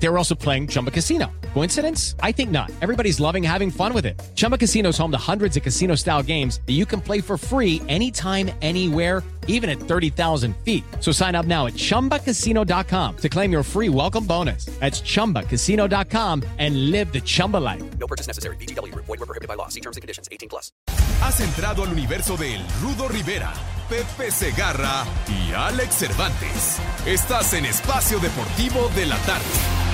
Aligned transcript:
They 0.00 0.08
were 0.08 0.18
also 0.18 0.34
playing 0.34 0.68
Chumba 0.68 0.90
Casino. 0.90 1.26
Coincidence? 1.54 2.14
I 2.22 2.32
think 2.32 2.50
not. 2.50 2.70
Everybody's 2.80 3.18
loving 3.18 3.42
having 3.42 3.70
fun 3.70 3.92
with 3.92 4.06
it. 4.06 4.20
Chumba 4.34 4.56
Casino 4.56 4.90
is 4.90 4.98
home 4.98 5.10
to 5.10 5.18
hundreds 5.18 5.56
of 5.56 5.62
casino 5.62 5.96
style 5.96 6.22
games 6.22 6.60
that 6.66 6.74
you 6.74 6.86
can 6.86 7.00
play 7.00 7.20
for 7.20 7.36
free 7.36 7.82
anytime, 7.88 8.50
anywhere, 8.62 9.22
even 9.48 9.68
at 9.68 9.80
30,000 9.80 10.54
feet. 10.58 10.84
So 11.00 11.10
sign 11.10 11.34
up 11.34 11.46
now 11.46 11.66
at 11.66 11.72
chumbacasino.com 11.74 13.16
to 13.16 13.28
claim 13.28 13.50
your 13.50 13.62
free 13.62 13.88
welcome 13.88 14.24
bonus. 14.24 14.66
That's 14.78 15.00
chumbacasino.com 15.00 16.44
and 16.58 16.90
live 16.92 17.12
the 17.12 17.20
Chumba 17.20 17.56
life. 17.56 17.82
No 17.98 18.06
purchase 18.06 18.28
necessary. 18.28 18.56
BGW. 18.56 18.94
Void 18.94 19.08
were 19.08 19.26
prohibited 19.26 19.48
by 19.48 19.54
law. 19.54 19.68
See 19.68 19.80
terms 19.80 19.96
and 19.96 20.02
conditions. 20.02 20.28
18 20.30 20.48
plus. 20.48 20.70
Has 21.22 21.40
entrado 21.40 21.82
al 21.82 21.92
universo 21.92 22.36
de 22.36 22.58
Rudo 22.80 23.08
Rivera, 23.08 23.52
Pepe 23.88 24.30
Segarra 24.30 25.04
y 25.26 25.52
Alex 25.52 25.94
Cervantes. 25.96 26.78
Estás 27.06 27.52
en 27.54 27.64
Espacio 27.64 28.20
Deportivo 28.20 28.88
de 28.94 29.06
la 29.06 29.16
Tarde. 29.18 29.87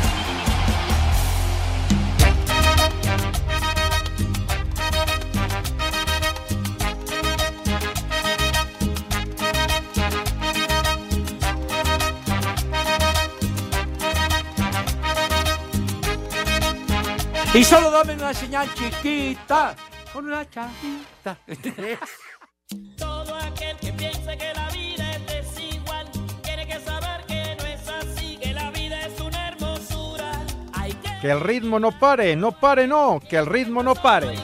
Y 17.54 17.62
solo 17.62 17.88
dame 17.88 18.14
una 18.14 18.34
señal 18.34 18.68
chiquita, 18.74 19.76
con 20.12 20.24
una 20.26 20.48
chavita. 20.50 21.38
Todo 22.98 23.36
aquel 23.36 23.76
que 23.76 23.92
piense 23.92 24.36
que 24.36 24.52
la 24.54 24.68
vida 24.70 25.12
es 25.12 25.26
desigual 25.54 26.10
tiene 26.42 26.66
que 26.66 26.80
saber 26.80 27.24
que 27.28 27.56
no 27.56 27.64
es 27.64 27.88
así, 27.88 28.38
que 28.38 28.52
la 28.52 28.72
vida 28.72 29.06
es 29.06 29.20
una 29.20 29.48
hermosura. 29.48 30.32
Hay 30.72 30.94
que 30.94 31.20
Que 31.20 31.30
el 31.30 31.40
ritmo 31.40 31.78
no 31.78 31.96
pare, 31.96 32.34
no 32.34 32.50
pare, 32.58 32.88
no, 32.88 33.20
que 33.20 33.36
el 33.36 33.46
ritmo 33.46 33.84
no 33.84 33.94
pare. 33.94 34.34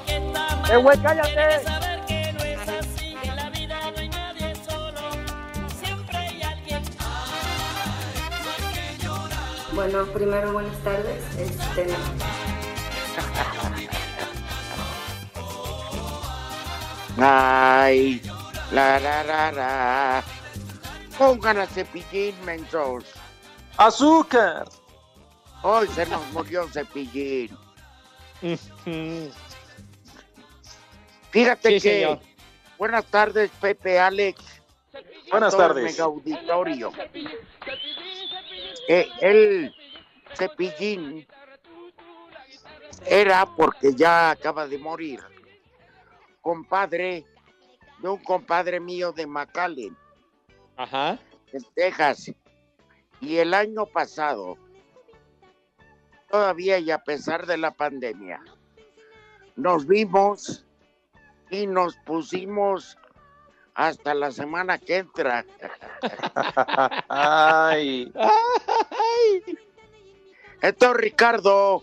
¡Eh, 0.70 0.76
güey, 0.76 0.96
Tiene 0.98 1.22
que 1.22 1.34
cállate! 1.34 1.64
saber 1.64 2.00
que 2.06 2.32
no 2.32 2.44
es 2.44 2.68
así, 2.68 3.16
que 3.20 3.28
en 3.28 3.36
la 3.36 3.50
vida 3.50 3.80
no 3.90 3.98
hay 3.98 4.08
nadie 4.08 4.54
solo. 4.68 5.00
Siempre 5.82 6.16
hay 6.16 6.42
alguien. 6.42 6.82
Bueno, 9.72 10.04
primero 10.12 10.52
buenas 10.52 10.78
tardes. 10.84 11.24
Este, 11.36 11.88
Ay, 17.18 18.20
la 18.72 18.98
la 18.98 19.22
la 19.24 19.52
la. 19.52 20.24
Pongan 21.18 21.58
a 21.58 21.66
cepillín, 21.66 22.34
mensos. 22.44 23.04
¡Azúcar! 23.76 24.66
Hoy 25.62 25.86
se 25.88 26.06
nos 26.06 26.26
murió 26.32 26.66
cepillín. 26.68 27.50
Fíjate 31.30 31.68
Sí, 31.68 31.74
que. 31.74 31.80
señor. 31.80 32.20
Buenas 32.78 33.04
tardes, 33.06 33.50
Pepe, 33.60 33.98
Alex. 34.00 34.42
Buenas 35.30 35.54
tardes. 35.56 35.84
mega 35.84 36.04
auditorio. 36.04 36.90
Eh, 38.88 39.08
el 39.20 39.74
cepillín 40.34 41.26
era 43.06 43.46
porque 43.46 43.94
ya 43.94 44.30
acaba 44.30 44.66
de 44.66 44.78
morir. 44.78 45.20
Compadre 46.40 47.24
de 47.98 48.08
un 48.08 48.22
compadre 48.22 48.80
mío 48.80 49.12
de 49.12 49.26
McAllen, 49.26 49.96
Ajá. 50.76 51.18
en 51.52 51.62
Texas. 51.74 52.32
Y 53.20 53.36
el 53.36 53.52
año 53.52 53.84
pasado, 53.86 54.56
todavía 56.30 56.78
y 56.78 56.90
a 56.90 56.98
pesar 56.98 57.46
de 57.46 57.58
la 57.58 57.72
pandemia, 57.72 58.40
nos 59.56 59.86
vimos 59.86 60.64
y 61.50 61.66
nos 61.66 61.96
pusimos 61.98 62.96
hasta 63.74 64.14
la 64.14 64.30
semana 64.30 64.78
que 64.78 64.98
entra. 64.98 65.44
Ay. 67.08 68.12
Entonces, 70.62 71.00
Ricardo, 71.00 71.82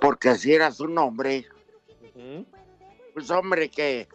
porque 0.00 0.30
así 0.30 0.52
era 0.52 0.70
su 0.70 0.86
nombre, 0.86 1.46
pues 3.14 3.30
hombre 3.30 3.68
que 3.68 4.08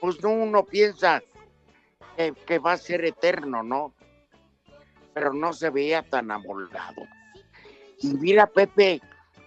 pues 0.00 0.22
no 0.22 0.30
uno 0.30 0.64
piensa 0.64 1.22
que, 2.16 2.32
que 2.46 2.58
va 2.58 2.72
a 2.72 2.76
ser 2.76 3.04
eterno, 3.04 3.62
¿no? 3.62 3.94
Pero 5.12 5.32
no 5.32 5.52
se 5.52 5.70
veía 5.70 6.02
tan 6.02 6.30
amoldado. 6.30 7.02
Y 8.00 8.08
mira, 8.14 8.46
Pepe, 8.46 9.00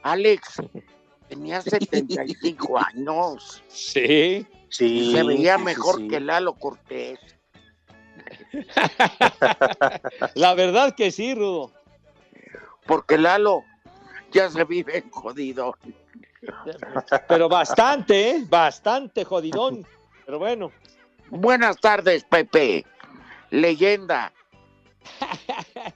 Alex, 0.03 0.61
tenía 1.29 1.61
75 1.61 2.77
años. 2.77 3.63
Sí. 3.69 4.45
y 4.79 5.13
se 5.13 5.23
veía 5.23 5.57
mejor 5.57 6.07
que 6.07 6.19
Lalo 6.19 6.53
Cortés. 6.53 7.19
La 10.35 10.53
verdad 10.53 10.93
que 10.95 11.11
sí, 11.11 11.33
Rudo. 11.33 11.71
Porque 12.85 13.17
Lalo 13.17 13.63
ya 14.31 14.49
se 14.49 14.63
vive 14.63 15.03
jodido. 15.11 15.75
Pero 17.27 17.49
bastante, 17.49 18.31
¿eh? 18.31 18.45
Bastante 18.47 19.23
jodidón. 19.23 19.85
Pero 20.25 20.39
bueno. 20.39 20.71
Buenas 21.29 21.77
tardes, 21.77 22.23
Pepe. 22.23 22.85
Leyenda. 23.51 24.33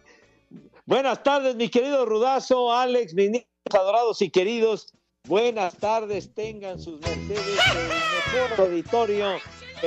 Buenas 0.86 1.24
tardes, 1.24 1.56
mi 1.56 1.70
querido 1.70 2.06
Rudazo, 2.06 2.72
Alex, 2.72 3.14
mis 3.16 3.32
niños 3.32 3.48
adorados 3.74 4.22
y 4.22 4.30
queridos. 4.30 4.94
Buenas 5.28 5.76
tardes, 5.78 6.32
tengan 6.36 6.80
sus 6.80 7.02
mercedes 7.02 7.60
el 7.72 7.88
mejor 7.88 8.68
auditorio 8.68 9.40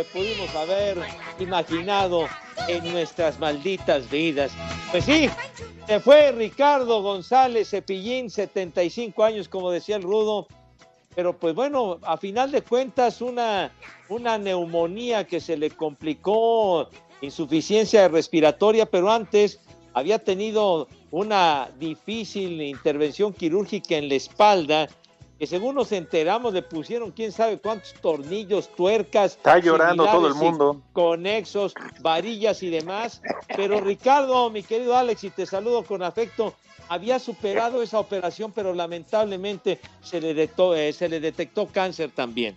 pudimos 0.05 0.55
haber 0.55 0.99
imaginado 1.39 2.27
en 2.69 2.91
nuestras 2.93 3.39
malditas 3.39 4.11
vidas. 4.11 4.53
Pues 4.91 5.05
sí, 5.05 5.29
se 5.87 6.01
fue 6.01 6.33
Ricardo 6.33 7.03
González 7.03 7.71
Cepillín, 7.71 8.31
75 8.31 9.25
años, 9.25 9.49
como 9.49 9.71
decía 9.71 9.97
el 9.97 10.03
Rudo. 10.03 10.47
Pero 11.15 11.37
pues 11.39 11.55
bueno, 11.55 11.99
a 12.03 12.17
final 12.17 12.51
de 12.51 12.63
cuentas, 12.63 13.21
una, 13.21 13.73
una 14.09 14.39
neumonía 14.39 15.25
que 15.25 15.41
se 15.41 15.57
le 15.57 15.71
complicó, 15.71 16.89
insuficiencia 17.21 18.09
respiratoria, 18.09 18.87
pero 18.87 19.11
antes 19.11 19.61
había 19.95 20.19
tenido 20.19 20.87
una 21.11 21.71
difícil 21.79 22.61
intervención 22.63 23.33
quirúrgica 23.33 23.97
en 23.97 24.09
la 24.09 24.15
espalda, 24.15 24.89
que 25.39 25.47
según 25.47 25.77
nos 25.77 25.93
enteramos 25.93 26.53
le 26.53 26.63
pusieron 26.63 27.13
quién 27.13 27.31
sabe 27.31 27.59
cuántos 27.59 27.95
tornillos, 27.95 28.69
tuercas. 28.75 29.33
Está 29.33 29.59
llorando 29.59 30.05
todo 30.07 30.27
el 30.27 30.35
mundo. 30.35 30.83
Conexos, 30.93 31.75
varillas 32.01 32.63
y 32.63 32.71
demás. 32.71 33.23
Pero 33.55 33.81
Ricardo, 33.81 34.51
mi 34.51 34.63
querido 34.63 34.97
Alex, 34.97 35.25
y 35.25 35.31
te 35.31 35.47
saludo 35.47 35.85
con 35.85 36.03
afecto, 36.03 36.55
había 36.89 37.19
superado 37.19 37.83
esa 37.83 38.01
operación, 38.01 38.51
pero 38.53 38.75
lamentablemente 38.75 39.81
se 40.03 40.21
le 40.21 40.35
detectó, 40.35 40.75
eh, 40.75 40.93
se 40.93 41.09
le 41.09 41.21
detectó 41.21 41.67
cáncer 41.67 42.11
también. 42.11 42.57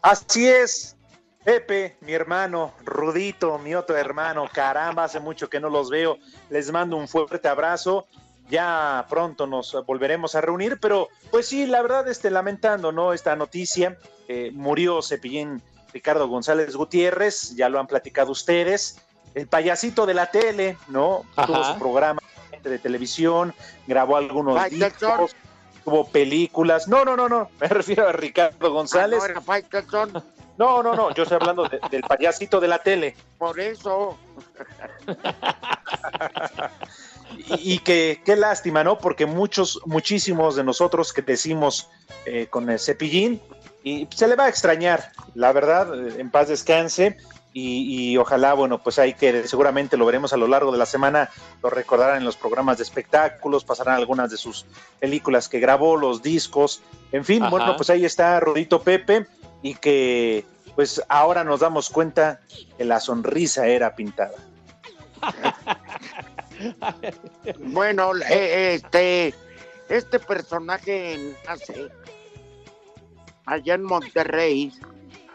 Así 0.00 0.46
es, 0.46 0.96
Pepe, 1.42 1.96
mi 2.00 2.12
hermano, 2.12 2.74
Rudito, 2.84 3.58
mi 3.58 3.74
otro 3.74 3.96
hermano, 3.96 4.48
caramba, 4.52 5.04
hace 5.04 5.20
mucho 5.20 5.48
que 5.48 5.58
no 5.58 5.70
los 5.70 5.90
veo. 5.90 6.18
Les 6.50 6.70
mando 6.70 6.96
un 6.96 7.08
fuerte 7.08 7.48
abrazo. 7.48 8.06
Ya 8.48 9.04
pronto 9.08 9.46
nos 9.46 9.76
volveremos 9.86 10.34
a 10.34 10.40
reunir, 10.40 10.78
pero 10.80 11.08
pues 11.30 11.48
sí, 11.48 11.66
la 11.66 11.82
verdad, 11.82 12.06
este, 12.08 12.30
lamentando, 12.30 12.92
¿no? 12.92 13.12
Esta 13.12 13.34
noticia, 13.34 13.98
eh, 14.28 14.50
murió 14.54 15.02
Cepillín 15.02 15.60
Ricardo 15.92 16.28
González 16.28 16.76
Gutiérrez, 16.76 17.56
ya 17.56 17.68
lo 17.68 17.80
han 17.80 17.86
platicado 17.86 18.30
ustedes, 18.30 19.00
el 19.34 19.48
payasito 19.48 20.06
de 20.06 20.14
la 20.14 20.30
tele, 20.30 20.76
¿no? 20.88 21.22
Tuvo 21.46 21.56
Ajá. 21.56 21.72
su 21.72 21.78
programa 21.78 22.20
de 22.62 22.78
televisión, 22.78 23.54
grabó 23.86 24.16
algunos 24.16 24.56
Faitelson. 24.56 24.90
discos, 24.90 25.36
tuvo 25.84 26.06
películas. 26.08 26.86
No, 26.88 27.04
no, 27.04 27.16
no, 27.16 27.28
no, 27.28 27.48
me 27.60 27.66
refiero 27.68 28.08
a 28.08 28.12
Ricardo 28.12 28.70
González. 28.72 29.20
Ah, 29.22 29.28
no 29.44 29.54
era 29.54 30.22
No, 30.58 30.82
no, 30.82 30.94
no, 30.94 31.12
yo 31.14 31.22
estoy 31.24 31.36
hablando 31.40 31.64
de- 31.68 31.80
del 31.90 32.02
payasito 32.02 32.60
de 32.60 32.68
la 32.68 32.78
tele. 32.78 33.16
por 33.38 33.58
eso. 33.58 34.16
Y, 37.36 37.74
y 37.74 37.78
que 37.80 38.20
qué 38.24 38.36
lástima, 38.36 38.82
¿no? 38.84 38.98
Porque 38.98 39.26
muchos, 39.26 39.80
muchísimos 39.84 40.56
de 40.56 40.64
nosotros 40.64 41.12
que 41.12 41.22
decimos 41.22 41.88
eh, 42.24 42.46
con 42.48 42.68
el 42.70 42.78
cepillín, 42.78 43.40
y 43.84 44.08
se 44.14 44.26
le 44.26 44.34
va 44.34 44.44
a 44.44 44.48
extrañar, 44.48 45.12
la 45.34 45.52
verdad, 45.52 45.94
eh, 45.94 46.16
en 46.18 46.30
paz 46.30 46.48
descanse. 46.48 47.16
y, 47.52 48.10
y 48.12 48.18
ojalá, 48.18 48.52
bueno, 48.52 48.82
pues 48.82 48.98
hay 48.98 49.14
que, 49.14 49.48
seguramente 49.48 49.96
lo 49.96 50.04
veremos 50.04 50.32
a 50.34 50.36
lo 50.36 50.46
largo 50.46 50.72
de 50.72 50.78
la 50.78 50.84
semana, 50.84 51.30
lo 51.62 51.70
recordarán 51.70 52.18
en 52.18 52.24
los 52.24 52.36
programas 52.36 52.76
de 52.76 52.82
espectáculos, 52.82 53.64
pasarán 53.64 53.94
algunas 53.94 54.30
de 54.30 54.36
sus 54.36 54.66
películas 55.00 55.48
que 55.48 55.58
grabó, 55.58 55.96
los 55.96 56.20
discos, 56.20 56.82
en 57.12 57.24
fin, 57.24 57.42
Ajá. 57.42 57.50
bueno, 57.50 57.76
pues 57.76 57.88
ahí 57.88 58.04
está 58.04 58.38
Rudito 58.40 58.82
Pepe 58.82 59.26
y 59.62 59.74
que 59.74 60.44
pues 60.74 61.02
ahora 61.08 61.44
nos 61.44 61.60
damos 61.60 61.88
cuenta 61.88 62.40
que 62.76 62.84
la 62.84 63.00
sonrisa 63.00 63.66
era 63.66 63.96
pintada. 63.96 64.36
Bueno, 67.58 68.12
eh, 68.30 68.74
este, 68.74 69.34
este 69.88 70.18
personaje 70.18 71.34
nace 71.46 71.88
allá 73.44 73.74
en 73.74 73.82
Monterrey 73.82 74.72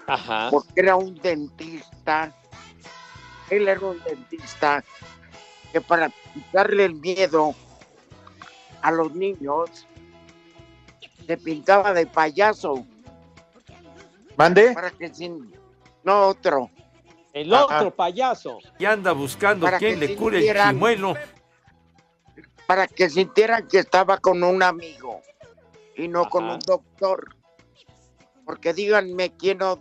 Ajá. 0.07 0.49
porque 0.51 0.73
era 0.75 0.95
un 0.95 1.15
dentista. 1.15 2.33
Él 3.49 3.67
era 3.67 3.79
un 3.79 4.01
dentista 4.03 4.83
que 5.71 5.81
para 5.81 6.09
quitarle 6.33 6.85
el 6.85 6.95
miedo 6.95 7.53
a 8.81 8.91
los 8.91 9.13
niños 9.13 9.87
se 11.27 11.37
pintaba 11.37 11.93
de 11.93 12.07
payaso 12.07 12.85
¿Mande? 14.35 14.71
para 14.73 14.91
que 14.91 15.13
sin 15.13 15.53
no 16.03 16.27
otro 16.27 16.69
El 17.33 17.53
Ajá. 17.53 17.77
otro 17.77 17.95
payaso. 17.95 18.59
Y 18.77 18.85
anda 18.85 19.11
buscando 19.13 19.65
Para 19.65 19.77
quien 19.79 19.99
que 19.99 20.07
le 20.07 20.15
cure 20.15 20.47
el 20.49 20.57
chimuelo. 20.57 21.13
para 22.67 22.87
que 22.87 23.09
sintieran 23.09 23.67
que 23.67 23.79
estaba 23.79 24.17
con 24.17 24.43
un 24.43 24.61
amigo 24.63 25.21
y 25.95 26.07
no 26.07 26.29
con 26.29 26.45
un 26.45 26.59
doctor. 26.59 27.35
Porque 28.45 28.73
díganme 28.73 29.31
quién 29.37 29.59
no, 29.59 29.79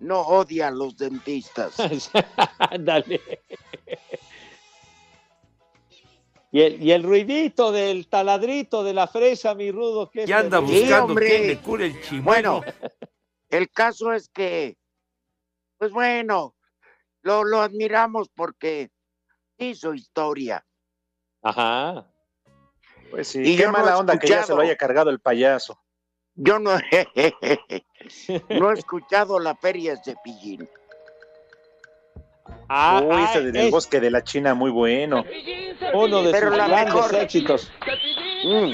no 0.00 0.20
odia 0.20 0.68
a 0.68 0.70
los 0.70 0.96
dentistas. 0.96 1.74
Ándale. 2.58 3.20
Y 6.52 6.60
el, 6.62 6.82
y 6.82 6.92
el 6.92 7.02
ruidito 7.02 7.70
del 7.72 8.06
taladrito 8.08 8.82
de 8.84 8.94
la 8.94 9.06
fresa, 9.08 9.54
mi 9.54 9.70
rudo, 9.70 10.10
que 10.10 10.22
es 10.22 10.28
Y 10.28 10.32
anda. 10.32 10.60
Sí, 10.60 10.64
buscando 10.82 11.04
hombre. 11.06 11.28
quien 11.28 11.46
le 11.48 11.58
cure 11.58 11.86
el 11.86 12.02
chimuelo. 12.02 12.60
Bueno, 12.60 12.74
el 13.50 13.70
caso 13.70 14.12
es 14.12 14.28
que, 14.28 14.76
pues 15.78 15.90
bueno, 15.92 16.54
lo, 17.26 17.42
lo 17.44 17.60
admiramos 17.60 18.28
porque 18.34 18.90
hizo 19.58 19.92
historia. 19.94 20.64
Ajá. 21.42 22.06
Pues 23.10 23.28
sí, 23.28 23.40
Y 23.42 23.56
qué 23.56 23.66
no 23.66 23.72
mala 23.72 23.98
onda 23.98 24.16
que 24.18 24.28
ya 24.28 24.44
se 24.44 24.54
lo 24.54 24.60
haya 24.60 24.76
cargado 24.76 25.10
el 25.10 25.20
payaso. 25.20 25.80
Yo 26.34 26.58
no, 26.58 26.70
no 28.50 28.70
he 28.70 28.74
escuchado 28.74 29.38
la 29.40 29.56
feria 29.56 29.94
de 29.96 30.02
Cepillín. 30.04 30.68
Ah, 32.68 33.00
Uy, 33.02 33.14
ah, 33.16 33.24
ese 33.30 33.40
del 33.42 33.56
es 33.56 33.70
bosque 33.72 34.00
de 34.00 34.10
la 34.10 34.22
China, 34.22 34.54
muy 34.54 34.70
bueno. 34.70 35.24
uno 35.94 36.22
de 36.22 36.30
Pero 36.30 36.48
sus 36.48 36.56
la 36.58 36.68
grandes 36.68 36.94
mejor. 36.94 37.14
éxitos. 37.16 37.72
Mm. 38.44 38.72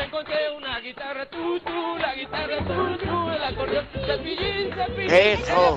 Encontré 0.00 0.50
una 0.56 0.80
guitarra, 0.80 1.26
tú, 1.30 1.60
tú, 1.60 1.96
la 1.98 2.14
guitarra, 2.14 2.58
tú, 2.58 2.98
Eso. 5.10 5.76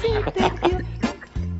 se 0.00 0.30
perdió. 0.32 0.78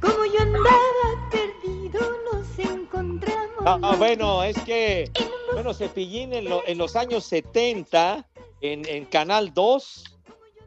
Como 0.00 0.24
yo 0.26 0.40
andaba 0.40 1.30
perdido, 1.30 2.00
nos 2.32 2.58
encontramos. 2.58 3.62
Ah, 3.64 3.94
bueno, 3.98 4.42
es 4.44 4.58
que, 4.60 5.10
bueno, 5.52 5.74
Cepillín 5.74 6.32
en, 6.32 6.44
lo- 6.48 6.62
en 6.66 6.78
los 6.78 6.94
años 6.96 7.24
70, 7.24 8.26
en, 8.60 8.86
en 8.88 9.04
Canal 9.06 9.52
2, 9.52 10.04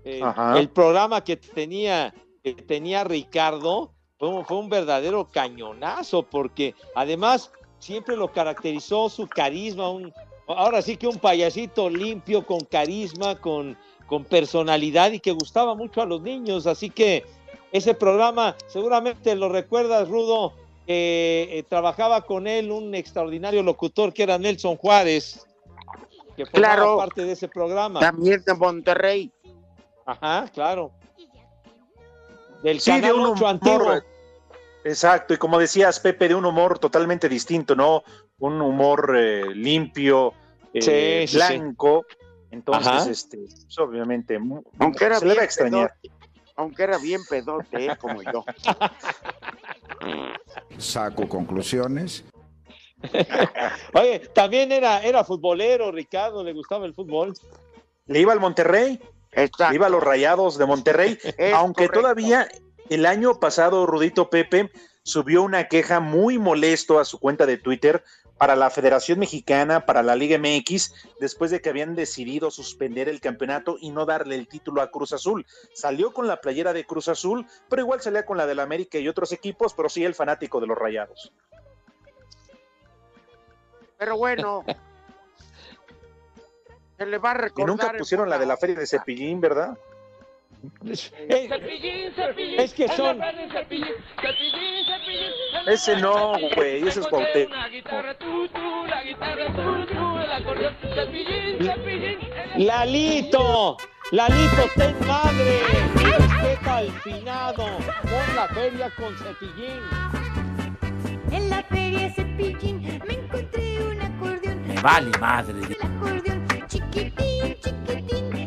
eh, 0.04 0.22
el 0.56 0.70
programa 0.70 1.24
que 1.24 1.38
tenía, 1.38 2.14
que 2.44 2.54
tenía 2.54 3.04
Ricardo 3.04 3.94
fue, 4.20 4.30
un- 4.30 4.46
fue 4.46 4.58
un 4.58 4.70
verdadero 4.70 5.28
cañonazo, 5.32 6.24
porque 6.24 6.76
además 6.96 7.52
siempre 7.80 8.16
lo 8.18 8.32
caracterizó 8.32 9.10
su 9.10 9.28
carisma, 9.28 9.90
un, 9.90 10.14
ahora 10.48 10.82
sí 10.82 10.98
que 10.98 11.08
un 11.08 11.18
payasito 11.18 11.90
limpio, 11.90 12.46
con 12.46 12.60
carisma, 12.62 13.36
con, 13.40 13.78
con 14.12 14.26
personalidad 14.26 15.14
y 15.14 15.22
que 15.22 15.32
gustaba 15.32 15.74
mucho 15.74 16.02
a 16.02 16.06
los 16.06 16.22
niños, 16.22 16.68
así 16.68 16.90
que 16.90 17.24
ese 17.72 17.94
programa, 17.94 18.58
seguramente 18.68 19.34
lo 19.38 19.48
recuerdas, 19.48 20.10
Rudo, 20.10 20.52
que 20.86 21.48
eh, 21.50 21.64
trabajaba 21.70 22.20
con 22.26 22.46
él 22.46 22.74
un 22.74 22.94
extraordinario 22.94 23.64
locutor 23.64 24.12
que 24.12 24.24
era 24.24 24.38
Nelson 24.38 24.76
Juárez, 24.76 25.48
que 26.36 26.46
formaba 26.46 26.76
Claro. 26.76 26.98
parte 26.98 27.24
de 27.24 27.32
ese 27.32 27.48
programa. 27.48 28.02
También 28.02 28.44
de 28.46 28.54
Monterrey. 28.54 29.32
Ajá, 30.06 30.46
claro. 30.54 30.92
Del 32.64 32.82
Sí, 32.82 32.92
de 32.92 33.00
canal 33.00 33.16
un 33.16 33.22
8 33.28 33.32
humor, 33.32 33.48
antiguo. 33.48 33.94
Exacto, 34.84 35.34
y 35.34 35.38
como 35.38 35.58
decías, 35.58 36.02
Pepe, 36.02 36.28
de 36.28 36.36
un 36.36 36.46
humor 36.46 36.80
totalmente 36.80 37.30
distinto, 37.30 37.78
¿no? 37.78 38.04
Un 38.40 38.62
humor 38.62 39.16
eh, 39.18 39.56
limpio, 39.56 40.34
eh, 40.74 40.82
Sí, 41.28 41.38
sí. 41.38 41.38
Entonces, 42.52 42.88
Ajá. 42.88 43.10
este, 43.10 43.38
pues, 43.38 43.80
obviamente, 43.80 44.40
Aunque 44.80 45.06
era 45.06 45.20
se 45.20 45.26
le 45.26 45.30
va 45.30 45.34
a 45.34 45.36
bien 45.36 45.44
extrañar. 45.46 45.94
pedote, 46.02 46.16
aunque 46.58 46.84
era 46.84 46.98
bien 46.98 47.22
pedote, 47.30 47.86
¿eh? 47.86 47.98
como 48.00 48.22
yo. 48.22 48.44
Saco 50.78 51.28
conclusiones. 51.28 52.24
Oye, 53.94 54.20
también 54.34 54.72
era, 54.72 55.02
era 55.04 55.24
futbolero, 55.24 55.92
Ricardo, 55.92 56.44
le 56.44 56.54
gustaba 56.54 56.86
el 56.86 56.94
fútbol. 56.94 57.34
Le 58.06 58.20
iba 58.20 58.34
al 58.34 58.40
Monterrey, 58.40 59.00
Exacto. 59.32 59.70
le 59.70 59.76
iba 59.76 59.88
a 59.88 59.90
los 59.90 60.04
Rayados 60.04 60.58
de 60.58 60.66
Monterrey, 60.66 61.18
Es 61.38 61.54
aunque 61.54 61.88
correcto. 61.88 62.02
todavía 62.02 62.48
el 62.90 63.06
año 63.06 63.40
pasado 63.40 63.86
Rudito 63.86 64.30
Pepe 64.30 64.70
subió 65.04 65.42
una 65.44 65.68
queja 65.68 66.00
muy 66.00 66.38
molesto 66.38 67.00
a 67.00 67.06
su 67.06 67.20
cuenta 67.20 67.46
de 67.46 67.58
Twitter 67.58 68.04
para 68.42 68.56
la 68.56 68.72
Federación 68.72 69.20
Mexicana, 69.20 69.86
para 69.86 70.02
la 70.02 70.16
Liga 70.16 70.36
MX, 70.40 70.96
después 71.20 71.52
de 71.52 71.62
que 71.62 71.70
habían 71.70 71.94
decidido 71.94 72.50
suspender 72.50 73.08
el 73.08 73.22
campeonato 73.22 73.78
y 73.80 73.92
no 73.92 74.08
darle 74.08 74.34
el 74.34 74.48
título 74.48 74.82
a 74.82 74.90
Cruz 74.90 75.14
Azul. 75.14 75.46
Salió 75.76 76.12
con 76.12 76.26
la 76.26 76.42
playera 76.42 76.74
de 76.74 76.84
Cruz 76.84 77.08
Azul, 77.08 77.46
pero 77.70 77.84
igual 77.84 78.02
salía 78.02 78.26
con 78.26 78.40
la 78.40 78.48
del 78.48 78.60
América 78.60 78.98
y 78.98 79.08
otros 79.08 79.32
equipos, 79.32 79.76
pero 79.76 79.90
sí 79.90 80.04
el 80.04 80.16
fanático 80.16 80.60
de 80.60 80.66
los 80.66 80.76
Rayados. 80.76 81.32
Pero 84.00 84.18
bueno. 84.18 84.64
Se 86.98 87.06
le 87.06 87.20
va 87.20 87.34
a 87.34 87.36
Y 87.36 87.42
recordar. 87.42 87.70
nunca 87.70 87.92
en 87.92 87.98
pusieron 88.00 88.28
la 88.28 88.40
de 88.40 88.48
la 88.48 88.58
feria 88.58 88.76
de. 88.76 88.88
Cepillín, 88.88 89.40
¿verdad? 89.40 89.78
Eh, 90.86 91.48
Cepillín, 91.50 92.14
cepillín, 92.16 92.60
Es 92.60 92.74
que 92.74 92.88
son- 92.90 93.20
cepillín, 93.52 93.96
Ese 95.68 95.96
no, 95.98 96.34
güey, 96.56 96.88
ese 96.88 97.00
es 97.00 97.08
Cuauhtémoc. 97.08 97.56
Lalito, 102.58 103.78
Lalito, 104.12 104.64
ten 104.76 104.96
madre, 105.08 105.62
respeta 105.96 106.78
al 106.78 106.92
finado, 107.02 107.66
pon 108.04 108.36
la 108.36 108.48
feria 108.50 108.90
con 108.98 109.16
cepillín. 109.18 109.82
En 111.32 111.50
la 111.50 111.64
feria 111.64 112.12
Cepillín 112.14 112.82
me 113.08 113.14
encontré 113.14 113.82
un 113.84 114.02
acordeón. 114.02 114.68
Me 114.68 114.82
vale 114.82 115.18
madre. 115.20 115.56
El 115.70 115.78
acordeón 115.82 116.48
chiquitín, 116.68 117.56
chiquitín. 117.62 118.41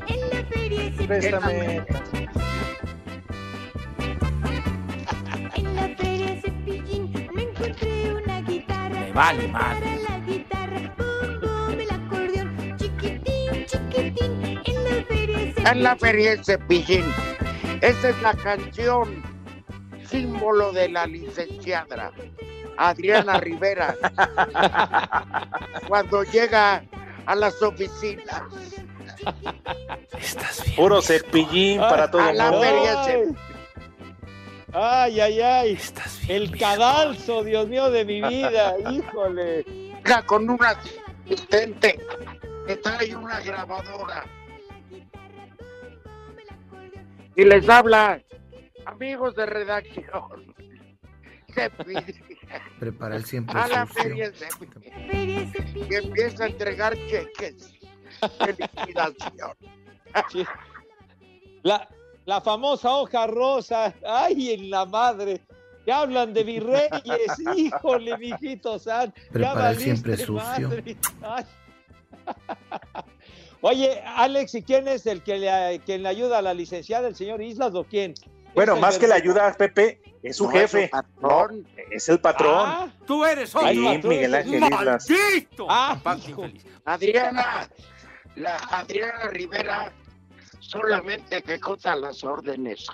Préstame. 0.97 1.85
En 5.55 5.77
la 5.77 5.89
feria 5.97 6.41
Cepillín 6.41 7.13
me 7.35 7.43
encontré 7.43 8.15
una 8.15 8.41
guitarra. 8.43 9.01
Me 9.01 9.13
vale 9.13 9.49
madre. 9.49 9.99
la 10.09 10.19
guitarra, 10.21 10.95
bum, 10.97 11.41
bum, 11.41 11.81
el 11.81 11.91
acordeón 11.91 12.77
chiquitín, 12.79 13.67
chiquitín. 13.67 14.61
En 14.65 14.85
la 14.85 15.05
feria 15.05 15.39
Cepillín. 15.39 15.67
En 15.67 15.83
la 15.83 15.97
feria 15.97 16.31
de 16.37 16.45
Cepillín. 16.45 17.05
Esa 17.81 18.09
es 18.09 18.23
la 18.23 18.35
canción 18.35 19.23
símbolo 20.09 20.73
de 20.73 20.89
la 20.89 21.07
licenciada 21.07 22.13
Adriana 22.77 23.39
Rivera. 23.41 23.95
Cuando 25.89 26.23
llega 26.25 26.85
a 27.27 27.35
las 27.35 27.61
oficinas. 27.63 28.43
Estás 30.19 30.65
bien. 30.65 30.77
Puro 30.77 31.03
cepillín 31.03 31.81
para 31.81 32.11
todo 32.11 32.23
a 32.23 32.31
el 32.31 32.39
la 32.39 32.51
mundo. 32.51 32.67
feria 32.67 33.35
Ay, 34.73 35.21
ay, 35.21 35.21
ay, 35.21 35.41
ay. 35.41 35.73
Estás 35.73 36.21
bien. 36.27 36.43
El 36.43 36.59
cadalso, 36.59 37.45
Dios 37.45 37.69
mío 37.69 37.91
de 37.91 38.05
mi 38.05 38.21
vida, 38.23 38.75
híjole. 38.91 39.65
Con 40.27 40.51
un 40.51 40.59
asistente 40.63 41.99
que 42.67 42.77
trae 42.77 43.15
una 43.15 43.41
grabadora. 43.41 44.25
Y 47.37 47.45
les 47.45 47.69
habla, 47.69 48.21
amigos 48.87 49.35
de 49.35 49.47
redacción. 49.47 50.55
Prepara 52.81 53.17
el 53.17 53.25
siempre 53.25 53.59
A 53.59 53.69
la 53.69 53.87
feria 53.87 54.33
Cepillín. 54.33 55.53
Y 55.91 55.95
empieza 55.95 56.45
a 56.45 56.47
entregar 56.49 56.95
cheques 57.07 57.75
de 58.47 58.69
liquidación. 58.77 59.53
Sí. 60.31 60.45
La, 61.63 61.89
la 62.25 62.41
famosa 62.41 62.91
hoja 62.93 63.27
rosa. 63.27 63.95
Ay, 64.07 64.53
en 64.53 64.71
la 64.71 64.85
madre. 64.85 65.41
Que 65.85 65.93
hablan 65.93 66.33
de 66.33 66.45
virreyes, 66.45 67.39
híjole, 67.57 68.17
mijito 68.17 68.79
san. 68.79 69.13
ya 69.15 69.31
Prepara 69.33 69.71
el 69.73 69.79
siempre 69.79 70.13
valiste 70.13 70.27
sucio. 70.27 70.69
madre. 70.69 70.97
Ay. 71.23 71.45
Oye, 73.61 74.03
Alex, 74.05 74.55
¿y 74.55 74.63
quién 74.63 74.89
es 74.89 75.07
el 75.07 75.23
que 75.23 75.39
le, 75.39 75.81
quien 75.87 76.03
le 76.03 76.09
ayuda 76.09 76.39
a 76.39 76.43
la 76.43 76.53
licenciada, 76.55 77.09
el 77.09 77.15
señor 77.17 77.41
Islas 77.43 77.75
o 77.75 77.85
quién? 77.85 78.15
Bueno, 78.55 78.75
¿Es 78.75 78.81
más 78.81 78.99
que 78.99 79.07
verdugo? 79.07 79.33
ayuda, 79.41 79.55
Pepe, 79.55 80.01
es 80.23 80.37
su 80.37 80.45
No, 80.45 80.53
es 80.53 80.71
jefe. 80.71 80.85
su 80.85 80.91
patrón. 80.91 81.63
No, 81.63 81.83
es 81.91 82.09
el 82.09 82.21
patrón. 82.21 82.65
Ah, 82.67 82.89
Tú 83.07 83.25
eres 83.25 83.51
Sí, 83.51 83.59
Ay, 83.61 83.85
patrón, 83.97 84.09
Miguel 84.11 84.35
Ángel 84.35 84.55
Islas. 84.65 85.09
¡Maldito! 85.11 85.67
Ah. 85.69 86.01
Adriana, 86.85 87.69
la 88.37 88.57
Adriana 88.57 89.29
Rivera 89.31 89.93
solamente 90.61 91.39
ejecuta 91.39 91.95
las 91.97 92.25
órdenes, 92.25 92.87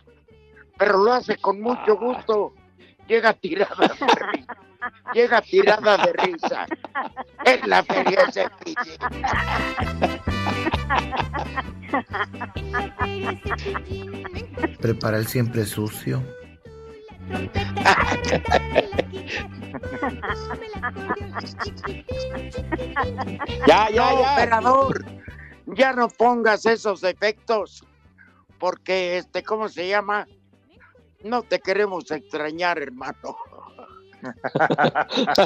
pero 0.79 0.99
lo 0.99 1.13
hace 1.13 1.37
con 1.37 1.61
mucho 1.61 1.97
gusto. 1.97 2.55
Llega 3.09 3.33
tirada 3.33 3.89
de 3.89 4.07
risa. 4.33 4.53
Llega 5.13 5.41
tirada 5.43 5.97
de 5.97 6.13
risa. 6.13 6.67
En 7.45 7.69
la 7.69 7.83
feria 7.83 8.27
Prepara 14.81 15.19
el 15.19 15.27
siempre 15.27 15.67
sucio. 15.67 16.23
Ya, 23.67 23.89
ya, 23.91 24.11
no, 24.11 24.21
ya. 24.21 24.33
operador, 24.33 25.05
ya 25.67 25.93
no 25.93 26.09
pongas 26.09 26.67
esos 26.67 27.03
efectos, 27.05 27.85
porque 28.59 29.19
este, 29.19 29.43
¿cómo 29.43 29.69
se 29.69 29.89
llama? 29.89 30.27
No 31.23 31.43
te 31.43 31.61
queremos 31.61 32.11
extrañar, 32.11 32.79
hermano. 32.79 33.37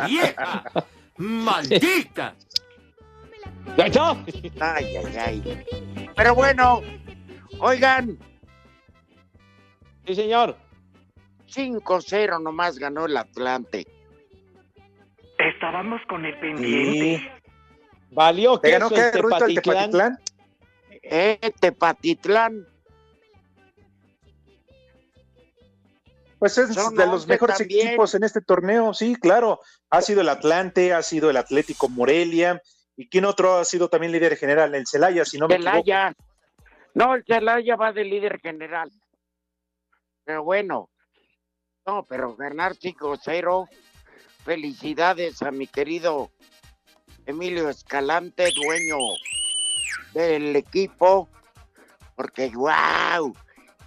¡Vieja! 0.06 0.64
¡Maldita! 1.18 2.34
Ay, 4.60 4.96
ay, 4.96 5.16
ay. 5.16 5.64
Pero 6.16 6.34
bueno, 6.34 6.80
oigan, 7.60 8.18
Sí, 10.06 10.14
señor. 10.14 10.56
5-0 11.48 12.42
nomás 12.42 12.78
ganó 12.78 13.06
el 13.06 13.16
Atlante. 13.16 13.86
Estábamos 15.38 16.00
con 16.08 16.24
el 16.24 16.34
Sí. 16.34 16.40
pendiente. 16.40 17.32
Valió 18.10 18.58
¿Te 18.60 18.68
que 18.68 18.72
ganó 18.72 18.88
qué, 18.90 19.08
el 19.08 19.12
Rudito, 19.22 19.44
el 19.46 19.54
Tepatitlán. 19.54 19.90
Tepatitlán? 19.90 20.18
Eh, 21.02 21.52
Tepatitlán, 21.60 22.66
Pues 26.38 26.58
es 26.58 26.74
Son 26.74 26.94
de 26.94 27.06
los 27.06 27.22
11 27.22 27.28
mejores 27.28 27.56
también. 27.58 27.86
equipos 27.88 28.14
en 28.14 28.22
este 28.22 28.42
torneo, 28.42 28.92
sí, 28.92 29.14
claro. 29.16 29.60
Ha 29.88 30.02
sido 30.02 30.20
el 30.20 30.28
Atlante, 30.28 30.92
ha 30.92 31.00
sido 31.02 31.30
el 31.30 31.38
Atlético 31.38 31.88
Morelia. 31.88 32.60
¿Y 32.96 33.08
quién 33.08 33.24
otro 33.24 33.54
ha 33.56 33.64
sido 33.64 33.88
también 33.88 34.12
líder 34.12 34.36
general? 34.36 34.74
El 34.74 34.86
Celaya, 34.86 35.24
si 35.24 35.38
no 35.38 35.48
me 35.48 35.54
equivoco. 35.54 35.72
Celaya. 35.84 36.12
No, 36.92 37.14
el 37.14 37.24
Celaya 37.24 37.76
va 37.76 37.92
de 37.92 38.04
líder 38.04 38.40
general. 38.40 38.90
Pero 40.24 40.44
bueno, 40.44 40.90
no, 41.86 42.02
pero 42.04 42.34
ganar 42.36 42.74
5-0. 42.74 43.68
Felicidades 44.44 45.42
a 45.42 45.50
mi 45.50 45.66
querido 45.66 46.30
Emilio 47.26 47.68
Escalante, 47.70 48.52
dueño 48.54 48.96
del 50.12 50.56
equipo. 50.56 51.28
Porque, 52.14 52.50
wow, 52.50 53.34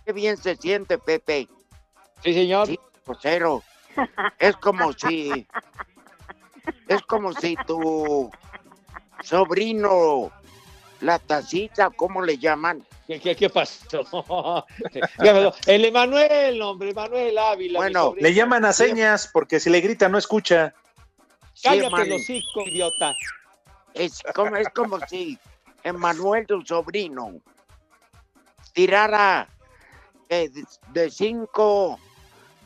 qué 0.05 0.13
bien 0.13 0.37
se 0.37 0.55
siente, 0.55 0.97
Pepe. 0.97 1.47
Sí, 2.23 2.33
señor. 2.33 2.67
5-0. 3.05 3.63
Es 4.39 4.55
como 4.57 4.93
si. 4.93 5.47
Es 6.87 7.01
como 7.03 7.33
si 7.33 7.55
tu 7.65 8.29
sobrino, 9.23 10.31
la 11.01 11.19
tacita, 11.19 11.89
¿cómo 11.91 12.21
le 12.21 12.37
llaman? 12.37 12.85
¿Qué, 13.07 13.19
qué, 13.19 13.35
qué 13.35 13.49
pasó? 13.49 14.65
El 15.67 15.85
Emanuel, 15.85 16.61
hombre, 16.61 16.91
Emanuel 16.91 17.37
Ávila. 17.37 17.79
Bueno. 17.79 18.13
Le 18.19 18.33
llaman 18.33 18.65
a 18.65 18.73
señas 18.73 19.29
porque 19.31 19.59
si 19.59 19.69
le 19.69 19.81
grita 19.81 20.09
no 20.09 20.17
escucha. 20.17 20.73
Cállate 21.63 21.85
hermano. 21.85 22.05
los 22.05 22.21
hocico, 22.21 22.61
idiota. 22.65 23.13
Es 23.93 24.21
como, 24.35 24.55
es 24.57 24.67
como 24.69 24.99
si 25.07 25.39
Emanuel, 25.83 26.45
tu 26.45 26.61
sobrino, 26.61 27.41
tirara 28.73 29.47
eh, 30.29 30.49
de, 30.49 30.63
de 30.93 31.09
cinco 31.09 31.99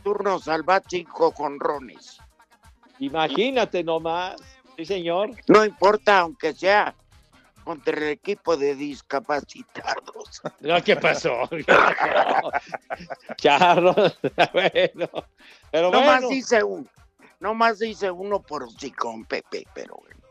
turnos 0.04 0.48
al 0.48 0.64
bat, 0.64 0.84
cinco 0.90 1.32
conrones. 1.32 2.18
Imagínate 3.00 3.84
nomás. 3.84 4.42
Sí, 4.78 4.86
señor. 4.86 5.32
No 5.48 5.64
importa, 5.64 6.20
aunque 6.20 6.54
sea 6.54 6.96
contra 7.64 7.96
el 7.98 8.04
equipo 8.10 8.58
de 8.58 8.76
discapacitados. 8.76 10.42
No, 10.62 10.82
¿qué 10.84 10.96
pasó? 10.96 11.50
Charro. 13.38 13.96
bueno. 14.54 15.10
Pero 15.72 15.92
No 15.92 16.02
más 16.02 16.28
dice 16.30 16.64
un, 16.64 16.88
no 17.40 17.54
más 17.54 17.80
dice 17.80 18.12
uno 18.12 18.42
por 18.42 18.64
hocicón, 18.64 19.26
Pepe, 19.26 19.66
pero 19.74 20.00
bueno. 20.04 20.22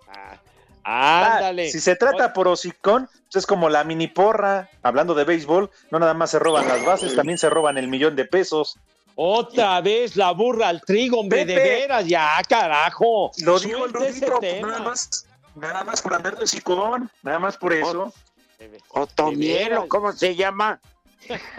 Ah, 0.85 1.35
ándale. 1.35 1.71
Si 1.71 1.81
se 1.81 1.97
trata 1.97 2.33
por 2.33 2.49
hocicón, 2.49 3.09
pues 3.25 3.37
es 3.37 3.47
como 3.47 3.69
la 3.69 3.85
mini 3.85 4.09
porra. 4.09 4.69
Hablando 4.83 5.15
de 5.15 5.25
béisbol, 5.25 5.71
no 5.91 5.99
nada 5.99 6.15
más 6.15 6.31
se 6.31 6.39
roban 6.39 6.67
las 6.67 6.85
bases, 6.85 7.15
también 7.15 7.39
se 7.39 7.51
roban 7.51 7.77
el 7.79 7.89
millón 7.89 8.17
de 8.17 8.25
pesos. 8.25 8.79
Otra 9.15 9.81
vez 9.81 10.17
la 10.17 10.33
burra 10.33 10.69
al 10.69 10.81
trigo, 10.81 11.21
hombre, 11.21 11.45
de 11.45 11.55
Pepe. 11.55 11.69
veras, 11.69 12.07
ya, 12.07 12.41
carajo. 12.49 13.31
Lo 13.43 13.59
dijo 13.59 13.85
el 13.85 14.41
tema. 14.41 14.69
nada 14.69 14.83
más, 14.83 15.27
nada 15.61 15.85
más 15.85 16.03
por 16.03 16.15
andar 16.15 16.37
de 16.37 16.45
hocicón, 16.45 17.11
nada 17.23 17.39
más 17.39 17.57
por 17.57 17.73
eso. 17.73 18.13
Otoniel, 18.91 19.69
veras. 19.71 19.85
¿o 19.85 19.89
¿cómo 19.89 20.13
se 20.13 20.35
llama? 20.37 20.81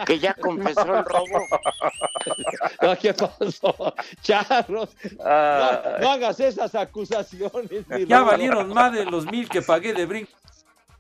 Que 0.06 0.20
ya 0.20 0.34
confesó 0.34 0.98
el 0.98 1.06
robo. 1.06 1.48
No, 2.82 2.98
¿Qué 2.98 3.14
pasó? 3.14 3.96
Charros. 4.22 4.90
Ah, 5.24 5.98
No, 6.00 6.00
no 6.00 6.12
hagas 6.12 6.40
esas 6.40 6.76
acusaciones. 6.76 7.86
Ya 8.08 8.22
valieron 8.22 8.70
más 8.70 8.92
de 8.92 9.06
los 9.06 9.26
mil 9.26 9.48
que 9.48 9.62
pagué 9.62 9.94
de 9.94 10.06
brinco. 10.06 10.32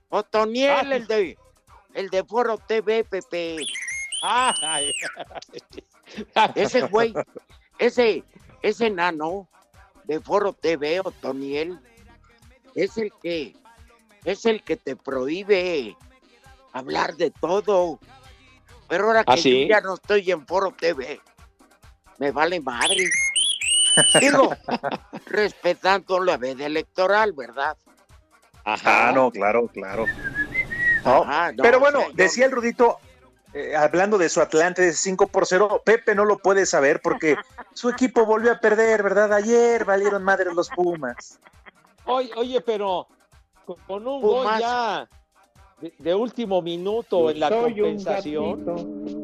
Otoniel, 0.09 0.91
el 0.91 1.07
de, 1.07 1.37
el 1.93 2.09
de 2.09 2.23
Foro 2.23 2.57
TV, 2.57 3.03
Pepe. 3.03 3.57
Ay. 4.23 4.91
Ese 6.55 6.81
güey, 6.81 7.13
ese, 7.79 8.23
ese 8.61 8.89
nano 8.89 9.47
de 10.03 10.19
Foro 10.19 10.53
TV, 10.53 10.99
Otoniel, 10.99 11.79
es 12.75 12.97
el 12.97 13.11
que, 13.21 13.55
es 14.25 14.45
el 14.45 14.63
que 14.63 14.77
te 14.77 14.95
prohíbe 14.95 15.95
hablar 16.73 17.15
de 17.15 17.31
todo. 17.31 17.99
Pero 18.87 19.07
ahora 19.07 19.23
que 19.23 19.33
¿Ah, 19.33 19.37
sí? 19.37 19.61
yo 19.61 19.67
ya 19.67 19.81
no 19.81 19.95
estoy 19.95 20.31
en 20.31 20.45
Foro 20.45 20.73
TV, 20.77 21.19
me 22.17 22.31
vale 22.31 22.59
madre. 22.59 23.09
Digo, 24.19 24.53
respetando 25.27 26.19
la 26.23 26.37
veda 26.37 26.65
electoral, 26.65 27.33
¿verdad? 27.33 27.77
Ajá. 28.63 29.09
Ah, 29.09 29.11
no, 29.11 29.31
claro, 29.31 29.67
claro. 29.67 30.05
No, 31.03 31.23
Ajá, 31.23 31.51
no, 31.51 31.63
Pero 31.63 31.77
o 31.77 31.79
bueno, 31.79 31.99
sea, 31.99 32.09
decía 32.13 32.45
el 32.45 32.51
Rudito, 32.51 32.99
eh, 33.53 33.75
hablando 33.75 34.17
de 34.17 34.29
su 34.29 34.39
Atlante 34.39 34.81
de 34.81 34.93
5 34.93 35.27
por 35.27 35.45
0, 35.45 35.81
Pepe 35.83 36.15
no 36.15 36.25
lo 36.25 36.37
puede 36.37 36.65
saber 36.65 37.01
porque 37.01 37.37
su 37.73 37.89
equipo 37.89 38.25
volvió 38.25 38.51
a 38.51 38.59
perder, 38.59 39.03
¿verdad? 39.03 39.33
Ayer 39.33 39.83
valieron 39.83 40.23
madre 40.23 40.53
los 40.53 40.69
Pumas. 40.69 41.39
Oye, 42.11 42.29
oye, 42.37 42.61
pero 42.61 43.07
con- 43.65 44.07
un 44.07 44.21
Pumas. 44.21 44.43
gol 44.43 44.59
ya 44.59 45.09
de, 45.81 45.93
de 45.97 46.15
último 46.15 46.61
minuto 46.61 47.29
en 47.29 47.39
la 47.39 47.49
compensación. 47.49 48.65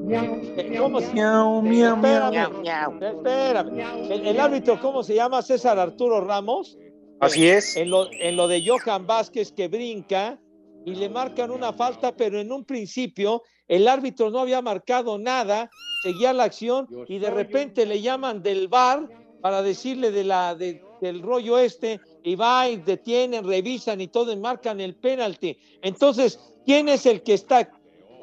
Eh, 0.09 0.75
¿Cómo 0.79 0.99
se 1.01 1.13
Miau, 1.13 1.61
Espérame, 1.65 2.63
espérame. 3.01 4.11
El, 4.11 4.27
el 4.27 4.39
árbitro, 4.39 4.79
¿cómo 4.81 5.03
se 5.03 5.15
llama? 5.15 5.41
César 5.41 5.77
Arturo 5.79 6.21
Ramos. 6.21 6.77
Así 7.19 7.47
es. 7.47 7.75
En 7.75 7.89
lo, 7.89 8.07
en 8.11 8.35
lo 8.35 8.47
de 8.47 8.63
Johan 8.65 9.05
Vázquez 9.07 9.51
que 9.51 9.67
brinca 9.67 10.39
y 10.85 10.95
le 10.95 11.09
marcan 11.09 11.51
una 11.51 11.73
falta, 11.73 12.15
pero 12.15 12.39
en 12.39 12.51
un 12.51 12.63
principio 12.63 13.43
el 13.67 13.87
árbitro 13.87 14.29
no 14.29 14.39
había 14.39 14.61
marcado 14.61 15.17
nada, 15.17 15.69
seguía 16.03 16.31
la 16.31 16.43
acción 16.45 16.87
y 17.07 17.19
de 17.19 17.29
repente 17.31 17.85
le 17.85 18.01
llaman 18.01 18.41
del 18.41 18.67
bar 18.67 19.07
para 19.41 19.61
decirle 19.61 20.11
de 20.11 20.23
la, 20.23 20.55
de- 20.55 20.81
del 21.01 21.21
rollo 21.21 21.57
este 21.59 21.99
y 22.27 22.35
va 22.35 22.67
y 22.67 22.75
detienen, 22.77 23.47
revisan 23.47 24.01
y 24.01 24.07
todo 24.09 24.33
y 24.33 24.35
marcan 24.35 24.81
el 24.81 24.95
penalti. 24.95 25.57
Entonces, 25.81 26.37
¿quién 26.65 26.89
es 26.89 27.05
el 27.05 27.23
que 27.23 27.33
está 27.35 27.71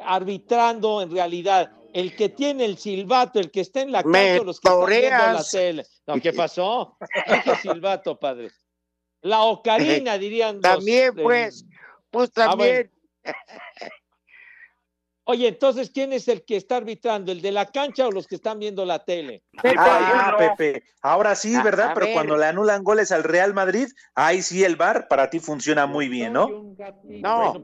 arbitrando 0.04 1.00
en 1.00 1.10
realidad? 1.10 1.72
El 1.94 2.14
que 2.14 2.28
tiene 2.28 2.66
el 2.66 2.76
silbato, 2.76 3.40
el 3.40 3.50
que 3.50 3.60
está 3.60 3.80
en 3.80 3.92
la 3.92 4.02
cancha, 4.02 4.44
los 4.44 4.60
que 4.60 4.68
están 4.68 4.86
viendo 4.90 5.08
la 5.32 5.44
tele. 5.50 5.86
No, 6.06 6.20
¿qué 6.20 6.32
pasó? 6.34 6.98
Dije 7.26 7.56
silbato, 7.62 8.18
padre. 8.18 8.50
La 9.22 9.42
ocarina, 9.44 10.18
dirían. 10.18 10.56
los- 10.56 10.62
También, 10.62 11.14
pues, 11.14 11.64
pues 12.10 12.30
Ah, 12.36 12.54
bueno. 12.56 12.90
Oye, 15.26 15.48
entonces, 15.48 15.90
¿quién 15.90 16.12
es 16.12 16.28
el 16.28 16.44
que 16.44 16.56
está 16.56 16.76
arbitrando? 16.76 17.32
¿El 17.32 17.40
de 17.40 17.50
la 17.50 17.64
cancha 17.66 18.06
o 18.06 18.10
los 18.12 18.26
que 18.26 18.34
están 18.34 18.58
viendo 18.58 18.84
la 18.84 19.04
tele? 19.04 19.42
Ah, 19.76 20.34
Pepe, 20.38 20.82
ahora 21.00 21.34
sí, 21.34 21.54
A- 21.56 21.62
¿verdad? 21.62 21.90
a 21.90 21.94
Pero 21.94 22.06
ver. 22.06 22.14
cuando 22.14 22.36
le 22.36 22.44
anulan 22.44 22.84
goles 22.84 23.10
al 23.10 23.24
Real 23.24 23.54
Madrid, 23.54 23.88
ahí 24.14 24.42
sí 24.42 24.62
el 24.64 24.76
VAR 24.76 25.08
para 25.08 25.30
ti 25.30 25.40
funciona 25.40 25.86
muy 25.86 26.08
bien, 26.08 26.34
¿no? 26.34 26.48
No, 27.20 27.54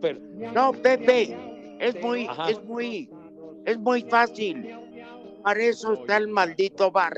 no, 0.54 0.72
Pepe, 0.72 1.36
es 1.78 1.94
muy, 1.96 2.26
Ajá. 2.26 2.50
es 2.50 2.62
muy, 2.64 3.10
es 3.66 3.78
muy 3.78 4.02
fácil. 4.04 4.66
Para 5.42 5.60
eso 5.62 5.92
está 5.94 6.16
el 6.16 6.28
maldito 6.28 6.90
bar. 6.90 7.12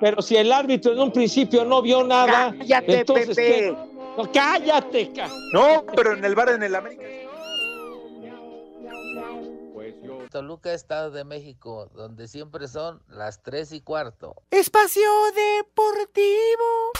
Pero 0.00 0.22
si 0.22 0.36
el 0.36 0.52
árbitro 0.52 0.92
en 0.92 1.00
un 1.00 1.12
principio 1.12 1.64
no 1.64 1.82
vio 1.82 2.04
nada, 2.04 2.54
Cállate, 2.58 2.98
entonces 3.00 3.28
Pepe. 3.36 3.46
¿qué? 3.46 3.76
No, 4.16 4.30
cállate, 4.32 5.12
ca- 5.12 5.30
No, 5.52 5.84
pero 5.96 6.12
en 6.12 6.24
el 6.24 6.34
VAR 6.36 6.50
en 6.50 6.62
el 6.62 6.74
América. 6.76 7.02
Toluca, 10.34 10.74
Estado 10.74 11.12
de 11.12 11.22
México, 11.22 11.88
donde 11.94 12.26
siempre 12.26 12.66
son 12.66 13.00
las 13.06 13.44
3 13.44 13.70
y 13.70 13.80
cuarto. 13.82 14.34
Espacio 14.50 15.08
Deportivo. 15.32 16.90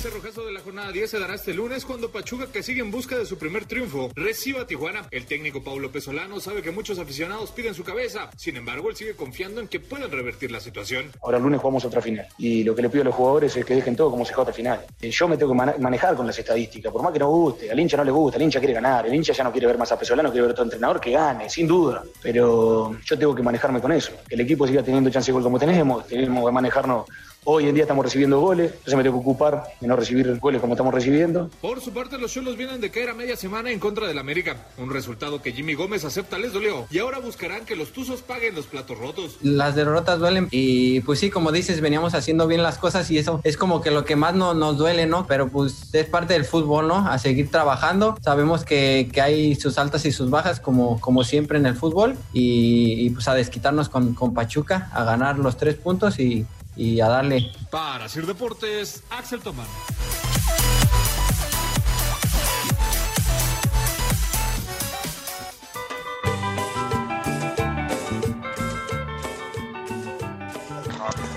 El 0.00 0.04
cerrojazo 0.10 0.46
de 0.46 0.52
la 0.52 0.60
jornada 0.60 0.90
10 0.92 1.10
se 1.10 1.18
dará 1.18 1.34
este 1.34 1.52
lunes 1.52 1.84
cuando 1.84 2.10
Pachuca, 2.10 2.46
que 2.50 2.62
sigue 2.62 2.80
en 2.80 2.90
busca 2.90 3.18
de 3.18 3.26
su 3.26 3.36
primer 3.36 3.66
triunfo, 3.66 4.10
reciba 4.14 4.62
a 4.62 4.66
Tijuana. 4.66 5.06
El 5.10 5.26
técnico 5.26 5.62
Paulo 5.62 5.92
Pesolano 5.92 6.40
sabe 6.40 6.62
que 6.62 6.70
muchos 6.70 6.98
aficionados 6.98 7.50
piden 7.50 7.74
su 7.74 7.84
cabeza. 7.84 8.30
Sin 8.34 8.56
embargo, 8.56 8.88
él 8.88 8.96
sigue 8.96 9.14
confiando 9.14 9.60
en 9.60 9.68
que 9.68 9.78
puedan 9.78 10.10
revertir 10.10 10.52
la 10.52 10.58
situación. 10.58 11.12
Ahora 11.22 11.36
el 11.36 11.42
lunes 11.42 11.60
jugamos 11.60 11.84
otra 11.84 12.00
final. 12.00 12.26
Y 12.38 12.64
lo 12.64 12.74
que 12.74 12.80
le 12.80 12.88
pido 12.88 13.02
a 13.02 13.04
los 13.04 13.14
jugadores 13.14 13.54
es 13.54 13.62
que 13.62 13.74
dejen 13.74 13.94
todo 13.94 14.10
como 14.10 14.24
se 14.24 14.32
juega 14.32 14.44
otra 14.44 14.54
final. 14.54 14.80
Eh, 15.02 15.10
Yo 15.10 15.28
me 15.28 15.36
tengo 15.36 15.52
que 15.52 15.78
manejar 15.78 16.16
con 16.16 16.26
las 16.26 16.38
estadísticas, 16.38 16.90
por 16.90 17.02
más 17.02 17.12
que 17.12 17.18
no 17.18 17.28
guste. 17.28 17.70
Al 17.70 17.78
hincha 17.78 17.98
no 17.98 18.04
le 18.04 18.10
gusta, 18.10 18.38
el 18.38 18.44
hincha 18.44 18.58
quiere 18.58 18.72
ganar. 18.72 19.04
El 19.06 19.14
hincha 19.14 19.34
ya 19.34 19.44
no 19.44 19.52
quiere 19.52 19.66
ver 19.66 19.76
más 19.76 19.92
a 19.92 19.98
Pesolano, 19.98 20.30
quiere 20.30 20.46
ver 20.46 20.50
a 20.50 20.52
otro 20.52 20.64
entrenador 20.64 20.98
que 20.98 21.10
gane, 21.10 21.50
sin 21.50 21.66
duda. 21.66 22.02
Pero 22.22 22.96
yo 23.04 23.18
tengo 23.18 23.34
que 23.34 23.42
manejarme 23.42 23.82
con 23.82 23.92
eso. 23.92 24.12
Que 24.26 24.34
el 24.34 24.40
equipo 24.40 24.66
siga 24.66 24.82
teniendo 24.82 25.10
chance 25.10 25.26
de 25.30 25.34
gol 25.34 25.42
como 25.42 25.58
tenemos. 25.58 26.06
Tenemos 26.06 26.46
que 26.46 26.52
manejarnos. 26.52 27.04
Hoy 27.44 27.66
en 27.66 27.74
día 27.74 27.84
estamos 27.84 28.04
recibiendo 28.04 28.38
goles, 28.38 28.70
entonces 28.70 28.96
me 28.96 29.02
tengo 29.02 29.16
que 29.16 29.22
ocupar 29.22 29.64
de 29.80 29.88
no 29.88 29.96
recibir 29.96 30.38
goles 30.38 30.60
como 30.60 30.74
estamos 30.74 30.92
recibiendo. 30.92 31.48
Por 31.62 31.80
su 31.80 31.90
parte, 31.90 32.18
los 32.18 32.30
Cholos 32.30 32.58
vienen 32.58 32.82
de 32.82 32.90
caer 32.90 33.08
a 33.08 33.14
media 33.14 33.34
semana 33.34 33.70
en 33.70 33.78
contra 33.78 34.06
del 34.06 34.18
América. 34.18 34.66
Un 34.76 34.90
resultado 34.90 35.40
que 35.40 35.52
Jimmy 35.52 35.72
Gómez 35.72 36.04
acepta 36.04 36.38
les 36.38 36.52
dolió. 36.52 36.86
Y 36.90 36.98
ahora 36.98 37.18
buscarán 37.18 37.64
que 37.64 37.76
los 37.76 37.92
Tuzos 37.92 38.20
paguen 38.20 38.54
los 38.54 38.66
platos 38.66 38.98
rotos. 38.98 39.38
Las 39.40 39.74
derrotas 39.74 40.18
duelen 40.18 40.48
y 40.50 41.00
pues 41.00 41.18
sí, 41.18 41.30
como 41.30 41.50
dices, 41.50 41.80
veníamos 41.80 42.12
haciendo 42.12 42.46
bien 42.46 42.62
las 42.62 42.76
cosas 42.76 43.10
y 43.10 43.16
eso 43.16 43.40
es 43.42 43.56
como 43.56 43.80
que 43.80 43.90
lo 43.90 44.04
que 44.04 44.16
más 44.16 44.34
no, 44.34 44.52
nos 44.52 44.76
duele, 44.76 45.06
¿no? 45.06 45.26
Pero 45.26 45.48
pues 45.48 45.94
es 45.94 46.06
parte 46.06 46.34
del 46.34 46.44
fútbol, 46.44 46.88
¿no? 46.88 47.08
A 47.08 47.18
seguir 47.18 47.50
trabajando. 47.50 48.18
Sabemos 48.20 48.66
que, 48.66 49.08
que 49.10 49.22
hay 49.22 49.54
sus 49.54 49.78
altas 49.78 50.04
y 50.04 50.12
sus 50.12 50.28
bajas 50.28 50.60
como, 50.60 51.00
como 51.00 51.24
siempre 51.24 51.56
en 51.56 51.64
el 51.64 51.74
fútbol 51.74 52.18
y, 52.34 53.06
y, 53.06 53.10
pues 53.10 53.28
a 53.28 53.34
desquitarnos 53.34 53.88
con, 53.88 54.12
con 54.12 54.34
Pachuca, 54.34 54.90
a 54.92 55.04
ganar 55.04 55.38
los 55.38 55.56
tres 55.56 55.76
puntos 55.76 56.18
y, 56.20 56.44
y 56.76 57.00
a 57.00 57.08
darle. 57.08 57.52
Para 57.70 58.08
Sir 58.08 58.26
Deportes, 58.26 59.02
Axel 59.10 59.40
Tomán. 59.40 59.66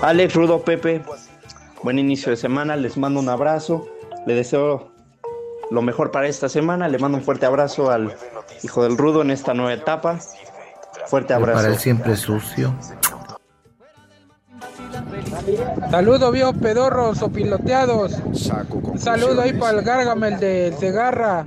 Alex 0.02 0.34
Rudo 0.34 0.62
Pepe, 0.62 1.02
buen 1.82 1.98
inicio 1.98 2.30
de 2.30 2.36
semana, 2.36 2.76
les 2.76 2.96
mando 2.96 3.20
un 3.20 3.28
abrazo, 3.28 3.88
le 4.26 4.34
deseo 4.34 4.90
lo 5.70 5.82
mejor 5.82 6.10
para 6.10 6.28
esta 6.28 6.48
semana, 6.48 6.88
le 6.88 6.98
mando 6.98 7.16
un 7.18 7.24
fuerte 7.24 7.46
abrazo 7.46 7.90
al 7.90 8.14
hijo 8.62 8.82
del 8.82 8.98
Rudo 8.98 9.22
en 9.22 9.30
esta 9.30 9.54
nueva 9.54 9.72
etapa. 9.72 10.18
Fuerte 11.06 11.34
Para 11.34 11.52
abrazo. 11.52 11.68
él 11.68 11.78
siempre 11.78 12.16
sucio. 12.16 12.74
Saludos 15.90 16.32
viejos 16.32 16.56
pedorros 16.56 17.22
o 17.22 17.30
piloteados. 17.30 18.14
Un 18.82 18.98
saludo 18.98 19.42
ahí 19.42 19.52
para 19.52 19.78
el 19.78 19.84
Gargamel 19.84 20.38
del 20.40 20.74
Segarra, 20.74 21.44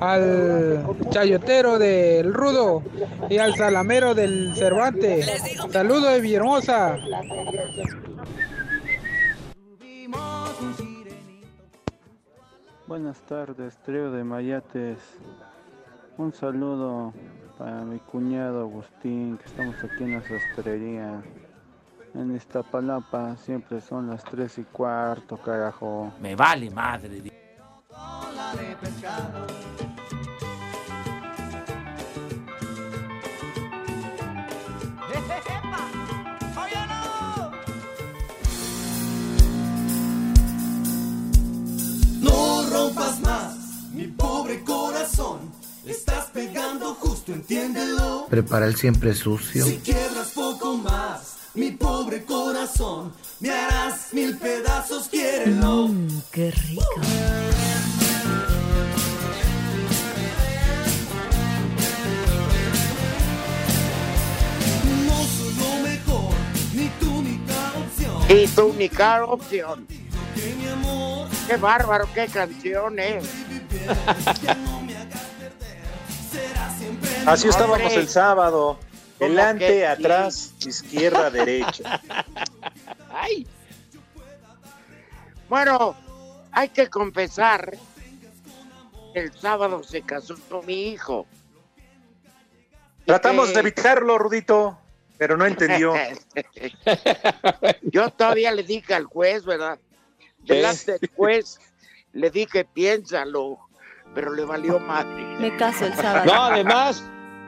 al 0.00 0.84
chayotero 1.10 1.78
del 1.78 2.34
Rudo 2.34 2.82
y 3.30 3.38
al 3.38 3.54
salamero 3.54 4.14
del 4.14 4.54
Cervantes. 4.56 5.30
Saludos 5.70 6.14
de 6.14 6.20
Villahermosa. 6.20 6.96
Buenas 12.88 13.20
tardes, 13.22 13.76
trío 13.84 14.10
de 14.10 14.24
Mayates. 14.24 14.98
Un 16.18 16.32
saludo 16.32 17.12
para 17.58 17.84
mi 17.84 17.98
cuñado 17.98 18.62
Agustín, 18.62 19.38
que 19.38 19.44
estamos 19.44 19.76
aquí 19.84 20.04
en 20.04 20.12
la 20.14 20.22
sastrería. 20.22 21.22
En 22.16 22.34
Iztapalapa 22.34 23.36
siempre 23.36 23.80
son 23.80 24.08
las 24.08 24.24
3 24.24 24.58
y 24.58 24.64
cuarto, 24.64 25.36
carajo. 25.36 26.12
Me 26.20 26.34
vale 26.34 26.70
madre. 26.70 27.20
di- 27.20 27.32
No 42.20 42.62
rompas 42.70 43.20
más, 43.20 43.54
mi 43.92 44.06
pobre 44.08 44.62
corazón. 44.62 45.40
Estás 45.84 46.26
pegando 46.32 46.94
justo, 46.94 47.32
entiéndelo. 47.32 48.26
Prepara 48.28 48.66
él 48.66 48.74
siempre 48.76 49.14
sucio. 49.14 49.64
Si 49.64 49.76
quiebras 49.78 50.32
poco 50.34 50.76
más, 50.78 51.25
mi 51.56 51.70
pobre 51.70 52.24
corazón, 52.24 53.12
me 53.40 53.50
harás 53.50 54.12
mil 54.12 54.36
pedazos, 54.36 55.08
quiérelo. 55.08 55.88
qué 56.30 56.50
rico. 56.50 56.84
No 65.06 65.16
soy 65.24 65.54
lo 65.54 65.70
mejor, 65.88 66.34
ni 66.74 66.88
tu 67.00 67.18
única 67.18 67.72
opción. 67.78 68.22
Y 68.28 68.46
tu 68.48 68.66
única 68.66 69.24
opción. 69.24 69.86
Qué 71.46 71.56
bárbaro, 71.56 72.06
qué 72.12 72.26
canción, 72.26 72.98
eh. 72.98 73.20
será 76.30 76.76
siempre 76.76 77.10
Así 77.24 77.48
estábamos 77.48 77.92
el 77.92 78.08
sábado. 78.08 78.78
¿Cómo 79.18 79.30
Delante, 79.30 79.66
que 79.66 79.78
sí? 79.78 79.82
atrás, 79.84 80.54
izquierda, 80.66 81.30
derecha. 81.30 82.00
Ay. 83.10 83.46
Bueno, 85.48 85.96
hay 86.52 86.68
que 86.68 86.88
confesar 86.88 87.76
que 89.14 89.20
el 89.20 89.32
sábado 89.38 89.82
se 89.82 90.02
casó 90.02 90.36
con 90.50 90.66
mi 90.66 90.88
hijo. 90.88 91.26
Tratamos 93.06 93.48
de 93.48 93.54
que- 93.54 93.60
evitarlo, 93.60 94.18
Rudito, 94.18 94.78
pero 95.16 95.36
no 95.36 95.46
entendió. 95.46 95.94
Yo 97.82 98.10
todavía 98.10 98.50
le 98.52 98.64
dije 98.64 98.92
al 98.94 99.04
juez, 99.04 99.44
¿verdad? 99.44 99.78
Delante 100.40 100.98
del 100.98 101.10
juez 101.14 101.58
le 102.12 102.30
dije, 102.30 102.64
piénsalo, 102.64 103.58
pero 104.14 104.32
le 104.34 104.44
valió 104.44 104.78
madre. 104.78 105.22
Me 105.38 105.56
caso 105.56 105.86
el 105.86 105.94
sábado. 105.94 106.24
No, 106.26 106.42
además, 106.44 107.02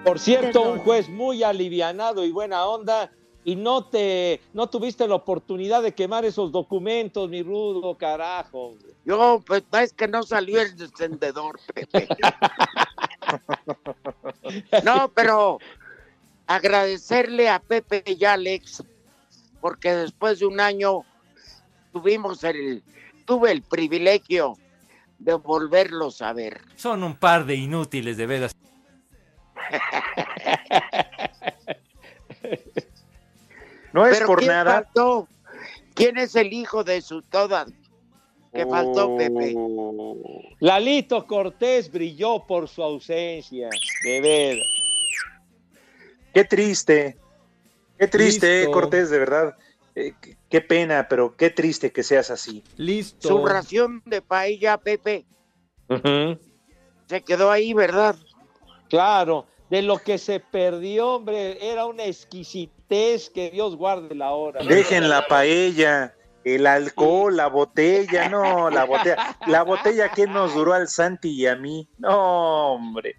por 0.05 0.19
cierto, 0.19 0.61
Perdón. 0.61 0.79
un 0.79 0.85
juez 0.85 1.09
muy 1.09 1.43
alivianado 1.43 2.25
y 2.25 2.31
buena 2.31 2.67
onda, 2.67 3.11
y 3.45 3.57
no 3.57 3.85
te, 3.85 4.41
no 4.53 4.69
tuviste 4.69 5.09
la 5.09 5.15
oportunidad 5.15 5.83
de 5.83 5.95
quemar 5.95 6.25
esos 6.25 6.53
documentos, 6.53 7.31
mi 7.31 7.43
rudo, 7.43 7.97
carajo. 7.97 8.75
Yo, 9.05 9.43
pues 9.47 9.65
es 9.81 9.93
que 9.93 10.07
no 10.07 10.23
salió 10.23 10.61
el 10.61 10.77
descendedor, 10.77 11.59
Pepe. 11.73 12.09
No, 14.85 15.11
pero 15.15 15.59
agradecerle 16.47 17.49
a 17.49 17.59
Pepe 17.59 18.03
y 18.07 18.25
Alex, 18.25 18.83
porque 19.61 19.95
después 19.95 20.39
de 20.39 20.47
un 20.47 20.61
año 20.61 21.05
tuvimos 21.93 22.43
el, 22.45 22.83
tuve 23.27 23.53
el 23.53 23.63
privilegio 23.63 24.55
de 25.19 25.35
volverlos 25.35 26.23
a 26.23 26.33
ver. 26.33 26.63
Son 26.77 27.03
un 27.03 27.17
par 27.17 27.45
de 27.45 27.57
inútiles, 27.57 28.17
de 28.17 28.27
veras. 28.27 28.57
No 33.92 34.07
es 34.07 34.21
por 34.21 34.38
¿quién 34.38 34.51
nada. 34.51 34.83
faltó? 34.85 35.29
¿Quién 35.94 36.18
es 36.18 36.37
el 36.37 36.53
hijo 36.53 36.85
de 36.85 37.01
su 37.01 37.23
toda? 37.23 37.66
Que 38.53 38.66
faltó, 38.66 39.16
Pepe. 39.16 39.55
Lalito 40.61 41.27
Cortés 41.27 41.90
brilló 41.90 42.44
por 42.47 42.68
su 42.68 42.83
ausencia, 42.83 43.68
de 44.05 44.21
veras. 44.21 44.66
Qué 46.33 46.44
triste. 46.44 47.16
Qué 47.99 48.07
triste, 48.09 48.64
eh. 48.64 48.71
Cortés, 48.71 49.11
de 49.11 49.18
verdad. 49.18 49.57
Eh, 49.94 50.14
qué- 50.21 50.37
qué 50.49 50.61
pena, 50.61 51.07
pero 51.09 51.37
qué 51.37 51.51
triste 51.51 51.90
que 51.90 52.03
seas 52.03 52.31
así. 52.31 52.62
Listo. 52.77 53.29
Su 53.29 53.47
ración 53.47 54.03
de 54.07 54.23
paella, 54.23 54.79
Pepe, 54.79 55.25
se 57.07 57.23
quedó 57.23 57.51
ahí, 57.51 57.73
¿verdad? 57.75 58.16
Claro, 58.88 59.46
de 59.70 59.83
lo 59.83 59.98
que 59.98 60.18
se 60.18 60.40
perdió, 60.40 61.16
hombre, 61.16 61.70
era 61.70 61.87
una 61.87 62.05
exquisitez 62.05 63.31
que 63.31 63.51
Dios 63.51 63.77
guarde 63.77 64.14
la 64.14 64.33
hora. 64.33 64.64
Dejen 64.64 65.09
la 65.09 65.27
paella, 65.27 66.14
el 66.44 66.66
alcohol, 66.66 67.37
la 67.37 67.48
botella, 67.48 68.29
no, 68.29 68.70
la 68.70 68.85
botella. 68.85 69.37
La 69.46 69.62
botella 69.62 70.11
que 70.11 70.27
nos 70.27 70.55
duró 70.55 70.72
al 70.72 70.88
Santi 70.88 71.31
y 71.31 71.46
a 71.46 71.57
mí. 71.57 71.88
No, 71.98 72.74
hombre. 72.74 73.16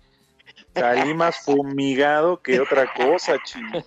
Salí 0.73 1.13
más 1.13 1.37
fumigado 1.39 2.41
que 2.41 2.59
otra 2.59 2.91
cosa, 2.93 3.37
chino. 3.43 3.83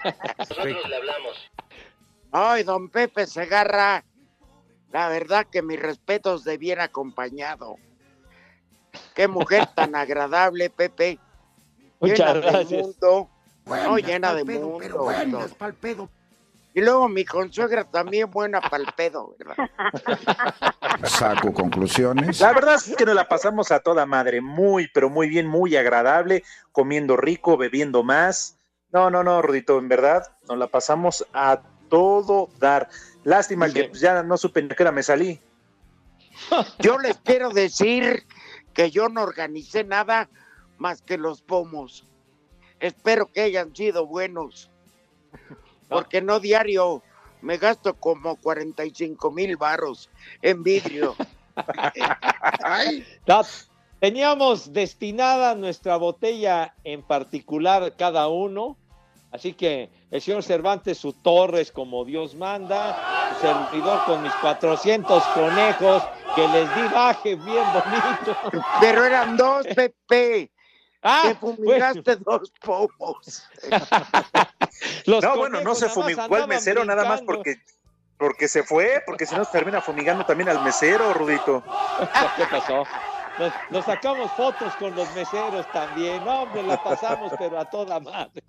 Ay, 2.32 2.62
don 2.64 2.88
Pepe 2.88 3.26
Segarra, 3.26 4.04
la 4.90 5.08
verdad 5.08 5.46
que 5.50 5.62
mis 5.62 5.80
respetos 5.80 6.44
de 6.44 6.58
bien 6.58 6.80
acompañado. 6.80 7.76
Qué 9.14 9.26
mujer 9.26 9.66
tan 9.74 9.94
agradable, 9.94 10.70
Pepe. 10.70 11.18
Muchas 12.02 12.34
llena 12.34 12.40
gracias. 12.40 12.68
de 12.68 12.82
mundo. 12.82 13.30
Buena 13.64 13.84
no, 13.84 13.98
llena 13.98 14.34
de 14.34 14.44
pedo, 14.44 14.60
mundo. 14.60 14.78
pero 14.80 15.02
buena 15.04 15.30
todo. 15.30 15.44
es 15.44 15.54
pa'l 15.54 15.74
pedo. 15.74 16.10
Y 16.74 16.80
luego 16.80 17.08
mi 17.08 17.24
consuegra 17.24 17.84
también 17.84 18.30
buena 18.30 18.60
pa'l 18.60 18.86
pedo, 18.96 19.36
¿verdad? 19.38 19.70
Saco 21.04 21.52
conclusiones. 21.52 22.40
La 22.40 22.52
verdad 22.52 22.74
es 22.74 22.96
que 22.96 23.04
nos 23.04 23.14
la 23.14 23.28
pasamos 23.28 23.70
a 23.70 23.80
toda 23.80 24.04
madre, 24.06 24.40
muy, 24.40 24.88
pero 24.92 25.10
muy 25.10 25.28
bien, 25.28 25.46
muy 25.46 25.76
agradable, 25.76 26.42
comiendo 26.72 27.16
rico, 27.16 27.56
bebiendo 27.56 28.02
más. 28.02 28.58
No, 28.90 29.10
no, 29.10 29.22
no, 29.22 29.40
Rudito, 29.40 29.78
en 29.78 29.88
verdad, 29.88 30.24
nos 30.48 30.58
la 30.58 30.66
pasamos 30.66 31.26
a 31.32 31.62
todo 31.88 32.48
dar. 32.58 32.88
Lástima 33.22 33.70
que 33.70 33.84
pues, 33.84 34.00
ya 34.00 34.22
no 34.22 34.36
supe 34.36 34.62
ni 34.62 34.70
a 34.72 34.74
qué 34.74 34.82
hora 34.82 34.92
me 34.92 35.02
salí. 35.02 35.40
Yo 36.80 36.98
les 36.98 37.18
quiero 37.18 37.50
decir 37.50 38.24
que 38.72 38.90
yo 38.90 39.10
no 39.10 39.22
organicé 39.22 39.84
nada 39.84 40.30
más 40.82 41.00
que 41.00 41.16
los 41.16 41.40
pomos. 41.40 42.04
Espero 42.80 43.30
que 43.32 43.42
hayan 43.42 43.74
sido 43.74 44.04
buenos. 44.06 44.68
Porque 45.88 46.20
no 46.20 46.40
diario 46.40 47.02
me 47.40 47.56
gasto 47.56 47.94
como 47.94 48.36
45 48.36 49.30
mil 49.30 49.56
barros 49.56 50.10
en 50.42 50.62
vidrio. 50.62 51.14
Ay, 52.64 53.06
Teníamos 54.00 54.72
destinada 54.72 55.54
nuestra 55.54 55.96
botella 55.96 56.74
en 56.82 57.02
particular 57.02 57.94
cada 57.96 58.26
uno, 58.26 58.76
así 59.30 59.52
que 59.52 59.90
el 60.10 60.20
señor 60.20 60.42
Cervantes 60.42 60.98
su 60.98 61.12
Torres 61.12 61.70
como 61.70 62.04
Dios 62.04 62.34
manda, 62.34 63.30
su 63.38 63.46
servidor 63.46 64.04
con 64.04 64.24
mis 64.24 64.32
400 64.40 65.22
conejos 65.34 66.02
que 66.34 66.48
les 66.48 66.74
di 66.74 66.82
baje 66.92 67.36
bien 67.36 67.64
bonito. 67.72 68.64
pero 68.80 69.04
eran 69.04 69.36
dos, 69.36 69.64
Pepe. 69.68 70.50
Ah, 71.02 71.22
Te 71.24 71.34
fumigaste 71.34 72.16
dos 72.16 72.52
pomos. 72.60 73.44
Los 75.06 75.22
no, 75.22 75.36
bueno, 75.36 75.60
no 75.60 75.74
se 75.74 75.88
fumigó 75.88 76.22
al 76.22 76.26
andaban 76.26 76.48
mesero 76.48 76.84
nada 76.84 77.04
más 77.04 77.22
porque, 77.22 77.56
porque 78.16 78.48
se 78.48 78.62
fue, 78.62 79.02
porque 79.04 79.26
si 79.26 79.34
no 79.34 79.44
se 79.44 79.52
termina 79.52 79.80
fumigando 79.80 80.24
también 80.24 80.48
al 80.48 80.62
mesero, 80.62 81.12
Rudito. 81.12 81.62
¿Qué 82.36 82.44
pasó? 82.50 82.84
Nos, 83.38 83.52
nos 83.70 83.84
sacamos 83.84 84.30
fotos 84.32 84.74
con 84.76 84.94
los 84.94 85.12
meseros 85.14 85.66
también. 85.72 86.22
No, 86.24 86.42
hombre, 86.42 86.62
la 86.62 86.82
pasamos, 86.82 87.32
pero 87.38 87.58
a 87.58 87.64
toda 87.64 87.98
madre. 87.98 88.42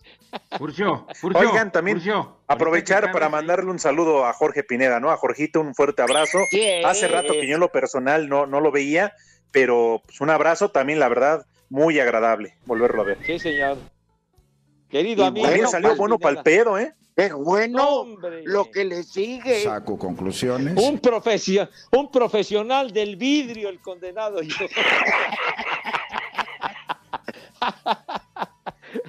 Furcio, 0.58 1.08
Furcio, 1.16 1.50
Oigan, 1.50 1.72
también 1.72 1.98
Furcio, 1.98 2.38
aprovechar 2.48 3.08
que 3.08 3.14
para 3.14 3.30
mandarle 3.30 3.72
un 3.72 3.80
saludo 3.80 4.26
a 4.26 4.34
Jorge 4.34 4.64
Pineda, 4.64 5.00
¿no? 5.00 5.10
A 5.10 5.18
Jorgito, 5.18 5.62
un 5.62 5.74
fuerte 5.74 6.02
abrazo. 6.02 6.40
Hace 6.86 7.08
rato 7.08 7.34
que 7.34 7.48
yo 7.48 7.56
en 7.56 7.62
lo 7.62 7.72
personal 7.72 8.28
no, 8.28 8.46
no 8.46 8.60
lo 8.60 8.72
veía, 8.72 9.14
pero 9.52 10.02
pues, 10.06 10.20
un 10.20 10.30
abrazo 10.30 10.70
también, 10.72 11.00
la 11.00 11.08
verdad, 11.08 11.46
muy 11.74 12.00
agradable 12.00 12.56
volverlo 12.68 13.02
a 13.02 13.06
ver. 13.06 13.18
Sí, 13.26 13.40
señor. 13.40 13.78
Querido 14.90 15.24
Y 15.24 15.28
amigo. 15.28 15.46
También 15.48 15.66
bueno, 15.66 15.72
salió 15.72 15.96
bueno 15.96 16.20
para 16.20 16.38
el 16.38 16.44
pedo, 16.44 16.78
¿eh? 16.78 16.94
Pero 17.16 17.40
bueno, 17.40 17.84
Hombre. 18.02 18.42
lo 18.46 18.70
que 18.70 18.86
le 18.86 19.02
sigue. 19.02 19.64
Saco 19.64 19.98
conclusiones. 19.98 20.76
Un, 20.78 21.00
profesio- 21.00 21.68
un 21.92 22.12
profesional 22.12 22.92
del 22.94 23.16
vidrio, 23.16 23.70
el 23.70 23.80
condenado. 23.80 24.40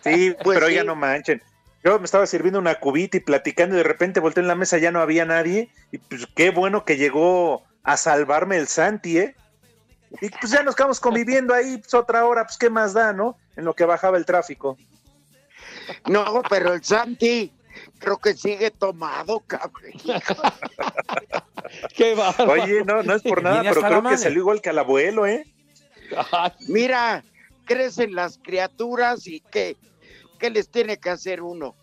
Sí, 0.03 0.35
Pues 0.43 0.57
pero 0.59 0.69
sí. 0.69 0.75
ya 0.75 0.85
no 0.85 0.95
manchen. 0.97 1.43
Yo 1.83 1.99
me 1.99 2.05
estaba 2.07 2.27
sirviendo 2.27 2.59
una 2.59 2.77
cubita 2.77 3.19
y 3.19 3.21
platicando 3.21 3.75
y 3.75 3.79
de 3.79 3.85
repente 3.85 4.21
volteé 4.21 4.41
en 4.41 4.49
la 4.49 4.55
mesa, 4.55 4.79
ya 4.79 4.91
no 4.91 5.01
había 5.01 5.27
nadie. 5.27 5.69
Y 5.93 5.99
pues 5.99 6.27
qué 6.35 6.51
bueno 6.51 6.85
que 6.87 6.97
llegó 6.97 7.63
a 7.83 7.97
salvarme 7.99 8.57
el 8.57 8.69
Santi, 8.69 9.19
¿eh? 9.19 9.35
Y 10.21 10.29
pues 10.31 10.53
ya 10.53 10.63
nos 10.63 10.75
quedamos 10.75 11.01
conviviendo 11.01 11.55
ahí 11.55 11.79
pues, 11.79 11.95
otra 11.95 12.25
hora, 12.27 12.45
pues 12.45 12.57
qué 12.57 12.71
más 12.71 12.95
da, 12.95 13.13
¿no? 13.13 13.37
En 13.57 13.65
lo 13.65 13.75
que 13.75 13.85
bajaba 13.85 14.17
el 14.17 14.25
tráfico. 14.25 14.77
No, 16.07 16.43
pero 16.49 16.73
el 16.73 16.85
Santi 16.85 17.53
creo 17.99 18.19
que 18.19 18.35
sigue 18.35 18.71
tomado, 18.71 19.41
cabrón. 19.41 19.93
Qué 21.97 22.15
bárbaro. 22.15 22.53
Oye, 22.53 22.85
no, 22.85 23.03
no 23.03 23.15
es 23.15 23.23
por 23.23 23.43
nada, 23.43 23.63
pero 23.63 23.81
creo 23.83 24.03
que 24.03 24.19
salió 24.19 24.41
igual 24.41 24.61
que 24.61 24.71
al 24.71 24.79
abuelo, 24.79 25.27
¿eh? 25.27 25.45
Ay, 26.33 26.53
Mira, 26.69 27.25
crecen 27.65 28.15
las 28.15 28.39
criaturas 28.39 29.27
y 29.27 29.41
qué, 29.41 29.77
qué 30.39 30.51
les 30.51 30.69
tiene 30.69 30.99
que 30.99 31.11
hacer 31.11 31.43
uno. 31.43 31.75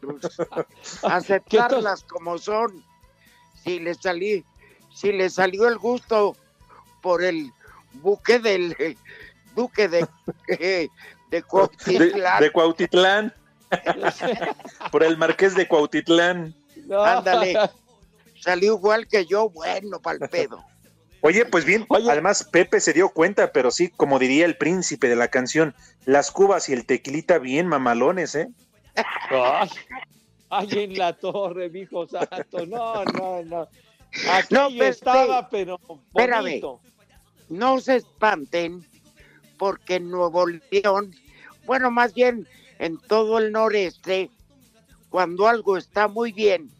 Pues, 0.00 0.36
aceptarlas 1.04 2.04
como 2.04 2.38
son. 2.38 2.84
Si 3.62 3.78
le 3.78 3.94
salí, 3.94 4.44
si 4.94 5.12
le 5.12 5.28
salió 5.28 5.68
el 5.68 5.76
gusto 5.78 6.36
por 7.02 7.22
el 7.22 7.50
buque 7.94 8.38
del 8.38 8.96
duque 9.54 9.88
de, 9.88 10.06
eh, 10.48 10.88
de 11.30 11.36
De, 11.38 11.42
Cuautitlán. 11.42 12.40
de 12.40 12.50
Cuautitlán. 12.50 13.34
Por 14.92 15.02
el 15.02 15.18
marqués 15.18 15.54
de 15.54 15.66
Cuautitlán. 15.66 16.54
no. 16.86 17.02
Ándale. 17.02 17.54
Salió 18.40 18.74
igual 18.74 19.08
que 19.08 19.24
yo, 19.26 19.48
bueno, 19.48 20.00
pa'l 20.00 20.18
pedo. 20.30 20.62
Oye, 21.22 21.46
pues 21.46 21.64
bien, 21.64 21.86
Oye. 21.88 22.10
además 22.10 22.44
Pepe 22.44 22.78
se 22.78 22.92
dio 22.92 23.08
cuenta, 23.08 23.52
pero 23.52 23.70
sí, 23.70 23.88
como 23.88 24.18
diría 24.18 24.44
el 24.44 24.58
príncipe 24.58 25.08
de 25.08 25.16
la 25.16 25.28
canción, 25.28 25.74
las 26.04 26.30
cubas 26.30 26.68
y 26.68 26.74
el 26.74 26.84
tequilita 26.84 27.38
bien 27.38 27.66
mamalones, 27.66 28.34
¿eh? 28.34 28.48
Ay, 30.50 30.68
en 30.72 30.98
la 30.98 31.14
torre, 31.14 31.70
mi 31.70 31.80
hijo 31.80 32.06
santo. 32.06 32.66
No, 32.66 33.02
no, 33.06 33.42
no. 33.44 33.68
Aquí 34.30 34.54
No, 34.54 34.68
estaba, 34.68 35.48
pero 35.48 35.78
espérame. 35.88 36.62
no 37.48 37.80
se 37.80 37.96
espanten 37.96 38.86
porque 39.58 39.96
en 39.96 40.10
Nuevo 40.10 40.46
León, 40.46 41.14
bueno, 41.66 41.90
más 41.90 42.14
bien 42.14 42.46
en 42.78 42.98
todo 42.98 43.38
el 43.38 43.52
noreste, 43.52 44.30
cuando 45.10 45.46
algo 45.46 45.76
está 45.76 46.08
muy 46.08 46.32
bien, 46.32 46.70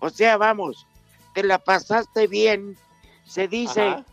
o 0.00 0.10
sea, 0.10 0.36
vamos, 0.36 0.86
te 1.34 1.42
la 1.42 1.58
pasaste 1.58 2.26
bien, 2.26 2.76
se 3.24 3.48
dice, 3.48 3.80
Ajá. 3.80 4.04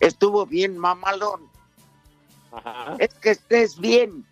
estuvo 0.00 0.46
bien 0.46 0.76
mamalón, 0.78 1.48
Ajá. 2.52 2.96
es 2.98 3.14
que 3.14 3.30
estés 3.30 3.78
bien. 3.78 4.24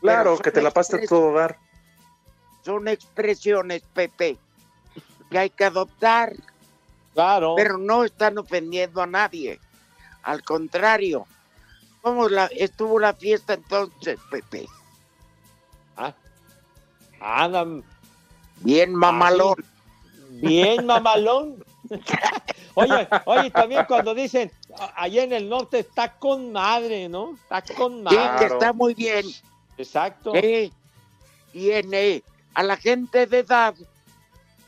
Claro, 0.00 0.38
que 0.38 0.50
te 0.50 0.62
la 0.62 0.70
pasaste 0.70 1.06
todo 1.06 1.32
dar. 1.32 1.58
Son 2.64 2.86
expresiones, 2.88 3.82
Pepe, 3.94 4.38
que 5.30 5.38
hay 5.38 5.50
que 5.50 5.64
adoptar, 5.64 6.34
Claro. 7.14 7.54
pero 7.56 7.78
no 7.78 8.04
están 8.04 8.38
ofendiendo 8.38 9.02
a 9.02 9.06
nadie. 9.06 9.58
Al 10.22 10.42
contrario, 10.42 11.26
¿cómo 12.02 12.28
la, 12.28 12.46
estuvo 12.46 12.98
la 12.98 13.14
fiesta 13.14 13.54
entonces, 13.54 14.18
Pepe? 14.30 14.66
Ah, 15.96 16.14
andan 17.20 17.82
Bien 18.60 18.94
mamalón. 18.94 19.54
bien 20.30 20.84
mamalón. 20.86 21.64
Oye, 22.74 23.08
oye, 23.24 23.50
también 23.50 23.84
cuando 23.88 24.14
dicen 24.14 24.50
allá 24.94 25.22
en 25.24 25.32
el 25.32 25.48
norte 25.48 25.78
está 25.80 26.12
con 26.18 26.52
madre, 26.52 27.08
¿no? 27.08 27.34
Está 27.42 27.62
con 27.74 27.96
Sí, 28.08 28.14
madre. 28.16 28.38
que 28.46 28.52
está 28.54 28.72
muy 28.72 28.94
bien. 28.94 29.24
Exacto. 29.76 30.32
Sí. 30.40 30.72
Y 31.54 31.70
en, 31.70 31.92
eh, 31.94 32.22
a 32.54 32.62
la 32.62 32.76
gente 32.76 33.26
de 33.26 33.38
edad 33.38 33.74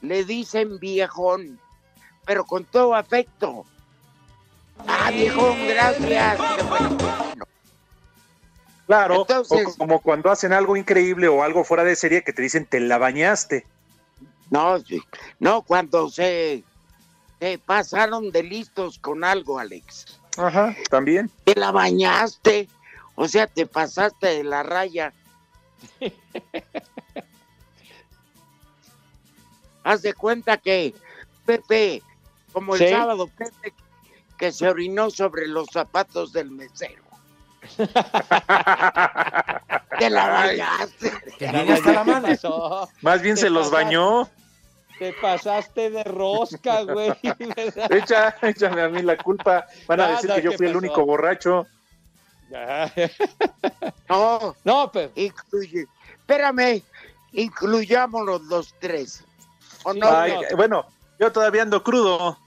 le 0.02 0.24
dicen 0.24 0.78
viejón, 0.78 1.58
pero 2.24 2.44
con 2.44 2.64
todo 2.64 2.94
afecto. 2.94 3.64
Ah, 4.86 5.10
viejón, 5.10 5.66
gracias. 5.66 6.38
Claro, 8.86 9.20
Entonces- 9.20 9.68
o 9.68 9.76
como 9.76 10.00
cuando 10.00 10.30
hacen 10.30 10.52
algo 10.52 10.76
increíble 10.76 11.28
o 11.28 11.42
algo 11.42 11.62
fuera 11.64 11.84
de 11.84 11.94
serie 11.96 12.22
que 12.24 12.32
te 12.32 12.42
dicen 12.42 12.66
te 12.66 12.80
la 12.80 12.98
bañaste. 12.98 13.66
No, 14.50 14.80
sí. 14.80 15.00
no, 15.38 15.62
cuando 15.62 16.10
se, 16.10 16.64
se 17.38 17.58
pasaron 17.58 18.32
de 18.32 18.42
listos 18.42 18.98
con 18.98 19.22
algo, 19.22 19.60
Alex. 19.60 20.18
Ajá, 20.36 20.74
también. 20.88 21.30
Te 21.44 21.54
la 21.54 21.70
bañaste, 21.70 22.68
o 23.14 23.28
sea, 23.28 23.46
te 23.46 23.66
pasaste 23.66 24.26
de 24.26 24.44
la 24.44 24.62
raya. 24.64 25.12
Haz 29.84 30.02
de 30.02 30.14
cuenta 30.14 30.56
que 30.56 30.94
Pepe, 31.46 32.02
como 32.52 32.74
el 32.74 32.80
Sí. 32.80 32.88
sábado, 32.90 33.28
Pepe 33.28 33.72
que 34.38 34.52
se 34.52 34.68
orinó 34.68 35.10
sobre 35.10 35.46
los 35.46 35.68
zapatos 35.70 36.32
del 36.32 36.50
mesero. 36.50 37.02
Te 39.98 40.08
la 40.08 40.28
bañaste. 40.28 41.12
la 41.40 42.88
Más 43.02 43.20
bien 43.20 43.36
se 43.36 43.50
los 43.50 43.70
bañó. 43.70 44.28
Te 44.98 45.12
pasaste 45.14 45.90
de 45.90 46.04
rosca, 46.04 46.82
güey. 46.82 47.12
Echa, 47.90 48.34
échame 48.42 48.82
a 48.82 48.88
mí 48.88 49.02
la 49.02 49.16
culpa. 49.16 49.66
Van 49.86 50.00
a 50.00 50.04
Nada, 50.04 50.16
decir 50.16 50.30
que 50.34 50.42
yo 50.42 50.50
¿qué 50.52 50.56
fui 50.58 50.66
el 50.68 50.76
único 50.76 51.04
borracho. 51.04 51.66
Ya. 52.50 52.92
No, 54.08 54.56
no, 54.64 54.90
pero. 54.92 55.10
Incluye, 55.14 55.86
espérame, 56.18 56.82
incluyámonos 57.32 58.42
los 58.42 58.74
tres. 58.80 59.24
¿O 59.84 59.92
no? 59.94 60.06
Ay, 60.08 60.34
Bueno, 60.56 60.86
yo 61.18 61.30
todavía 61.32 61.62
ando 61.62 61.82
crudo. 61.82 62.38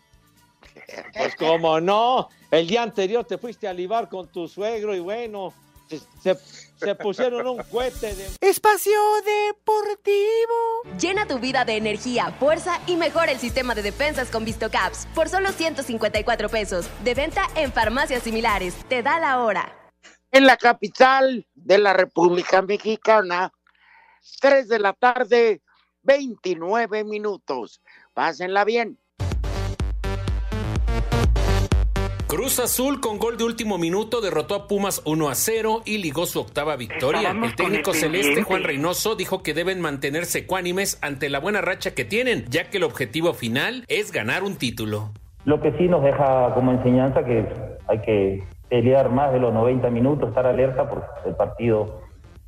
Pues 1.16 1.36
cómo 1.36 1.80
no. 1.80 2.30
El 2.52 2.68
día 2.68 2.84
anterior 2.84 3.26
te 3.26 3.38
fuiste 3.38 3.68
a 3.68 3.74
libar 3.74 4.10
con 4.10 4.28
tu 4.32 4.48
suegro 4.48 4.94
y 4.96 5.00
bueno, 5.00 5.54
se, 5.90 6.00
se- 6.22 6.38
se 6.76 6.96
pusieron 6.96 7.48
un 7.48 7.64
cohete 7.64 8.14
de... 8.14 8.28
Espacio 8.42 8.92
Deportivo. 9.26 10.98
Llena 11.00 11.26
tu 11.28 11.40
vida 11.40 11.66
de 11.66 11.78
energía, 11.78 12.32
fuerza 12.40 12.80
y 12.88 12.96
mejora 12.96 13.32
el 13.32 13.40
sistema 13.40 13.74
de 13.74 13.82
defensas 13.82 14.30
con 14.30 14.46
VistoCaps 14.46 15.08
por 15.16 15.30
solo 15.30 15.52
154 15.52 16.50
pesos. 16.50 16.88
De 17.04 17.14
venta 17.16 17.44
en 17.56 17.72
farmacias 17.72 18.24
similares. 18.24 18.76
Te 18.88 19.02
da 19.02 19.20
la 19.20 19.40
hora. 19.40 19.74
En 20.32 20.46
la 20.46 20.58
capital 20.58 21.48
de 21.54 21.78
la 21.78 21.94
República 21.94 22.62
Mexicana, 22.62 23.52
3 24.42 24.68
de 24.68 24.80
la 24.80 24.94
tarde, 24.94 25.62
29 26.04 27.04
minutos. 27.04 27.82
Pásenla 28.14 28.66
bien. 28.66 28.98
Cruz 32.28 32.60
Azul 32.60 33.00
con 33.00 33.20
gol 33.20 33.38
de 33.38 33.44
último 33.44 33.78
minuto 33.78 34.20
derrotó 34.20 34.56
a 34.56 34.68
Pumas 34.68 35.04
1 35.06 35.30
a 35.30 35.36
0 35.36 35.82
y 35.86 36.00
ligó 36.00 36.26
su 36.26 36.40
octava 36.40 36.76
victoria. 36.76 37.20
Estábamos 37.20 37.52
El 37.52 37.56
técnico 37.56 37.92
el 37.92 37.98
celeste. 37.98 38.42
Juan 38.42 38.64
Reynoso 38.64 39.16
dijo 39.16 39.44
que 39.44 39.54
deben 39.54 39.80
mantenerse 39.80 40.40
ecuánimes 40.40 40.98
ante 41.04 41.30
la 41.30 41.40
buena 41.40 41.62
racha 41.62 41.94
que 41.94 42.06
tienen, 42.06 42.46
ya 42.50 42.72
que 42.72 42.78
el 42.78 42.86
objetivo 42.86 43.34
final 43.34 43.86
es 43.88 44.12
ganar 44.12 44.42
un 44.42 44.56
título. 44.56 45.12
Lo 45.46 45.62
que 45.62 45.74
sí 45.78 45.88
nos 45.88 46.04
deja 46.04 46.56
como 46.56 46.72
enseñanza 46.72 47.24
que 47.24 47.46
hay 47.88 48.02
que 48.02 48.44
pelear 48.68 49.12
más 49.12 49.32
de 49.32 49.40
los 49.40 49.54
90 49.54 49.92
minutos, 49.92 50.30
estar 50.30 50.48
alerta 50.48 50.90
porque 50.90 51.06
el 51.28 51.36
partido 51.36 52.02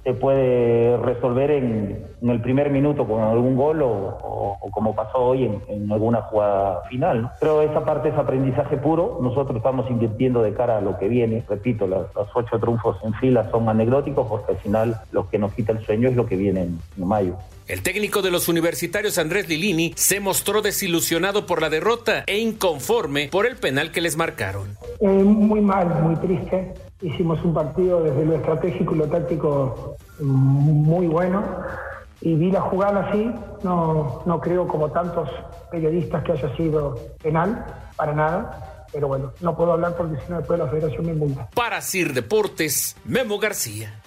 se 0.06 0.14
puede 0.14 0.98
resolver 0.98 1.50
en, 1.50 2.06
el 2.22 2.40
primer 2.42 2.70
minuto 2.70 3.06
con 3.08 3.22
algún 3.24 3.56
gol 3.56 3.82
o, 3.82 4.58
como 4.72 4.94
pasó 4.96 5.18
hoy 5.18 5.46
en, 5.46 5.62
en 5.68 5.92
alguna 5.92 6.22
jugada 6.22 6.82
final. 6.90 7.24
¿no? 7.24 7.32
Pero 7.40 7.64
esa 7.64 7.84
parte 7.84 8.10
es 8.10 8.16
aprendizaje 8.16 8.78
puro. 8.78 9.18
Nosotros 9.22 9.58
estamos 9.58 9.90
invirtiendo 9.90 10.44
de 10.44 10.54
cara 10.54 10.78
a 10.78 10.82
lo 10.82 10.98
que 11.00 11.08
viene. 11.08 11.44
Repito, 11.50 11.88
los 11.88 12.06
ocho 12.36 12.60
triunfos 12.60 12.98
en 13.04 13.16
fila 13.16 13.50
son 13.50 13.68
anecdóticos 13.68 14.28
porque 14.28 14.52
al 14.52 14.58
final 14.60 14.96
lo 15.12 15.28
que 15.28 15.40
nos 15.40 15.54
quita 15.54 15.72
el 15.72 15.84
sueño 15.84 16.08
es 16.08 16.16
lo 16.16 16.28
que 16.28 16.36
viene 16.36 16.62
en- 16.62 16.80
en 16.98 17.08
mayo. 17.08 17.34
El 17.68 17.82
técnico 17.82 18.22
de 18.22 18.30
los 18.30 18.48
universitarios 18.48 19.18
Andrés 19.18 19.50
Lilini 19.50 19.94
se 19.96 20.20
mostró 20.20 20.62
desilusionado 20.62 21.48
por 21.48 21.64
la 21.64 21.70
derrota 21.72 22.24
e 22.28 22.38
inconforme 22.38 23.28
por 23.32 23.48
el 23.48 23.56
penal 23.56 23.92
que 23.92 24.02
les 24.02 24.16
marcaron. 24.18 24.78
Eh, 25.00 25.08
muy 25.08 25.62
mal, 25.62 26.04
muy 26.04 26.16
triste. 26.18 26.76
Hicimos 27.02 27.44
un 27.44 27.56
partido 27.56 28.04
desde 28.04 28.24
lo 28.24 28.36
estratégico 28.36 28.94
y 28.94 28.98
lo 29.00 29.08
táctico 29.08 29.98
mm, 30.20 30.26
muy 30.26 31.08
bueno. 31.08 31.44
Y 32.22 32.36
vi 32.36 32.52
la 32.52 32.62
jugada 32.62 33.08
así, 33.08 33.32
no, 33.64 34.22
no 34.28 34.40
creo 34.40 34.68
como 34.68 34.92
tantos 34.92 35.28
periodistas 35.72 36.24
que 36.24 36.34
haya 36.34 36.56
sido 36.56 37.00
penal, 37.22 37.66
para 37.96 38.14
nada. 38.14 38.86
Pero 38.94 39.08
bueno, 39.08 39.34
no 39.42 39.58
puedo 39.58 39.74
hablar 39.74 39.98
porque 39.98 40.22
si 40.24 40.32
no 40.32 40.38
después 40.38 40.60
la 40.60 40.68
federación 40.68 41.06
me 41.06 41.14
multa. 41.14 41.50
Para 41.56 41.82
Sir 41.82 42.14
Deportes, 42.14 42.96
Memo 43.06 43.40
García. 43.40 44.02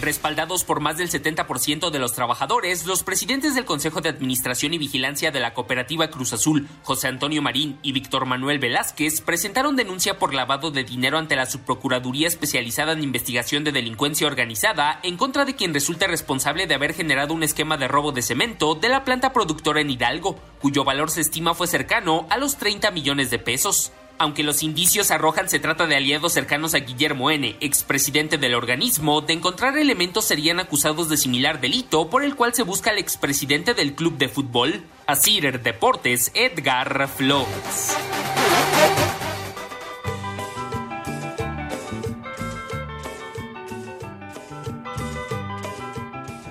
Respaldados 0.00 0.62
por 0.64 0.80
más 0.80 0.98
del 0.98 1.08
70% 1.08 1.90
de 1.90 1.98
los 1.98 2.12
trabajadores, 2.12 2.84
los 2.84 3.02
presidentes 3.02 3.54
del 3.54 3.64
Consejo 3.64 4.02
de 4.02 4.10
Administración 4.10 4.74
y 4.74 4.78
Vigilancia 4.78 5.30
de 5.30 5.40
la 5.40 5.54
Cooperativa 5.54 6.08
Cruz 6.08 6.34
Azul, 6.34 6.68
José 6.82 7.08
Antonio 7.08 7.40
Marín 7.40 7.78
y 7.80 7.92
Víctor 7.92 8.26
Manuel 8.26 8.58
Velázquez, 8.58 9.22
presentaron 9.22 9.74
denuncia 9.74 10.18
por 10.18 10.34
lavado 10.34 10.70
de 10.70 10.84
dinero 10.84 11.16
ante 11.16 11.34
la 11.34 11.46
Subprocuraduría 11.46 12.28
Especializada 12.28 12.92
en 12.92 13.04
Investigación 13.04 13.64
de 13.64 13.72
Delincuencia 13.72 14.26
Organizada 14.26 15.00
en 15.02 15.16
contra 15.16 15.46
de 15.46 15.56
quien 15.56 15.72
resulta 15.72 16.06
responsable 16.06 16.66
de 16.66 16.74
haber 16.74 16.92
generado 16.92 17.32
un 17.32 17.42
esquema 17.42 17.78
de 17.78 17.88
robo 17.88 18.12
de 18.12 18.20
cemento 18.20 18.74
de 18.74 18.90
la 18.90 19.02
planta 19.02 19.32
productora 19.32 19.80
en 19.80 19.88
Hidalgo, 19.88 20.38
cuyo 20.60 20.84
valor 20.84 21.10
se 21.10 21.22
estima 21.22 21.54
fue 21.54 21.68
cercano 21.68 22.26
a 22.28 22.36
los 22.36 22.58
30 22.58 22.90
millones 22.90 23.30
de 23.30 23.38
pesos. 23.38 23.92
Aunque 24.18 24.42
los 24.42 24.62
indicios 24.62 25.10
arrojan 25.10 25.50
se 25.50 25.60
trata 25.60 25.86
de 25.86 25.94
aliados 25.94 26.32
cercanos 26.32 26.74
a 26.74 26.78
Guillermo 26.78 27.30
N., 27.30 27.56
expresidente 27.60 28.38
del 28.38 28.54
organismo, 28.54 29.20
de 29.20 29.34
encontrar 29.34 29.76
elementos 29.76 30.24
serían 30.24 30.58
acusados 30.58 31.10
de 31.10 31.18
similar 31.18 31.60
delito 31.60 32.08
por 32.08 32.24
el 32.24 32.34
cual 32.34 32.54
se 32.54 32.62
busca 32.62 32.90
al 32.90 32.98
expresidente 32.98 33.74
del 33.74 33.94
club 33.94 34.16
de 34.16 34.28
fútbol, 34.28 34.84
Asir 35.06 35.60
Deportes, 35.60 36.30
Edgar 36.34 37.08
Flores. 37.08 37.96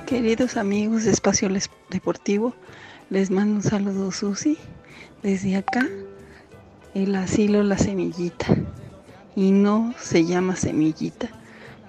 Queridos 0.05 0.55
amigos 0.55 1.05
de 1.05 1.11
Espacio 1.11 1.49
Deportivo, 1.89 2.55
les 3.09 3.31
mando 3.31 3.55
un 3.55 3.63
saludo 3.63 4.11
Susi 4.11 4.59
desde 5.23 5.55
acá, 5.55 5.87
el 6.95 7.13
asilo 7.15 7.61
La 7.61 7.77
Semillita. 7.77 8.47
Y 9.35 9.51
no 9.51 9.93
se 9.99 10.25
llama 10.25 10.55
Semillita 10.55 11.27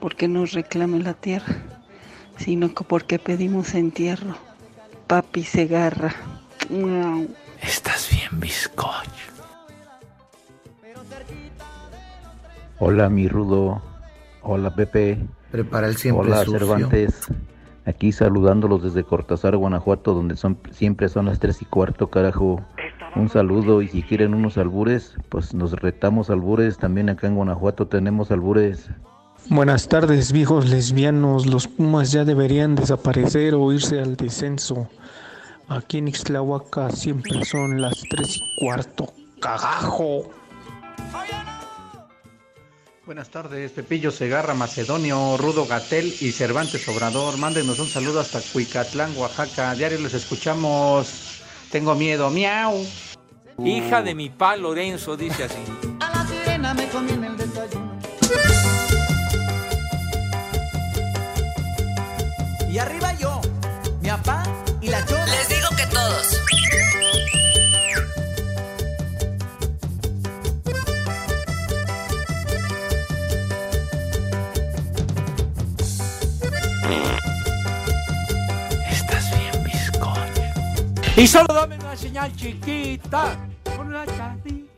porque 0.00 0.28
nos 0.28 0.52
reclama 0.52 0.98
la 0.98 1.14
tierra, 1.14 1.56
sino 2.36 2.74
que 2.74 2.84
porque 2.84 3.18
pedimos 3.18 3.74
entierro. 3.74 4.34
Papi 5.06 5.44
Segarra. 5.44 6.12
Miau. 6.68 7.28
Estás 7.62 8.10
bien, 8.10 8.40
bizcocho. 8.40 9.10
Hola, 12.78 13.08
mi 13.08 13.28
Rudo. 13.28 13.80
Hola, 14.42 14.74
Pepe. 14.74 15.18
Prepara 15.52 15.86
el 15.86 15.96
siempre 15.96 16.26
Hola, 16.26 16.44
sucio. 16.44 16.58
Cervantes. 16.58 17.28
Aquí 17.86 18.10
saludándolos 18.10 18.82
desde 18.82 19.04
Cortázar, 19.04 19.56
Guanajuato, 19.56 20.12
donde 20.12 20.36
son 20.36 20.58
siempre 20.72 21.08
son 21.08 21.26
las 21.26 21.38
tres 21.38 21.62
y 21.62 21.64
cuarto, 21.64 22.10
carajo. 22.10 22.60
Un 23.16 23.30
saludo 23.30 23.80
y 23.80 23.88
si 23.88 24.02
quieren 24.02 24.34
unos 24.34 24.58
albures, 24.58 25.14
pues 25.30 25.54
nos 25.54 25.72
retamos 25.72 26.28
albures. 26.28 26.76
También 26.76 27.08
acá 27.08 27.26
en 27.26 27.34
Guanajuato 27.34 27.86
tenemos 27.86 28.30
albures. 28.30 28.90
Buenas 29.48 29.88
tardes, 29.88 30.32
viejos 30.32 30.68
lesbianos. 30.68 31.46
Los 31.46 31.66
Pumas 31.66 32.12
ya 32.12 32.24
deberían 32.24 32.74
desaparecer 32.74 33.54
o 33.54 33.72
irse 33.72 34.00
al 34.00 34.16
descenso. 34.16 34.86
Aquí 35.68 35.98
en 35.98 36.08
Ixtlahuaca 36.08 36.90
siempre 36.90 37.42
son 37.44 37.80
las 37.80 37.94
tres 38.10 38.36
y 38.36 38.64
cuarto. 38.64 39.12
¡Cagajo! 39.40 40.30
Buenas 43.06 43.30
tardes, 43.30 43.70
Pepillo 43.70 44.10
Segarra, 44.10 44.52
Macedonio, 44.54 45.36
Rudo 45.38 45.64
Gatel 45.64 46.06
y 46.20 46.32
Cervantes 46.32 46.86
Obrador. 46.88 47.38
Mándenos 47.38 47.78
un 47.78 47.86
saludo 47.86 48.20
hasta 48.20 48.40
Cuicatlán, 48.52 49.16
Oaxaca. 49.16 49.74
Diario 49.74 50.00
los 50.00 50.12
escuchamos. 50.12 51.40
Tengo 51.70 51.94
miedo, 51.94 52.30
miau. 52.30 52.84
Hija 53.64 54.02
de 54.02 54.14
mi 54.14 54.28
pa 54.28 54.54
Lorenzo, 54.56 55.16
dice 55.16 55.44
así. 55.44 55.64
A 56.00 56.10
la 56.10 56.26
sirena 56.26 56.74
me 56.74 56.88
comí 56.88 57.12
en 57.12 57.24
el 57.24 57.36
desayuno. 57.36 57.98
Y 62.70 62.78
arriba 62.78 63.12
yo, 63.14 63.40
mi 64.02 64.08
papá 64.08 64.42
y 64.80 64.88
la 64.88 65.04
chona. 65.06 65.26
Les 65.26 65.48
digo 65.48 65.68
que 65.76 65.86
todos. 65.86 66.40
Estás 78.90 79.30
bien, 79.30 79.64
bizcocho. 79.64 80.20
Y 81.16 81.26
solo 81.26 81.52
dame 81.54 81.76
una 81.78 81.96
señal 81.96 82.34
chiquita. 82.36 83.36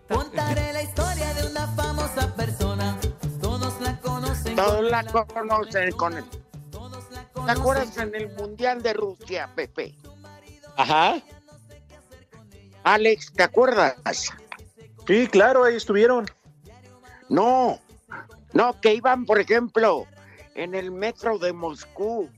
Contaré 0.08 0.72
la 0.72 0.82
historia 0.82 1.34
de 1.34 1.46
una 1.48 1.66
famosa 1.68 2.34
persona. 2.34 2.98
Todos 3.40 3.80
la 3.80 4.00
conocen. 4.00 4.56
Todos 4.56 4.76
con 4.76 4.88
la 4.88 5.04
conocen 5.04 5.92
con 5.92 6.16
el... 6.16 6.24
¿Te 7.44 7.52
acuerdas 7.52 7.96
en 7.96 8.14
el 8.14 8.34
Mundial 8.34 8.82
de 8.82 8.92
Rusia, 8.92 9.50
Pepe? 9.54 9.94
Ajá. 10.76 11.20
Alex, 12.84 13.32
¿te 13.32 13.42
acuerdas? 13.42 13.96
Sí, 15.06 15.26
claro, 15.28 15.64
ahí 15.64 15.76
estuvieron. 15.76 16.26
No, 17.28 17.78
no, 18.52 18.80
que 18.80 18.94
iban, 18.94 19.26
por 19.26 19.38
ejemplo, 19.38 20.06
en 20.54 20.74
el 20.74 20.90
metro 20.90 21.38
de 21.38 21.52
Moscú 21.52 22.28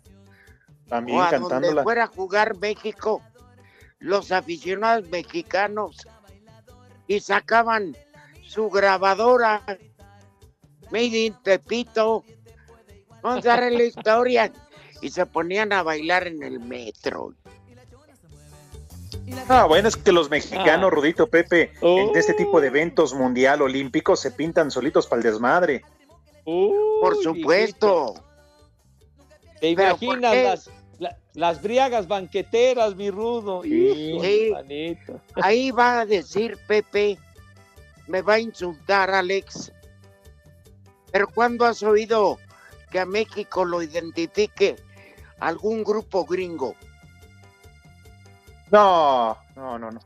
También 0.88 1.18
o 1.18 1.22
a 1.22 1.30
donde 1.30 1.48
cantándola. 1.48 1.82
fuera 1.82 2.04
a 2.04 2.08
jugar 2.08 2.56
México, 2.58 3.22
los 3.98 4.32
aficionados 4.32 5.08
mexicanos 5.08 6.06
y 7.10 7.18
sacaban 7.18 7.96
su 8.46 8.70
grabadora 8.70 9.62
Made 10.92 11.26
in 11.26 11.34
Tepito. 11.42 12.24
Vamos 13.20 13.44
a 13.44 13.48
darle 13.48 13.70
la 13.78 13.82
historia. 13.98 14.52
Y 15.02 15.10
se 15.10 15.26
ponían 15.26 15.72
a 15.72 15.82
bailar 15.82 16.28
en 16.28 16.44
el 16.44 16.60
metro. 16.60 17.34
Ah, 19.48 19.64
bueno, 19.64 19.88
es 19.88 19.96
que 19.96 20.12
los 20.12 20.30
mexicanos, 20.30 20.86
Ah. 20.86 20.94
Rudito 20.94 21.26
Pepe, 21.26 21.72
en 21.82 22.16
este 22.16 22.34
tipo 22.34 22.60
de 22.60 22.68
eventos 22.68 23.12
mundial 23.12 23.62
olímpicos 23.62 24.20
se 24.20 24.30
pintan 24.30 24.70
solitos 24.70 25.08
para 25.08 25.18
el 25.18 25.24
desmadre. 25.24 25.82
Por 26.44 27.16
supuesto. 27.20 28.14
¿Te 29.60 29.74
¿Pero 29.74 29.96
por 29.96 30.02
imaginas 30.04 30.36
las, 30.36 30.70
la- 31.00 31.16
las 31.34 31.60
briagas 31.62 32.06
banqueteras, 32.06 32.94
mi 32.94 33.10
rudo? 33.10 33.64
Hijo, 33.64 34.22
Sí. 34.22 34.96
Ahí 35.34 35.70
va 35.72 36.00
a 36.00 36.06
decir 36.06 36.56
Pepe, 36.68 37.18
me 38.06 38.22
va 38.22 38.34
a 38.34 38.38
insultar 38.38 39.10
Alex. 39.10 39.72
Pero 41.10 41.26
¿cuándo 41.28 41.64
has 41.64 41.82
oído 41.82 42.38
que 42.90 43.00
a 43.00 43.06
México 43.06 43.64
lo 43.64 43.82
identifique 43.82 44.76
algún 45.40 45.82
grupo 45.82 46.24
gringo? 46.24 46.76
No, 48.70 49.36
no, 49.56 49.78
no, 49.78 49.90
no. 49.90 50.00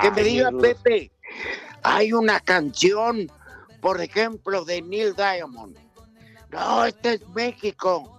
Que 0.00 0.10
me 0.10 0.22
diga. 0.24 0.50
Pepe, 0.50 1.12
hay 1.82 2.12
una 2.12 2.40
canción, 2.40 3.30
por 3.80 4.00
ejemplo, 4.00 4.64
de 4.64 4.82
Neil 4.82 5.14
Diamond. 5.14 5.76
No, 6.50 6.84
este 6.84 7.14
es 7.14 7.28
México. 7.28 8.15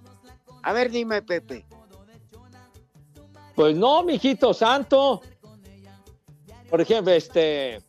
A 0.63 0.73
ver, 0.73 0.89
dime, 0.91 1.21
Pepe. 1.21 1.65
Pues 3.55 3.75
no, 3.75 4.03
mijito 4.03 4.53
santo. 4.53 5.21
Por 6.69 6.81
ejemplo, 6.81 7.13
este. 7.13 7.81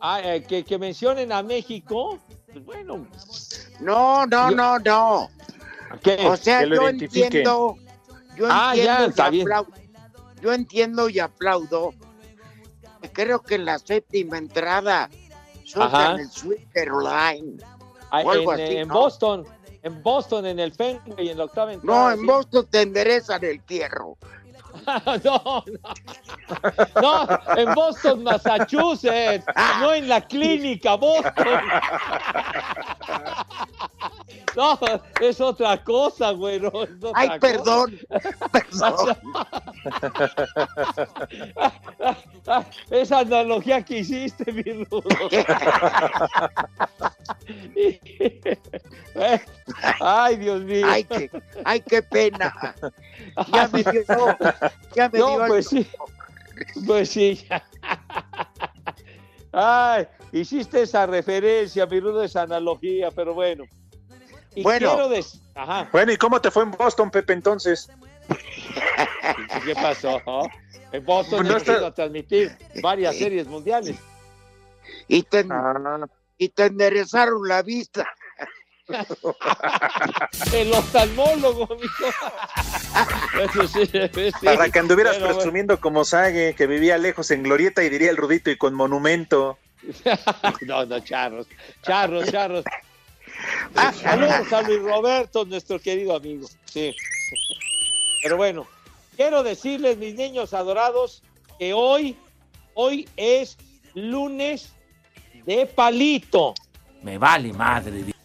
ah, 0.00 0.20
eh, 0.22 0.44
que, 0.44 0.64
que 0.64 0.78
mencionen 0.78 1.32
a 1.32 1.42
México. 1.42 2.18
Pues 2.52 2.64
bueno. 2.64 3.06
No, 3.80 4.26
no, 4.26 4.50
no, 4.50 4.78
no. 4.78 5.28
¿Qué? 6.02 6.16
O 6.26 6.36
sea, 6.36 6.60
Que 6.60 6.66
lo 6.66 6.76
yo 6.76 6.88
entiendo, 6.88 7.76
yo 8.36 8.46
Ah, 8.50 8.74
ya, 8.76 8.82
entiendo 9.04 9.06
está 9.10 9.28
y 9.28 9.30
bien. 9.30 9.42
aplaudo. 9.46 9.72
Yo 10.42 10.52
entiendo 10.52 11.08
y 11.08 11.18
aplaudo. 11.18 11.94
Creo 13.12 13.40
que 13.40 13.54
en 13.56 13.64
la 13.64 13.78
séptima 13.78 14.36
entrada 14.38 15.04
Ajá. 15.04 15.10
sueltan 15.64 16.20
el 16.20 16.30
Switzerland. 16.30 17.62
Ah, 18.10 18.22
o 18.24 18.30
algo 18.30 18.52
en, 18.54 18.60
así, 18.60 18.76
en 18.76 18.88
¿no? 18.88 18.94
Boston. 18.94 19.46
En 19.86 20.02
Boston, 20.02 20.46
en 20.46 20.58
el 20.58 20.72
Fenway, 20.72 21.28
en 21.28 21.38
la 21.38 21.44
octava 21.44 21.72
No, 21.82 22.10
entrada. 22.10 22.12
en 22.14 22.20
sí. 22.20 22.26
Boston 22.26 22.66
te 22.68 22.82
enderezan 22.82 23.44
el 23.44 23.60
fierro. 23.62 24.16
no, 25.24 25.24
no. 25.24 25.64
No, 27.00 27.26
en 27.56 27.74
Boston, 27.74 28.22
Massachusetts. 28.22 29.46
No 29.80 29.94
en 29.94 30.08
la 30.08 30.20
clínica, 30.20 30.94
Boston. 30.96 31.32
No, 34.56 34.78
es 35.20 35.38
otra 35.38 35.84
cosa, 35.84 36.30
güey. 36.30 36.58
no, 36.58 36.72
Ay, 37.14 37.28
cosa. 37.28 37.40
perdón. 37.40 37.98
Perdón. 38.52 39.18
Esa 42.90 43.18
analogía 43.18 43.82
que 43.82 43.98
hiciste, 43.98 44.50
mi 44.52 44.62
rudo. 44.62 45.02
Ay, 50.00 50.36
Dios 50.36 50.62
mío. 50.62 50.86
Ay, 50.88 51.04
qué, 51.04 51.30
ay, 51.64 51.80
qué 51.80 52.02
pena. 52.02 52.74
Ya 53.52 53.68
me 53.68 53.82
dio, 53.82 54.04
ya 54.94 55.08
me 55.08 55.18
No, 55.18 55.38
pues 55.46 55.68
sí. 55.68 55.86
Pues 56.86 57.10
sí. 57.10 57.46
Ay, 59.52 60.06
hiciste 60.32 60.82
esa 60.82 61.06
referencia, 61.06 61.86
mi 61.86 62.00
rudo, 62.00 62.22
esa 62.22 62.42
analogía, 62.42 63.10
pero 63.10 63.34
bueno. 63.34 63.64
Y 64.54 64.62
Bueno. 64.62 64.90
quiero 64.94 65.08
decir. 65.08 65.40
Ajá. 65.54 65.88
Bueno, 65.92 66.12
¿y 66.12 66.16
cómo 66.16 66.40
te 66.40 66.50
fue 66.50 66.62
en 66.64 66.70
Boston, 66.72 67.10
Pepe, 67.10 67.32
entonces? 67.32 67.88
¿Qué 69.64 69.74
pasó? 69.74 70.20
En 70.92 71.04
Boston 71.04 71.46
no 71.46 71.56
está- 71.56 71.86
a 71.86 71.94
transmitir 71.94 72.56
varias 72.82 73.16
series 73.16 73.46
mundiales. 73.46 73.96
Y 75.08 75.22
te, 75.22 75.46
Ah. 75.50 76.06
y 76.38 76.48
te 76.50 76.66
enderezaron 76.66 77.46
la 77.48 77.62
vista. 77.62 78.06
El 80.52 80.72
oftalmólogo, 80.72 81.68
mijo. 81.76 82.04
Eso 83.42 83.66
sí, 83.66 83.86
sí, 83.86 84.00
Para 84.44 84.68
que 84.70 84.78
anduvieras 84.78 85.18
bueno. 85.18 85.34
presumiendo 85.34 85.80
como 85.80 86.04
Sague, 86.04 86.54
que 86.54 86.66
vivía 86.66 86.96
lejos 86.98 87.30
en 87.30 87.42
Glorieta 87.42 87.82
y 87.82 87.88
diría 87.88 88.10
el 88.10 88.16
Rudito 88.16 88.50
y 88.50 88.56
con 88.56 88.74
monumento. 88.74 89.58
No, 90.66 90.84
no, 90.84 91.00
charros, 91.00 91.46
charros, 91.82 92.30
charros. 92.30 92.64
Ah, 93.74 93.92
saludos 93.92 94.52
a 94.52 94.62
Luis 94.62 94.82
Roberto, 94.82 95.44
nuestro 95.44 95.78
querido 95.78 96.16
amigo. 96.16 96.48
Sí. 96.64 96.94
Pero 98.22 98.36
bueno, 98.36 98.66
quiero 99.16 99.42
decirles, 99.42 99.98
mis 99.98 100.14
niños 100.14 100.54
adorados, 100.54 101.22
que 101.58 101.72
hoy, 101.72 102.16
hoy 102.74 103.08
es 103.16 103.56
lunes 103.94 104.72
de 105.44 105.66
palito. 105.66 106.54
Me 107.02 107.18
vale 107.18 107.52
madre. 107.52 108.15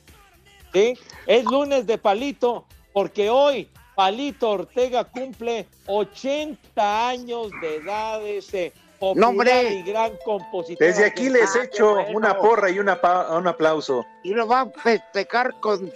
¿Sí? 0.74 0.94
Es 1.28 1.44
lunes 1.46 1.86
de 1.88 1.98
palito, 1.98 2.66
porque 2.94 3.30
hoy 3.30 3.68
Palito 3.96 4.52
Ortega 4.52 5.04
cumple 5.04 5.68
80 5.86 7.10
años 7.10 7.52
de 7.62 7.76
edad, 7.76 8.26
ese 8.26 8.72
popular 9.00 9.30
hombre. 9.30 9.74
y 9.74 9.84
gran 9.84 10.12
compositor. 10.24 10.88
Desde 10.88 11.06
aquí 11.06 11.30
les 11.30 11.44
argentino. 11.56 11.64
echo 11.64 11.94
bueno. 12.04 12.18
una 12.18 12.38
porra 12.38 12.70
y 12.70 12.80
una 12.80 13.00
pa- 13.00 13.38
un 13.38 13.48
aplauso. 13.48 14.06
Y 14.24 14.34
lo 14.34 14.48
van 14.48 14.72
a 14.76 14.80
festejar 14.82 15.60
con 15.60 15.92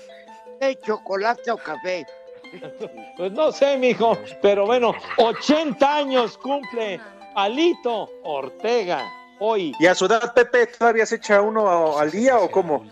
chocolate 0.86 1.52
o 1.52 1.58
café. 1.58 2.06
Pues 3.18 3.32
no 3.34 3.52
sé, 3.52 3.78
mijo, 3.78 4.18
pero 4.42 4.66
bueno, 4.66 4.94
80 5.18 5.96
años 5.96 6.38
cumple 6.38 7.00
Palito 7.34 8.10
Ortega 8.24 9.10
hoy. 9.40 9.74
¿Y 9.80 9.86
a 9.86 9.96
su 9.96 10.06
edad, 10.06 10.34
Pepe, 10.34 10.68
todavía 10.68 11.06
se 11.06 11.16
echa 11.16 11.42
uno 11.42 11.98
al 11.98 12.12
día 12.12 12.38
o 12.40 12.50
cómo? 12.50 12.86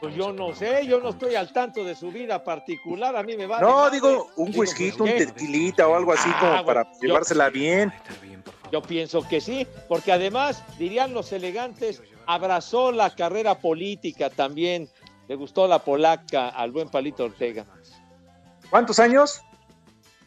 Pues 0.00 0.14
yo 0.14 0.32
no 0.32 0.54
sé, 0.54 0.86
yo 0.86 1.00
no 1.00 1.10
estoy 1.10 1.34
al 1.34 1.52
tanto 1.52 1.84
de 1.84 1.94
su 1.94 2.10
vida 2.10 2.42
particular, 2.42 3.16
a 3.16 3.22
mí 3.22 3.36
me 3.36 3.46
va. 3.46 3.60
No, 3.60 3.90
digo, 3.90 4.28
un 4.36 4.52
whisky, 4.56 4.90
un 4.98 5.06
tequilita 5.08 5.86
o 5.88 5.94
algo 5.94 6.12
así 6.12 6.28
Ah, 6.32 6.38
como 6.40 6.50
bueno, 6.52 6.66
para 6.66 6.82
yo- 6.94 7.00
llevársela 7.02 7.48
bien. 7.50 7.92
Yo 8.72 8.82
pienso 8.82 9.26
que 9.26 9.40
sí, 9.40 9.66
porque 9.88 10.12
además, 10.12 10.62
dirían 10.78 11.12
los 11.12 11.32
elegantes, 11.32 12.00
abrazó 12.26 12.92
la 12.92 13.10
carrera 13.14 13.58
política 13.58 14.30
también. 14.30 14.88
Le 15.28 15.34
gustó 15.34 15.66
la 15.68 15.80
polaca 15.80 16.48
al 16.50 16.70
buen 16.70 16.88
Palito 16.88 17.24
Ortega. 17.24 17.64
¿Cuántos 18.70 18.98
años? 19.00 19.42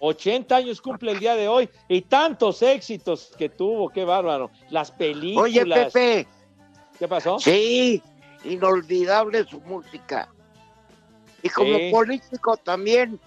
80 0.05 0.53
años 0.57 0.81
cumple 0.81 1.13
el 1.13 1.19
día 1.19 1.33
de 1.35 1.47
hoy 1.47 1.69
y 1.87 2.01
tantos 2.01 2.61
éxitos 2.61 3.31
que 3.37 3.47
tuvo, 3.47 3.87
qué 3.87 4.03
bárbaro. 4.03 4.51
Las 4.69 4.91
películas. 4.91 5.45
Oye, 5.45 5.65
Pepe. 5.65 6.27
¿Qué 6.99 7.07
pasó? 7.07 7.39
Sí, 7.39 8.03
inolvidable 8.43 9.45
su 9.45 9.61
música. 9.61 10.27
Y 11.41 11.49
como 11.49 11.77
Sí. 11.77 11.89
político 11.89 12.57
también 12.57 13.17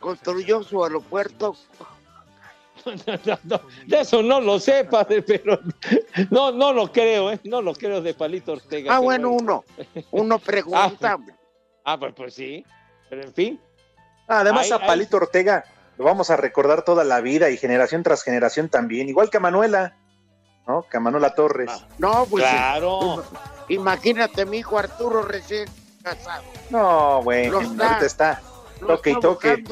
construyó 0.00 0.62
su 0.62 0.82
aeropuerto. 0.84 1.56
No, 3.26 3.38
no, 3.42 3.60
de 3.86 4.00
eso 4.00 4.22
no 4.22 4.40
lo 4.40 4.58
sé, 4.58 4.84
padre, 4.84 5.20
pero 5.20 5.58
no, 6.30 6.52
no 6.52 6.72
lo 6.72 6.90
creo, 6.90 7.32
¿eh? 7.32 7.40
No 7.44 7.60
lo 7.60 7.74
creo 7.74 8.00
de 8.00 8.14
Palito 8.14 8.52
Ortega. 8.52 8.92
Ah, 8.92 8.96
pero 8.96 9.02
bueno, 9.02 9.30
uno. 9.32 9.64
Uno 10.12 10.38
pregunta. 10.38 11.18
Ah, 11.84 11.98
pues, 11.98 12.14
pues 12.14 12.34
sí. 12.34 12.64
Pero 13.10 13.24
en 13.24 13.34
fin. 13.34 13.60
Además, 14.28 14.70
a 14.72 14.78
Palito 14.78 15.16
Ortega 15.18 15.64
lo 15.98 16.04
vamos 16.04 16.30
a 16.30 16.36
recordar 16.36 16.82
toda 16.82 17.04
la 17.04 17.20
vida 17.20 17.50
y 17.50 17.56
generación 17.56 18.02
tras 18.02 18.22
generación 18.22 18.68
también, 18.68 19.08
igual 19.08 19.28
que 19.30 19.36
a 19.38 19.40
Manuela, 19.40 19.96
¿no? 20.66 20.84
Que 20.88 20.96
a 20.96 21.00
Manuela 21.00 21.34
Torres. 21.34 21.70
No, 21.98 22.24
pues. 22.26 22.44
Claro. 22.44 23.24
Imagínate, 23.68 24.46
mi 24.46 24.58
hijo 24.58 24.78
Arturo 24.78 25.22
recién 25.22 25.68
casado. 26.02 26.42
No, 26.70 27.20
está- 27.32 27.88
ahorita 27.88 28.06
está 28.06 28.42
Lo 28.80 28.86
toque 28.88 29.10
y 29.10 29.20
toque. 29.20 29.64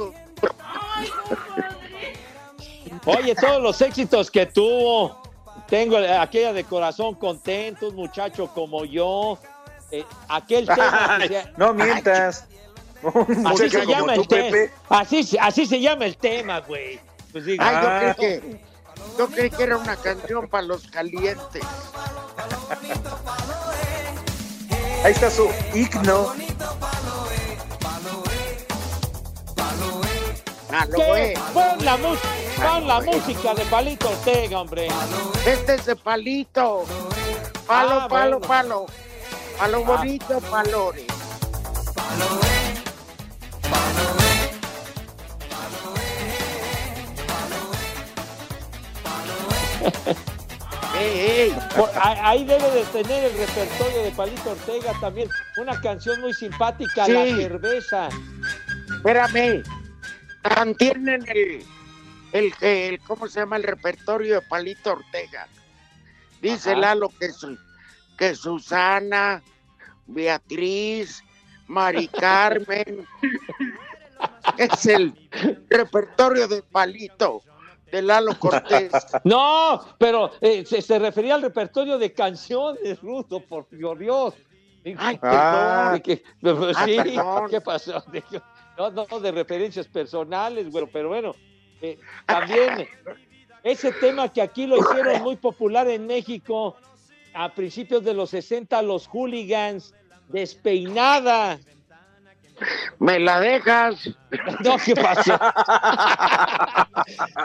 Oye, 3.05 3.35
todos 3.37 3.63
los 3.63 3.81
éxitos 3.81 4.31
que 4.31 4.47
tuvo. 4.47 5.21
Tengo 5.69 5.99
eh, 5.99 6.17
aquella 6.17 6.53
de 6.53 6.65
corazón 6.65 7.15
contento, 7.15 7.89
un 7.89 7.97
muchacho 7.97 8.49
como 8.49 8.85
yo. 8.85 9.39
eh, 9.93 10.05
aquel 10.29 10.67
tema. 10.67 11.19
que 11.21 11.29
se- 11.29 11.53
No 11.57 11.73
mientas. 11.73 12.47
así 13.47 13.71
se 13.71 13.87
llama 13.87 14.15
tú, 14.15 14.21
el 14.23 14.29
tema. 14.29 14.57
Así, 14.89 15.23
se- 15.25 15.39
así 15.39 15.67
se 15.67 15.81
llama 15.81 16.05
el 16.07 16.17
tema, 16.17 16.61
güey. 16.61 16.99
Pues 17.33 17.45
digo, 17.45 17.63
Ay, 17.65 17.75
yo 17.83 17.89
ah, 17.89 17.99
creí 18.01 18.41
que, 18.41 18.61
yo 19.19 19.29
creí 19.29 19.51
que 19.51 19.63
era 19.63 19.77
una 19.77 19.97
canción 19.97 20.49
para 20.49 20.63
los 20.67 20.87
calientes. 20.89 21.63
Ahí 25.05 25.13
está 25.13 25.31
su 25.31 25.49
himno. 25.75 26.33
¿qué? 30.95 31.39
Pon 31.55 31.85
la, 31.85 31.97
mus- 31.97 32.19
pon 32.57 32.87
la 32.87 33.01
música 33.01 33.55
de 33.55 33.65
Palito 33.67 34.09
Ortega, 34.09 34.61
hombre. 34.61 34.89
Este 35.47 35.75
es 35.75 35.87
de 35.87 35.97
palito. 35.97 36.85
Palo, 37.67 38.01
Ah, 38.03 38.09
palo, 38.09 38.39
bueno. 38.41 38.41
palo. 38.41 38.87
Palo 39.59 39.85
bonito, 39.85 40.41
palores. 40.41 41.05
Por- 51.77 51.91
ahí 52.03 52.45
debe 52.45 52.71
de 52.71 52.83
tener 52.85 53.25
el 53.25 53.37
repertorio 53.39 54.03
de 54.03 54.11
Palito 54.13 54.51
Ortega 54.51 54.93
también. 55.01 55.29
Una 55.59 55.79
canción 55.81 56.21
muy 56.21 56.33
simpática, 56.33 57.07
La. 57.07 57.25
Cerveza. 57.25 58.09
Espérame. 58.97 59.63
Tan 60.43 60.75
Tienen 60.77 61.25
el, 61.29 61.65
el, 62.33 62.55
el, 62.61 63.01
¿cómo 63.01 63.29
se 63.29 63.41
llama? 63.41 63.57
El 63.57 63.65
repertorio 63.65 64.35
de 64.37 64.43
Palito 64.43 64.93
Ortega. 64.93 65.49
Dice 66.41 66.71
Ajá. 66.73 66.81
Lalo 66.81 67.09
que, 67.19 67.31
su- 67.33 67.59
que 68.17 68.35
Susana, 68.35 69.43
Beatriz, 70.07 71.23
Mari 71.67 72.09
Carmen. 72.21 73.07
es 74.57 74.87
el 74.87 75.13
repertorio 75.69 76.49
de 76.49 76.63
Palito, 76.63 77.43
de 77.91 78.03
Lalo 78.03 78.39
Cortés. 78.39 78.91
No, 79.25 79.81
pero 79.99 80.31
eh, 80.41 80.65
se, 80.67 80.83
se 80.83 80.99
refería 80.99 81.35
al 81.37 81.43
repertorio 81.43 81.99
de 81.99 82.13
canciones, 82.13 83.01
Rudo, 83.01 83.41
por 83.41 83.67
Dios. 83.71 84.35
Ay, 84.99 85.19
Ah. 85.23 85.91
perdón, 85.93 86.01
que- 86.03 86.23
Ah, 86.77 86.85
sí, 86.85 86.97
perdón. 86.97 87.51
¿qué 87.51 87.61
pasó? 87.61 88.05
No, 88.79 88.91
no, 88.91 89.21
de 89.21 89.33
referencias 89.33 89.89
personales, 89.89 90.71
güero, 90.71 90.87
pero 90.93 91.09
bueno, 91.09 91.35
eh, 91.81 91.99
también 92.27 92.87
ese 93.63 93.91
tema 93.93 94.31
que 94.31 94.43
aquí 94.43 94.67
lo 94.67 94.77
hicieron 94.77 95.23
muy 95.23 95.37
popular 95.37 95.89
en 95.89 96.07
México 96.07 96.77
a 97.33 97.49
principios 97.55 98.05
de 98.05 98.13
los 98.13 98.29
60, 98.31 98.83
los 98.83 99.07
hooligans, 99.09 99.95
despeinada. 100.29 101.59
¿Me 102.99 103.19
la 103.19 103.41
dejas? 103.41 104.11
No, 104.65 104.77
¿qué 104.79 104.95
pasó? 104.95 105.39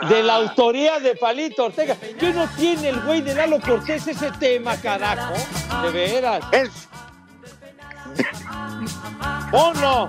De 0.08 0.22
la 0.22 0.36
autoría 0.36 1.00
de 1.00 1.14
Palito 1.16 1.66
Ortega. 1.66 1.96
¿Qué 2.18 2.32
no 2.32 2.48
tiene 2.56 2.88
el 2.88 3.00
güey 3.02 3.20
de 3.20 3.34
Lalo 3.34 3.60
Cortés 3.60 4.06
ese 4.06 4.30
tema, 4.32 4.76
carajo? 4.76 5.34
De 5.82 5.90
veras. 5.90 6.44
Es, 6.52 6.88
¡Ponlo! 9.50 10.08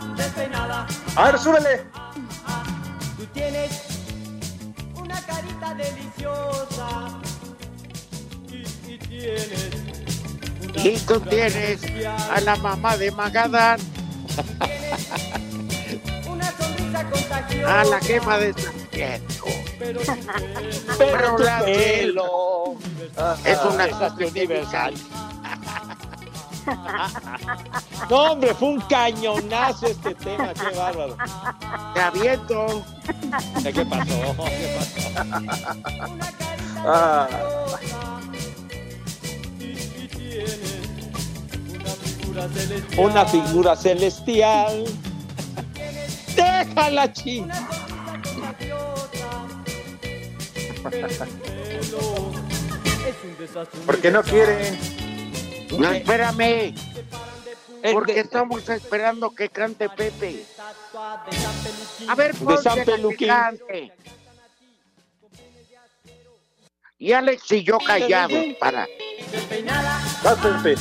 A 1.16 1.26
ver, 1.26 1.40
súbele. 1.40 1.86
Tú 3.18 3.26
tienes 3.34 3.82
una 4.96 5.20
carita 5.22 5.74
deliciosa 5.74 7.22
y, 8.50 8.94
y 8.94 8.98
tienes 8.98 9.74
y 10.76 10.98
tú 11.00 11.20
tienes 11.22 11.82
a 12.32 12.42
la 12.42 12.56
mamá 12.58 12.98
de 12.98 13.12
Magadán. 13.12 13.80
A 17.66 17.84
la 17.84 18.00
quema 18.00 18.38
de 18.38 18.54
San 18.54 18.74
Pedro. 18.92 19.44
Pero 19.80 20.00
Pero 20.98 21.38
la 21.40 21.60
pelo. 21.60 22.76
es 23.46 23.60
una 23.66 23.86
Desastre 23.88 24.28
universal. 24.28 24.94
No, 28.10 28.32
hombre, 28.34 28.54
fue 28.54 28.70
un 28.70 28.82
cañonazo 28.82 29.88
este 29.88 30.16
tema, 30.16 30.54
qué 30.54 30.78
bárbaro. 30.78 31.18
Te 31.94 32.02
aviento. 32.02 32.84
¿Qué 33.64 33.86
pasó? 33.86 34.36
¿Qué 34.46 34.78
pasó? 34.78 35.34
Ah, 36.86 37.28
una 42.98 43.26
figura 43.26 43.76
celestial. 43.76 44.84
Déjala, 46.36 47.12
desastre. 53.40 53.82
¿Por 53.86 54.00
qué 54.00 54.12
no 54.12 54.24
quieren? 54.24 54.80
No, 55.78 55.92
espérame, 55.92 56.74
Es 57.82 57.94
porque 57.94 58.14
de- 58.14 58.20
estamos 58.22 58.68
esperando 58.70 59.34
que 59.34 59.50
cante 59.50 59.90
Pepe. 59.90 60.46
A 62.08 62.16
ver, 62.16 62.34
De 62.36 62.46
ponte 62.46 62.62
San 62.62 62.78
la 62.78 62.86
que 62.86 62.92
Peluquín. 62.92 63.28
cante. 63.28 63.92
Y 67.00 67.12
Alex 67.12 67.52
y 67.52 67.64
yo 67.64 67.78
callados 67.80 68.46
para. 68.60 68.88
Despeinada, 69.32 70.00
Vas, 70.24 70.38
Pepe. 70.40 70.76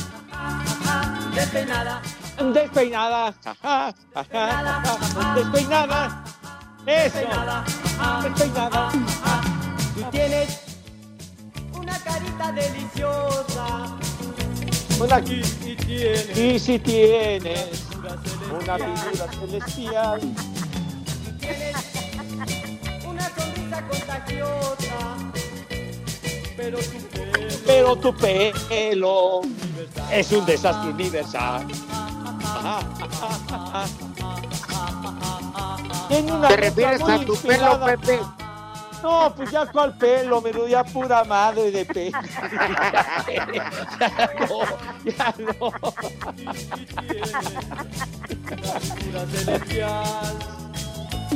Despeinada. 2.51 3.31
Despeinada. 3.31 3.33
Ajá, 3.45 3.93
ajá, 4.15 4.81
ajá. 4.81 5.35
Despeinada. 5.35 6.23
Eso. 6.85 7.17
Despeinada. 8.23 8.89
Tú 9.95 10.01
tienes 10.11 10.59
una 11.73 11.97
carita 11.99 12.51
deliciosa 12.51 13.97
Una- 14.99 15.19
y, 15.19 15.41
y 15.65 15.75
tienes 15.75 16.37
Y 16.37 16.59
si 16.59 16.79
tienes 16.79 17.83
una 18.51 18.77
figura 18.77 19.31
celestial. 19.39 20.21
una 23.07 23.29
sonrisa 23.29 23.87
contagiosa. 23.87 24.97
Pero 26.57 26.77
tu 26.79 26.99
pelo 27.09 27.47
Pero 27.65 27.95
tu 27.97 28.15
pelo 28.15 29.41
es 30.11 30.31
un 30.31 30.45
desastre 30.45 30.89
universal. 30.91 31.65
Una 36.09 36.47
¿Te 36.47 36.55
refieres 36.55 37.01
a 37.01 37.19
tu 37.19 37.35
pelo. 37.37 37.85
Pepe? 37.85 38.19
No, 39.01 39.33
pues 39.35 39.51
ya 39.51 39.65
cuál 39.65 39.97
pelo, 39.97 40.39
menú, 40.41 40.65
ya 40.65 40.85
pura 40.85 41.25
madre 41.25 41.71
de 41.71 41.85
pelo. 41.85 42.17
ya 43.43 43.69
no, 44.47 44.59
ya 45.03 45.35
no. 45.37 45.73
figura 48.95 49.25
celestial. 49.25 50.39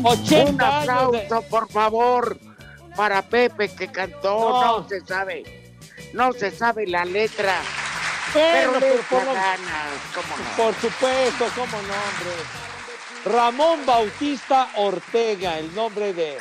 80 0.03 0.49
Un 0.49 0.57
de... 0.57 0.65
aplauso, 0.65 1.41
por 1.49 1.69
favor, 1.69 2.37
para 2.95 3.21
Pepe 3.21 3.67
que 3.67 3.89
cantó. 3.89 4.49
No. 4.49 4.79
No, 4.79 4.87
se 4.87 5.01
sabe. 5.01 5.43
No 6.13 6.31
se 6.31 6.51
sabe 6.51 6.87
la 6.87 7.03
letra. 7.03 7.55
Pero 8.33 8.73
pero 8.79 9.01
por, 9.09 9.19
¿cómo 9.19 9.33
no? 9.33 10.57
por 10.57 10.73
supuesto, 10.75 11.45
cómo 11.55 11.71
no, 11.71 11.93
hombre. 11.93 12.67
Ramón 13.25 13.85
Bautista 13.85 14.69
Ortega, 14.75 15.59
el 15.59 15.73
nombre 15.75 16.13
de 16.13 16.37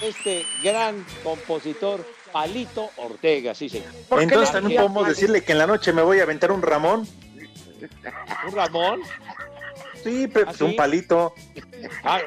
este 0.00 0.46
gran 0.62 1.04
compositor, 1.22 2.06
Palito 2.32 2.90
Ortega, 2.96 3.54
sí, 3.54 3.68
señor. 3.68 3.92
¿Por 4.08 4.18
qué 4.18 4.24
Entonces 4.24 4.52
también 4.52 4.80
podemos 4.80 5.06
decirle 5.06 5.42
que 5.44 5.52
en 5.52 5.58
la 5.58 5.66
noche 5.66 5.92
me 5.92 6.02
voy 6.02 6.20
a 6.20 6.24
aventar 6.24 6.50
un 6.50 6.62
Ramón. 6.62 7.06
¿Un 8.46 8.52
Ramón? 8.52 9.00
Sí, 10.02 10.28
Pepe, 10.28 10.50
¿Ah, 10.50 10.54
sí? 10.56 10.64
un 10.64 10.76
palito. 10.76 11.34
Ah, 12.02 12.18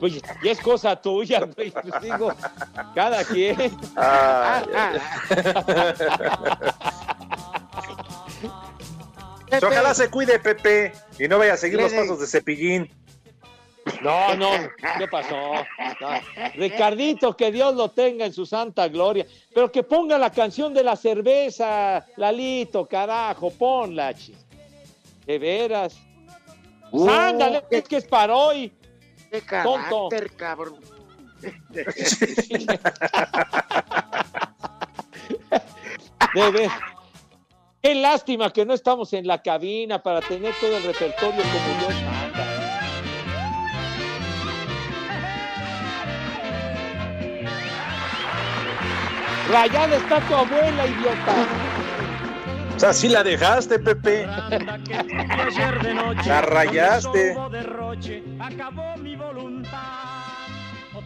pues 0.00 0.20
ya 0.42 0.50
es 0.50 0.58
cosa 0.58 1.00
tuya, 1.00 1.46
güey, 1.54 1.70
pues 1.70 2.02
digo, 2.02 2.32
cada 2.92 3.22
quien. 3.22 3.56
Ah, 3.94 4.64
Pepe, 9.50 9.66
Ojalá 9.66 9.94
se 9.94 10.10
cuide, 10.10 10.38
Pepe, 10.38 10.92
y 11.18 11.28
no 11.28 11.38
vaya 11.38 11.54
a 11.54 11.56
seguir 11.56 11.80
los 11.80 11.92
pasos 11.92 12.18
de 12.20 12.26
cepillín. 12.26 12.90
No, 14.00 14.34
no, 14.36 14.48
¿qué 14.98 15.06
pasó? 15.08 15.36
No. 16.00 16.08
Ricardito, 16.54 17.36
que 17.36 17.52
Dios 17.52 17.74
lo 17.74 17.90
tenga 17.90 18.24
en 18.24 18.32
su 18.32 18.46
santa 18.46 18.88
gloria, 18.88 19.26
pero 19.54 19.70
que 19.70 19.82
ponga 19.82 20.16
la 20.18 20.30
canción 20.30 20.72
de 20.72 20.82
la 20.82 20.96
cerveza, 20.96 22.06
Lalito, 22.16 22.86
carajo, 22.86 23.50
ponla, 23.50 24.14
chi. 24.14 24.34
De 25.26 25.38
veras. 25.38 25.96
Uh, 26.90 27.08
Ándale, 27.10 27.62
qué- 27.70 27.78
es 27.78 27.84
que 27.88 27.96
es 27.98 28.06
para 28.06 28.34
hoy. 28.34 28.72
qué 29.30 29.42
tonto. 29.62 30.08
carácter, 30.08 30.36
cabrón. 30.36 30.80
De 36.34 36.50
ver. 36.50 36.70
Qué 37.84 37.94
lástima 37.94 38.50
que 38.50 38.64
no 38.64 38.72
estamos 38.72 39.12
en 39.12 39.26
la 39.26 39.42
cabina 39.42 40.02
para 40.02 40.22
tener 40.22 40.54
todo 40.58 40.74
el 40.74 40.84
repertorio 40.84 41.42
como 41.42 41.80
Dios 41.80 42.02
manda. 42.02 43.54
Rayada 49.50 49.96
está 49.96 50.18
tu 50.26 50.34
abuela, 50.34 50.86
idiota. 50.86 51.46
O 52.74 52.80
sea, 52.80 52.94
sí 52.94 53.10
la 53.10 53.22
dejaste, 53.22 53.78
Pepe. 53.78 54.24
Ayer 54.24 55.82
de 55.82 55.92
noche, 55.92 56.26
La 56.26 56.40
rayaste. 56.40 57.36
acabó 58.40 58.96
mi 58.96 59.14
voluntad 59.14 60.13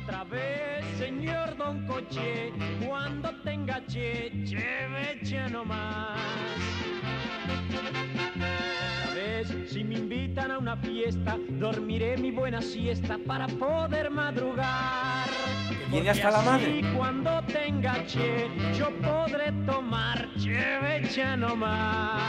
otra 0.08 0.24
vez, 0.24 0.86
señor 0.96 1.54
Don 1.58 1.86
Coche, 1.86 2.50
cuando 2.86 3.30
tenga 3.44 3.84
che, 3.86 4.32
che, 4.48 5.48
nomás. 5.50 6.18
Si 9.66 9.84
me 9.84 9.96
invitan 9.96 10.50
a 10.50 10.58
una 10.58 10.76
fiesta, 10.76 11.36
dormiré 11.50 12.16
mi 12.16 12.30
buena 12.30 12.62
siesta 12.62 13.18
para 13.26 13.46
poder 13.46 14.10
madrugar. 14.10 15.28
Viene 15.90 16.08
hasta 16.08 16.30
la 16.30 16.40
madre. 16.40 16.82
cuando 16.96 17.42
tenga 17.42 18.02
che, 18.06 18.48
yo 18.78 18.90
podré 19.02 19.52
tomar 19.66 20.26
chevecha 20.38 21.36
nomás. 21.36 22.22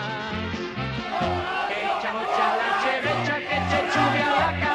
Que 1.70 1.82
chevecha, 2.84 3.38
que 3.40 4.22
a 4.22 4.40
la 4.40 4.69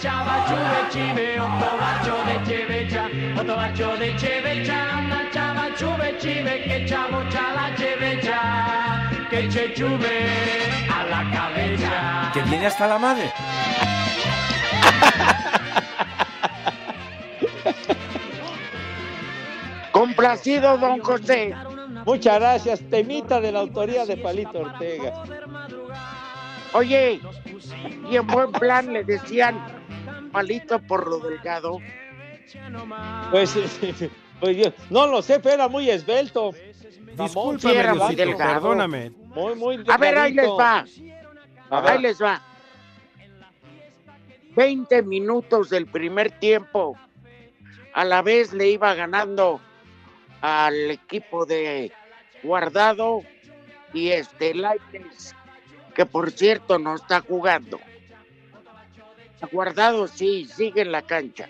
chube 0.00 0.88
chive, 0.90 1.40
otro 1.40 1.76
bacho 1.78 2.16
de 2.24 2.44
chevecha, 2.46 3.08
otro 3.38 3.56
bacho 3.56 3.96
de 3.98 4.16
chevecha, 4.16 4.96
anda 4.96 5.30
chava 5.30 5.74
chube 5.76 6.16
chive, 6.18 6.62
que 6.64 6.86
chamocha 6.86 7.52
la 7.54 7.76
chevecha, 7.76 9.10
que 9.28 9.50
se 9.50 9.74
chube 9.74 10.26
a 10.90 11.04
la 11.04 11.30
cabeza. 11.30 12.30
Que 12.32 12.42
viene 12.42 12.66
hasta 12.66 12.86
la 12.86 12.98
madre. 12.98 13.30
Complacido, 19.92 20.78
don 20.78 21.00
José. 21.00 21.54
Muchas 22.06 22.40
gracias. 22.40 22.80
Temita 22.88 23.40
de 23.40 23.52
la 23.52 23.60
autoría 23.60 24.06
de 24.06 24.16
Palito 24.16 24.60
Ortega. 24.60 25.12
Oye, 26.72 27.20
y 28.10 28.16
en 28.16 28.26
buen 28.26 28.52
plan 28.52 28.92
le 28.92 29.04
decían 29.04 29.58
palito 30.32 30.78
por 30.80 31.08
lo 31.08 31.18
delgado. 31.18 31.78
Pues, 33.30 33.54
pues 34.40 34.56
yo 34.56 34.72
no 34.90 35.06
lo 35.06 35.22
sé, 35.22 35.40
pero 35.40 35.54
era 35.56 35.68
muy 35.68 35.90
esbelto. 35.90 36.52
Sí, 37.58 37.68
era 37.68 37.94
muy 37.94 38.14
delgado. 38.14 38.54
Perdóname. 38.54 39.10
Muy, 39.10 39.54
muy 39.54 39.84
A 39.88 39.96
ver, 39.96 40.16
ahí 40.16 40.32
les 40.32 40.46
delgadito. 40.46 40.56
va. 40.56 41.90
Ahí 41.90 42.00
les 42.00 42.22
va. 42.22 42.42
20 44.56 45.02
minutos 45.02 45.70
del 45.70 45.86
primer 45.86 46.30
tiempo. 46.38 46.96
A 47.92 48.04
la 48.04 48.22
vez 48.22 48.52
le 48.52 48.68
iba 48.70 48.94
ganando 48.94 49.60
al 50.40 50.90
equipo 50.90 51.44
de 51.44 51.92
Guardado 52.42 53.22
y 53.92 54.10
Estelares, 54.10 55.34
que 56.00 56.06
por 56.06 56.30
cierto 56.30 56.78
no 56.78 56.94
está 56.94 57.20
jugando. 57.20 57.78
Guardado 59.52 60.08
sí, 60.08 60.46
sigue 60.46 60.80
en 60.80 60.92
la 60.92 61.02
cancha. 61.02 61.46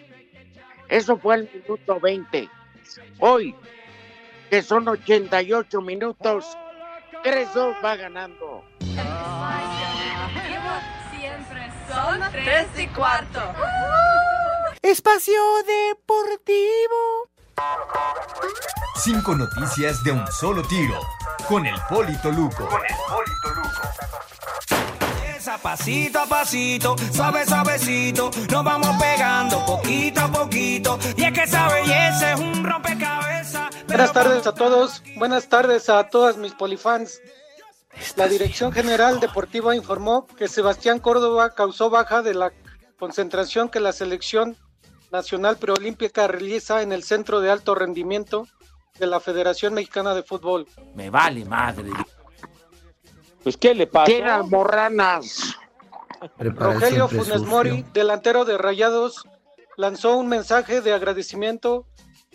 Eso 0.89 1.17
fue 1.19 1.37
el 1.37 1.51
minuto 1.55 2.01
20. 2.01 2.51
Hoy, 3.21 3.55
que 4.51 4.61
son 4.63 4.89
88 4.89 5.81
minutos, 5.83 6.47
3-2 7.23 7.77
va 7.85 7.95
ganando. 7.95 8.65
Siempre 11.17 11.71
son 11.89 12.21
tres 12.33 12.67
y 12.77 12.89
cuarto. 12.89 13.41
Espacio 14.83 15.41
Deportivo. 15.65 17.31
Cinco 18.97 19.37
noticias 19.37 20.03
de 20.03 20.11
un 20.11 20.27
solo 20.27 20.63
tiro. 20.65 20.99
Con 21.49 21.67
el 21.67 21.77
Polito 21.89 22.33
Luco. 22.33 22.69
Pasito 25.41 26.19
a 26.19 26.27
pasito, 26.27 26.97
suave 27.15 27.47
suavecito, 27.47 28.31
nos 28.51 28.63
vamos 28.63 28.91
pegando 29.01 29.65
poquito 29.65 30.21
a 30.21 30.31
poquito. 30.31 30.99
Y 31.17 31.25
es 31.25 31.33
que 31.33 31.45
esa 31.45 31.67
belleza 31.69 32.33
es 32.35 32.41
un 32.41 32.63
rompecabezas. 32.63 33.71
Buenas 33.87 34.13
tardes 34.13 34.47
a 34.47 34.53
todos, 34.53 35.03
buenas 35.17 35.49
tardes 35.49 35.89
a 35.89 36.11
todas 36.11 36.37
mis 36.37 36.53
polifans. 36.53 37.23
La 38.17 38.29
Dirección 38.29 38.71
General 38.71 39.19
Deportiva 39.19 39.75
informó 39.75 40.27
que 40.27 40.47
Sebastián 40.47 40.99
Córdoba 40.99 41.55
causó 41.55 41.89
baja 41.89 42.21
de 42.21 42.35
la 42.35 42.53
concentración 42.99 43.71
que 43.71 43.81
la 43.81 43.93
selección 43.93 44.59
nacional 45.11 45.57
preolímpica 45.57 46.29
realiza 46.29 46.83
en 46.83 46.93
el 46.93 47.03
Centro 47.03 47.41
de 47.41 47.51
Alto 47.51 47.75
Rendimiento 47.75 48.47
de 48.99 49.07
la 49.07 49.21
Federación 49.21 49.73
Mexicana 49.73 50.15
de 50.15 50.23
Fútbol. 50.23 50.67
Me 50.95 51.09
vale 51.09 51.47
madre. 51.47 51.91
Pues, 53.43 53.57
¿qué 53.57 53.75
le 53.75 53.87
pasa? 53.87 54.43
Morranas. 54.43 55.57
Rogelio 56.39 57.09
Funes 57.09 57.43
Mori, 57.43 57.85
delantero 57.95 58.45
de 58.45 58.59
Rayados, 58.59 59.27
lanzó 59.77 60.17
un 60.17 60.29
mensaje 60.29 60.83
de 60.83 60.93
agradecimiento 60.93 61.87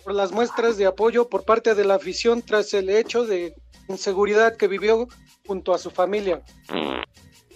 por 0.04 0.14
las 0.14 0.32
muestras 0.32 0.78
de 0.78 0.88
apoyo 0.88 1.30
por 1.30 1.46
parte 1.46 1.76
de 1.76 1.86
la 1.86 1.96
afición 1.96 2.42
tras 2.42 2.74
el 2.74 2.90
hecho 2.90 3.26
de 3.26 3.56
inseguridad 3.88 4.58
que 4.58 4.68
vivió 4.68 5.08
junto 5.46 5.74
a 5.74 5.78
su 5.78 5.92
familia. 5.92 6.42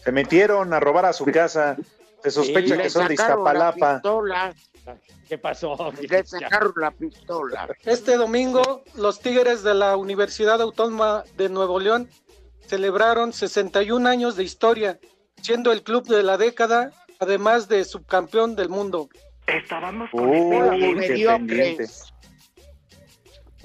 Se 0.03 0.11
metieron 0.11 0.73
a 0.73 0.79
robar 0.79 1.05
a 1.05 1.13
su 1.13 1.25
casa. 1.25 1.77
Se 2.23 2.31
sospecha 2.31 2.77
que 2.77 2.89
son 2.89 3.07
de 3.07 3.13
Iztapalapa. 3.15 3.95
pistola, 3.95 4.53
¿Qué 5.27 5.37
pasó? 5.37 5.93
Le 6.01 6.25
sacaron 6.25 6.73
la 6.77 6.91
pistola. 6.91 7.69
Este 7.85 8.17
domingo, 8.17 8.83
los 8.95 9.19
Tigres 9.19 9.63
de 9.63 9.75
la 9.75 9.95
Universidad 9.95 10.61
Autónoma 10.61 11.23
de 11.37 11.49
Nuevo 11.49 11.79
León 11.79 12.09
celebraron 12.67 13.33
61 13.33 14.07
años 14.07 14.35
de 14.35 14.43
historia, 14.43 14.99
siendo 15.41 15.71
el 15.71 15.83
club 15.83 16.07
de 16.07 16.23
la 16.23 16.37
década, 16.37 16.91
además 17.19 17.67
de 17.67 17.83
subcampeón 17.85 18.55
del 18.55 18.69
mundo. 18.69 19.09
Estábamos 19.47 20.09
Uy, 20.13 20.99
qué 20.99 21.25
pendiente. 21.25 21.87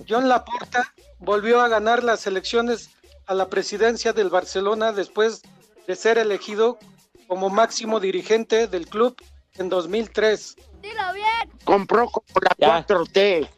John 0.08 0.28
Laporta 0.28 0.92
volvió 1.18 1.60
a 1.60 1.68
ganar 1.68 2.02
las 2.02 2.26
elecciones 2.26 2.90
a 3.26 3.34
la 3.34 3.48
presidencia 3.48 4.12
del 4.12 4.28
Barcelona 4.28 4.92
después 4.92 5.42
de 5.86 5.96
ser 5.96 6.18
elegido 6.18 6.78
como 7.26 7.48
máximo 7.50 8.00
dirigente 8.00 8.66
del 8.66 8.86
club 8.86 9.16
en 9.56 9.68
2003. 9.68 10.56
Dilo 10.80 11.12
bien. 11.14 11.58
Compró 11.64 12.08
como 12.10 12.26
la 12.58 12.86
4T. 12.86 13.48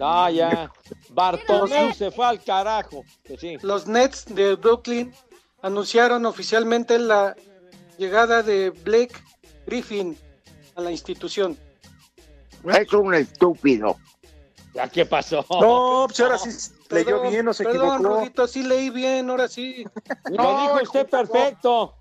Ah, 0.00 0.30
ya. 0.30 0.70
Bartomeu 1.10 1.92
se 1.92 2.10
fue 2.10 2.26
al 2.26 2.42
carajo. 2.42 3.04
Que 3.24 3.36
sí. 3.36 3.56
Los 3.62 3.86
Nets 3.86 4.26
de 4.26 4.54
Brooklyn 4.54 5.14
anunciaron 5.62 6.26
oficialmente 6.26 6.98
la 6.98 7.34
llegada 7.98 8.42
de 8.42 8.70
Blake 8.70 9.14
Griffin 9.66 10.16
a 10.74 10.80
la 10.80 10.90
institución. 10.90 11.56
Es 12.64 12.92
un 12.92 13.14
estúpido. 13.14 13.96
¿Ya 14.74 14.88
qué 14.88 15.06
pasó? 15.06 15.44
No, 15.48 16.04
pues 16.06 16.20
ahora 16.20 16.36
sí 16.36 16.50
leyó 16.90 17.06
Perdón, 17.06 17.30
bien, 17.30 17.44
no 17.46 17.54
se 17.54 17.64
perdón, 17.64 17.94
equivocó. 17.94 18.16
Rudito, 18.20 18.46
sí 18.46 18.62
leí 18.62 18.90
bien, 18.90 19.30
ahora 19.30 19.48
sí. 19.48 19.86
Lo 20.30 20.60
dijo 20.60 20.82
usted 20.82 21.08
perfecto. 21.08 21.94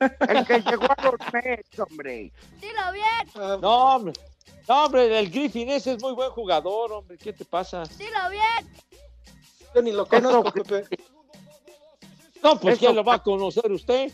El 0.00 0.46
que 0.46 0.60
llegó 0.62 0.86
a 0.96 1.02
los 1.02 1.88
hombre. 1.90 2.32
Dilo 2.60 2.92
bien. 2.92 3.28
Ah, 3.34 3.58
No, 3.60 3.96
hombre. 3.96 4.14
No, 4.68 4.84
hombre, 4.84 5.18
el 5.18 5.30
Griffin 5.30 5.68
ese 5.70 5.92
es 5.92 6.02
muy 6.02 6.12
buen 6.14 6.30
jugador, 6.30 6.92
hombre. 6.92 7.18
¿Qué 7.18 7.32
te 7.32 7.44
pasa? 7.44 7.82
Dilo 7.98 8.30
bien. 8.30 8.72
yo 9.74 9.82
ni 9.82 9.92
lo 9.92 10.06
conozco, 10.06 10.52
Pepe. 10.52 10.86
No, 12.42 12.58
pues 12.58 12.74
Eso- 12.74 12.80
¿quién 12.80 12.96
lo 12.96 13.04
va 13.04 13.14
a 13.14 13.22
conocer 13.22 13.70
usted? 13.70 14.10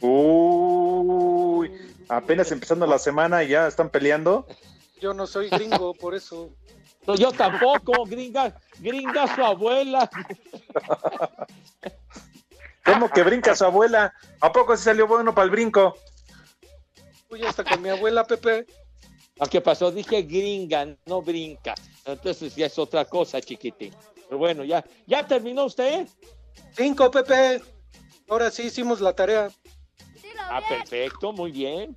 Uy, 0.00 1.70
apenas 2.08 2.50
empezando 2.52 2.86
la 2.86 2.98
semana 2.98 3.42
y 3.42 3.48
ya 3.48 3.66
están 3.66 3.90
peleando. 3.90 4.46
Yo 5.00 5.12
no 5.14 5.26
soy 5.26 5.48
gringo, 5.48 5.94
por 5.94 6.14
eso. 6.14 6.50
No, 7.06 7.14
yo 7.14 7.32
tampoco, 7.32 8.04
gringa, 8.04 8.54
gringa 8.80 9.34
su 9.34 9.42
abuela. 9.44 10.10
¿Cómo 12.84 13.10
que 13.10 13.22
brinca 13.22 13.54
su 13.54 13.64
abuela? 13.64 14.12
¿A 14.40 14.52
poco 14.52 14.76
se 14.76 14.84
salió 14.84 15.06
bueno 15.06 15.34
para 15.34 15.44
el 15.44 15.50
brinco? 15.50 15.96
Fui 17.28 17.44
hasta 17.44 17.64
con 17.64 17.82
mi 17.82 17.88
abuela, 17.90 18.24
Pepe. 18.24 18.66
¿A 19.40 19.46
qué 19.46 19.60
pasó? 19.60 19.90
Dije 19.90 20.22
gringa, 20.22 20.96
no 21.06 21.22
brinca. 21.22 21.74
Entonces 22.04 22.54
ya 22.56 22.66
es 22.66 22.78
otra 22.78 23.04
cosa, 23.04 23.40
chiquitín. 23.40 23.92
Pero 24.28 24.38
bueno, 24.38 24.64
ya, 24.64 24.84
ya 25.06 25.26
terminó 25.26 25.64
usted. 25.64 26.06
Cinco, 26.76 27.10
Pepe. 27.10 27.60
Ahora 28.28 28.50
sí 28.50 28.64
hicimos 28.64 29.00
la 29.00 29.12
tarea. 29.14 29.48
Ah, 30.50 30.60
bien. 30.60 30.80
perfecto, 30.80 31.32
muy 31.32 31.52
bien. 31.52 31.96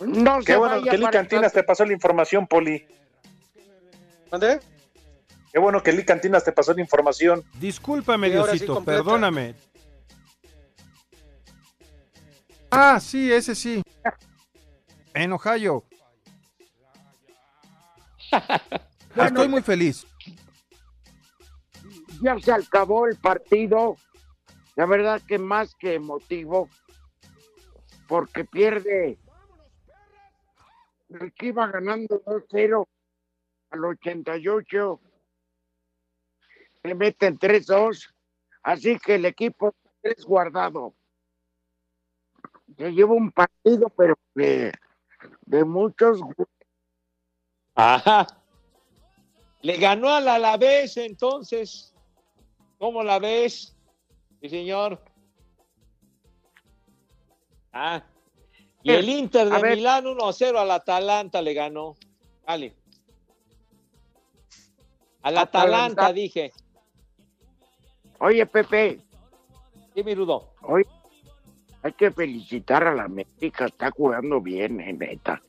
No 0.00 0.40
Qué 0.40 0.56
bueno 0.56 0.82
que 0.82 0.96
Lee 0.96 1.06
Cantinas 1.10 1.52
te 1.52 1.62
pasó 1.62 1.84
la 1.84 1.92
información, 1.92 2.46
Poli. 2.46 2.86
¿Mandé? 4.30 4.60
Qué 5.52 5.58
bueno 5.58 5.82
que 5.82 5.92
Lee 5.92 6.04
Cantinas 6.04 6.44
te 6.44 6.52
pasó 6.52 6.72
la 6.72 6.80
información. 6.80 7.44
Discúlpame, 7.58 8.28
Sí, 8.28 8.32
sí 8.32 8.38
Diosito, 8.38 8.74
completa. 8.74 9.02
perdóname. 9.02 9.54
Ah, 12.70 13.00
sí, 13.00 13.32
ese 13.32 13.54
sí. 13.54 13.82
En 15.14 15.32
Ohio. 15.32 15.84
Estoy 19.16 19.48
muy 19.48 19.62
feliz. 19.62 20.06
Ya 22.22 22.38
se 22.38 22.52
acabó 22.52 23.06
el 23.06 23.16
partido. 23.16 23.96
La 24.76 24.86
verdad 24.86 25.20
que 25.26 25.38
más 25.38 25.74
que 25.74 25.94
emotivo. 25.94 26.68
Porque 28.06 28.44
pierde. 28.44 29.18
El 31.08 31.32
que 31.32 31.46
iba 31.46 31.66
ganando 31.66 32.22
2-0 32.22 32.86
al 33.70 33.84
88. 33.84 35.00
Le 36.84 36.94
meten 36.94 37.38
3-2. 37.38 38.14
Así 38.62 38.98
que 38.98 39.16
el 39.16 39.24
equipo 39.24 39.74
es 40.02 40.24
guardado. 40.24 40.94
Se 42.76 42.90
lleva 42.92 43.12
un 43.12 43.30
partido, 43.30 43.88
pero 43.96 44.14
de, 44.34 44.72
de 45.42 45.64
muchos 45.64 46.20
Ajá. 47.74 48.26
Le 49.62 49.76
ganó 49.76 50.08
al 50.10 50.28
Alavés 50.28 50.96
entonces. 50.96 51.94
¿Cómo 52.78 53.02
la 53.02 53.18
ves? 53.18 53.76
Sí, 54.40 54.48
señor. 54.48 55.02
Ah. 57.72 58.02
Y 58.82 58.90
el 58.92 59.08
Inter 59.08 59.48
de. 59.50 59.76
Milán 59.76 60.04
1-0 60.04 60.56
al 60.56 60.70
Atalanta 60.70 61.42
le 61.42 61.54
ganó. 61.54 61.94
Vale. 62.46 62.74
Al 65.22 65.36
Atalanta, 65.36 66.06
Atalanta. 66.06 66.12
dije. 66.12 66.52
Oye, 68.18 68.46
Pepe, 68.46 69.00
Sí, 69.94 70.02
mi 70.04 70.14
Rudo. 70.14 70.52
hoy 70.62 70.84
hay 71.82 71.92
que 71.92 72.10
felicitar 72.10 72.84
a 72.84 72.94
la 72.94 73.04
América, 73.04 73.66
está 73.66 73.90
jugando 73.90 74.40
bien, 74.40 74.80
eh, 74.80 74.92
neta. 74.92 75.40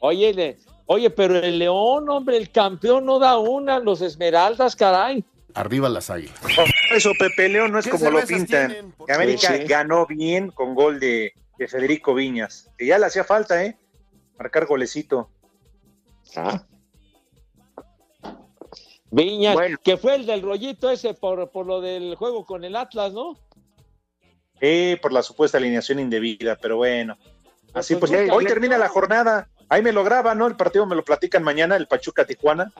Oye, 0.00 0.34
le- 0.34 0.58
oye, 0.86 1.10
pero 1.10 1.36
el 1.38 1.58
León, 1.58 2.08
hombre, 2.10 2.36
el 2.36 2.50
campeón 2.50 3.06
no 3.06 3.18
da 3.18 3.38
una, 3.38 3.78
los 3.78 4.00
Esmeraldas, 4.02 4.76
caray. 4.76 5.24
Arriba 5.54 5.88
las 5.88 6.10
águilas. 6.10 6.34
Eso, 6.90 7.12
Pepe 7.18 7.48
León, 7.48 7.70
no 7.72 7.78
es 7.78 7.84
¿Qué 7.84 7.92
como 7.92 8.10
lo 8.10 8.20
pintan. 8.26 8.92
América 9.08 9.48
Sí, 9.52 9.58
sí. 9.62 9.64
ganó 9.68 10.04
bien 10.06 10.50
con 10.50 10.74
gol 10.74 10.98
de, 10.98 11.32
de 11.58 11.68
Federico 11.68 12.12
Viñas. 12.12 12.70
Que 12.76 12.86
ya 12.86 12.98
le 12.98 13.06
hacía 13.06 13.22
falta, 13.24 13.64
¿eh? 13.64 13.76
Marcar 14.36 14.66
golecito. 14.66 15.30
Ah. 16.36 16.64
Viñas, 19.12 19.54
Bueno. 19.54 19.78
que 19.82 19.96
fue 19.96 20.16
el 20.16 20.26
del 20.26 20.42
rollito 20.42 20.90
ese 20.90 21.14
por, 21.14 21.48
por 21.50 21.66
lo 21.66 21.80
del 21.80 22.16
juego 22.16 22.44
con 22.44 22.64
el 22.64 22.74
Atlas, 22.74 23.12
¿no? 23.12 23.38
Eh, 24.66 24.98
por 25.02 25.12
la 25.12 25.22
supuesta 25.22 25.58
alineación 25.58 25.98
indebida, 25.98 26.56
pero 26.56 26.78
bueno. 26.78 27.18
Así 27.74 27.96
Pues 27.96 28.10
pues, 28.10 28.30
hoy 28.30 28.46
termina 28.46 28.78
la 28.78 28.88
jornada. 28.88 29.46
Ahí 29.68 29.82
me 29.82 29.92
lo 29.92 30.02
graba, 30.02 30.34
¿no? 30.34 30.46
El 30.46 30.56
partido 30.56 30.86
me 30.86 30.96
lo 30.96 31.04
platican 31.04 31.42
mañana, 31.42 31.76
el 31.76 31.86
Pachuca 31.86 32.24
Tijuana. 32.24 32.72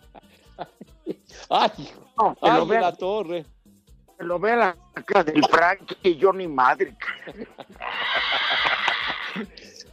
Ay, 1.51 1.71
No, 2.17 2.35
ay, 2.41 2.53
lo 2.53 2.67
vea, 2.67 2.81
la 2.81 2.93
torre. 2.95 3.45
que 4.17 4.25
lo 4.25 4.39
vea 4.39 4.57
la 4.57 4.75
cara 5.05 5.25
del 5.25 5.45
Frank 5.45 5.93
y 6.03 6.17
yo 6.17 6.33
ni 6.33 6.49
madre. 6.49 6.97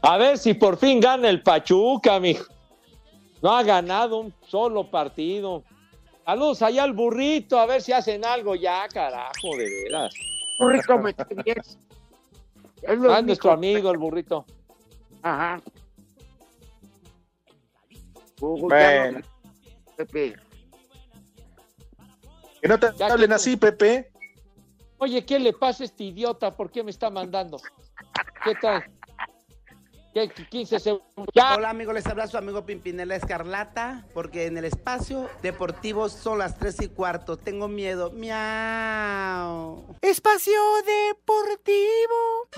A 0.01 0.17
ver 0.17 0.37
si 0.37 0.53
por 0.53 0.77
fin 0.77 1.01
gana 1.01 1.27
el 1.27 1.43
Pachuca, 1.43 2.21
mijo. 2.21 2.45
No 3.41 3.51
ha 3.51 3.63
ganado 3.63 4.17
un 4.17 4.33
solo 4.47 4.89
partido. 4.89 5.65
Saludos 6.25 6.61
allá 6.61 6.83
al 6.83 6.93
burrito, 6.93 7.59
a 7.59 7.65
ver 7.65 7.81
si 7.81 7.91
hacen 7.91 8.23
algo 8.23 8.55
ya, 8.55 8.87
carajo, 8.87 9.57
de 9.57 9.65
veras. 9.65 10.13
Burrito 10.61 10.97
me. 11.03 11.09
Es 11.09 11.77
Ah, 12.87 12.93
único. 12.93 13.21
nuestro 13.23 13.51
amigo, 13.51 13.91
el 13.91 13.97
burrito. 13.97 14.45
Ajá. 15.21 15.61
Bueno. 18.39 19.19
Pepe, 19.95 20.35
Que 22.61 22.67
no 22.67 22.79
te 22.79 22.87
Ya 22.97 23.07
hablen 23.07 23.29
que- 23.29 23.35
así, 23.35 23.57
Pepe. 23.57 24.11
Oye, 24.97 25.25
¿qué 25.25 25.39
le 25.39 25.53
pasa 25.53 25.83
a 25.83 25.85
este 25.85 26.03
idiota? 26.05 26.51
¿Por 26.51 26.71
qué 26.71 26.83
me 26.83 26.91
está 26.91 27.09
mandando? 27.09 27.59
¿Qué 28.43 28.53
tal? 28.55 28.83
¿Qué, 30.13 30.29
15 30.29 30.79
segundos? 30.79 31.27
Ya. 31.33 31.55
Hola 31.55 31.69
amigos, 31.69 31.93
les 31.93 32.05
habla 32.05 32.27
su 32.27 32.37
amigo 32.37 32.65
Pimpinela 32.65 33.15
Escarlata, 33.15 34.05
porque 34.13 34.45
en 34.45 34.57
el 34.57 34.65
espacio 34.65 35.29
deportivo 35.41 36.09
son 36.09 36.39
las 36.39 36.57
3 36.57 36.81
y 36.81 36.87
cuarto. 36.89 37.37
Tengo 37.37 37.69
miedo. 37.69 38.11
Miau. 38.11 39.95
Espacio 40.01 40.59
Deportivo. 40.85 42.49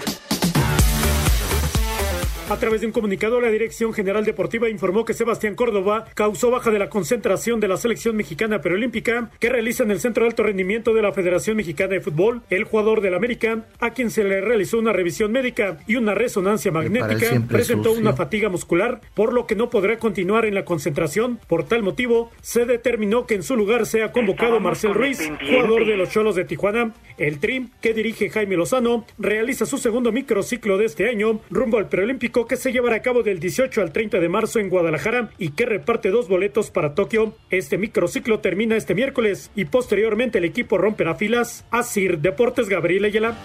A 2.50 2.58
través 2.58 2.82
de 2.82 2.88
un 2.88 2.94
comunicado, 2.94 3.40
la 3.40 3.50
Dirección 3.50 3.94
General 3.94 4.26
Deportiva 4.26 4.70
informó 4.70 5.06
que 5.06 5.14
Sebastián 5.14 5.56
Córdoba 5.56 6.06
causó 6.14 6.52
baja 6.52 6.72
de 6.72 6.80
la 6.80 6.90
concentración 6.90 7.62
de 7.62 7.70
la 7.70 7.78
selección 7.78 8.18
mexicana 8.18 8.60
preolímpica 8.60 9.32
que 9.40 9.50
realiza 9.50 9.84
en 9.84 9.92
el 9.92 10.02
Centro 10.02 10.24
de 10.24 10.30
Alto 10.30 10.44
Rendimiento 10.44 10.94
de 10.94 11.02
la 11.02 11.14
Federación 11.14 11.56
Mexicana 11.56 11.94
de 11.94 12.02
Fútbol. 12.02 12.42
El 12.50 12.66
jugador 12.66 13.00
del 13.00 13.16
América, 13.16 13.66
a 13.80 13.92
quien 13.92 14.12
se 14.12 14.26
le 14.26 14.42
realizó 14.42 14.78
una 14.78 14.92
revisión 14.92 15.32
médica 15.32 15.78
y 15.88 15.96
una 15.96 16.16
resonancia 16.16 16.72
magnética, 16.72 17.42
presentó 17.48 17.90
sucio. 17.90 18.02
una 18.02 18.14
fatiga 18.14 18.50
muscular, 18.50 19.00
por 19.14 19.32
lo 19.32 19.48
que 19.48 19.56
no 19.56 19.70
podrá 19.70 19.98
continuar 19.98 20.46
en 20.46 20.54
la 20.54 20.66
concentración. 20.66 21.40
Por 21.48 21.64
tal 21.64 21.82
motivo, 21.82 22.30
se 22.42 22.66
determinó 22.66 23.26
que 23.26 23.36
en 23.36 23.44
su 23.44 23.56
lugar 23.56 23.86
sea 23.86 24.12
convocado 24.12 24.60
Marcel 24.60 24.94
Ruiz, 24.94 25.32
jugador 25.40 25.86
de 25.86 25.96
los 25.96 26.10
Cholos 26.10 26.36
de 26.36 26.44
Tijuana. 26.44 26.94
El 27.18 27.40
Trim, 27.40 27.70
que 27.82 27.94
dirige 27.94 28.30
Jaime 28.30 28.58
Lozano, 28.58 29.06
realiza 29.18 29.66
su 29.66 29.78
segundo 29.78 30.12
microciclo 30.12 30.78
de 30.78 30.86
este 30.86 31.10
año 31.10 31.40
rumbo 31.50 31.78
al 31.78 31.88
preolímpico 31.88 32.33
que 32.34 32.58
se 32.58 32.72
llevará 32.72 32.96
a 32.98 33.02
cabo 33.02 33.22
del 33.22 33.40
18 33.40 33.82
al 33.82 33.94
30 33.94 34.20
de 34.20 34.28
marzo 34.28 34.60
en 34.60 34.70
Guadalajara 34.70 35.30
y 35.38 35.52
que 35.52 35.68
reparte 35.68 36.10
dos 36.10 36.28
boletos 36.28 36.72
para 36.72 36.96
Tokio. 36.96 37.36
Este 37.52 37.78
microciclo 37.78 38.40
termina 38.40 38.76
este 38.76 38.96
miércoles 38.96 39.52
y 39.56 39.66
posteriormente 39.66 40.40
el 40.40 40.46
equipo 40.46 40.80
romperá 40.80 41.14
filas. 41.14 41.64
Asir 41.70 42.20
Deportes 42.20 42.70
Gabriel 42.70 43.06
Ayala. 43.06 43.38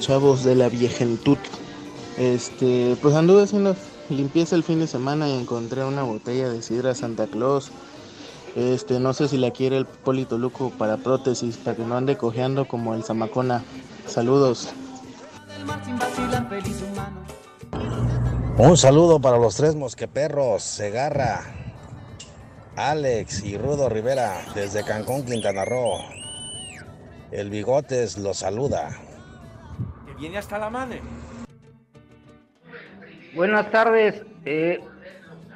Chavos 0.00 0.44
de 0.44 0.56
la 0.56 0.68
viejentud. 0.68 1.38
Este, 2.18 2.96
pues 3.00 3.14
anduve 3.14 3.44
haciendo 3.44 3.74
limpieza 4.08 4.56
el 4.56 4.62
fin 4.62 4.80
de 4.80 4.86
semana 4.86 5.28
y 5.28 5.38
encontré 5.38 5.84
una 5.84 6.02
botella 6.02 6.48
de 6.48 6.62
sidra 6.62 6.94
Santa 6.94 7.26
Claus. 7.26 7.70
Este, 8.56 9.00
no 9.00 9.12
sé 9.12 9.28
si 9.28 9.36
la 9.36 9.50
quiere 9.50 9.76
el 9.76 9.86
Polito 9.86 10.38
Luco 10.38 10.70
para 10.70 10.96
prótesis, 10.96 11.56
para 11.56 11.76
que 11.76 11.84
no 11.84 11.96
ande 11.96 12.16
cojeando 12.16 12.68
como 12.68 12.94
el 12.94 13.02
Zamacona. 13.02 13.64
Saludos. 14.06 14.72
Un 18.56 18.76
saludo 18.76 19.20
para 19.20 19.38
los 19.38 19.56
tres 19.56 19.74
mosqueperros, 19.74 20.62
Segarra, 20.62 21.42
Alex 22.76 23.42
y 23.44 23.58
Rudo 23.58 23.88
Rivera 23.88 24.44
desde 24.54 24.84
Cancún, 24.84 25.24
Quintana 25.24 25.64
Roo. 25.64 25.98
El 27.32 27.50
Bigotes 27.50 28.16
los 28.16 28.38
saluda. 28.38 28.96
Que 30.06 30.14
viene 30.14 30.38
hasta 30.38 30.58
la 30.58 30.70
madre. 30.70 31.02
Buenas 33.34 33.70
tardes. 33.70 34.22
eh, 34.44 34.80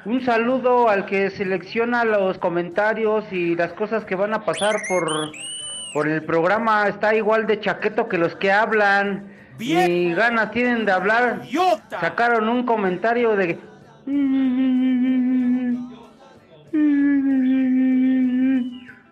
un 0.05 0.21
saludo 0.21 0.89
al 0.89 1.05
que 1.05 1.29
selecciona 1.29 2.03
los 2.03 2.37
comentarios 2.37 3.25
y 3.31 3.55
las 3.55 3.73
cosas 3.73 4.05
que 4.05 4.15
van 4.15 4.33
a 4.33 4.43
pasar 4.43 4.75
por, 4.87 5.31
por 5.93 6.07
el 6.07 6.23
programa. 6.23 6.87
Está 6.87 7.15
igual 7.15 7.47
de 7.47 7.59
chaqueto 7.59 8.07
que 8.07 8.17
los 8.17 8.35
que 8.35 8.51
hablan. 8.51 9.31
Y 9.59 10.13
ganas 10.13 10.51
tienen 10.51 10.85
de 10.85 10.91
hablar. 10.91 11.41
Sacaron 11.89 12.47
un 12.47 12.65
comentario 12.65 13.35
de... 13.35 13.59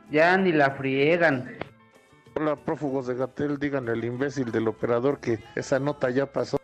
Ya 0.09 0.37
ni 0.37 0.53
la 0.53 0.71
friegan. 0.71 1.51
Hola, 2.35 2.55
prófugos 2.55 3.07
de 3.07 3.15
Gatel, 3.15 3.57
díganle 3.59 3.91
al 3.91 4.03
imbécil 4.05 4.51
del 4.51 4.67
operador 4.67 5.19
que 5.19 5.39
esa 5.55 5.79
nota 5.79 6.09
ya 6.09 6.25
pasó. 6.27 6.56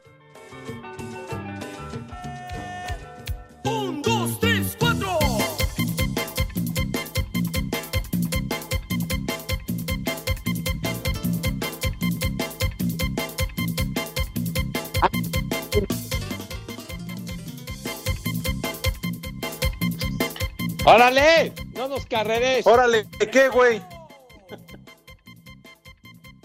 ¡Órale! 20.86 21.54
¡No 21.74 21.88
nos 21.88 22.06
carreres! 22.06 22.68
¡Órale! 22.68 23.08
¿Qué, 23.32 23.48
güey? 23.48 23.82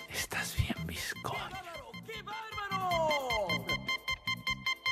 Estás 0.09 0.57
bien, 0.57 0.87
bizcocho. 0.87 1.37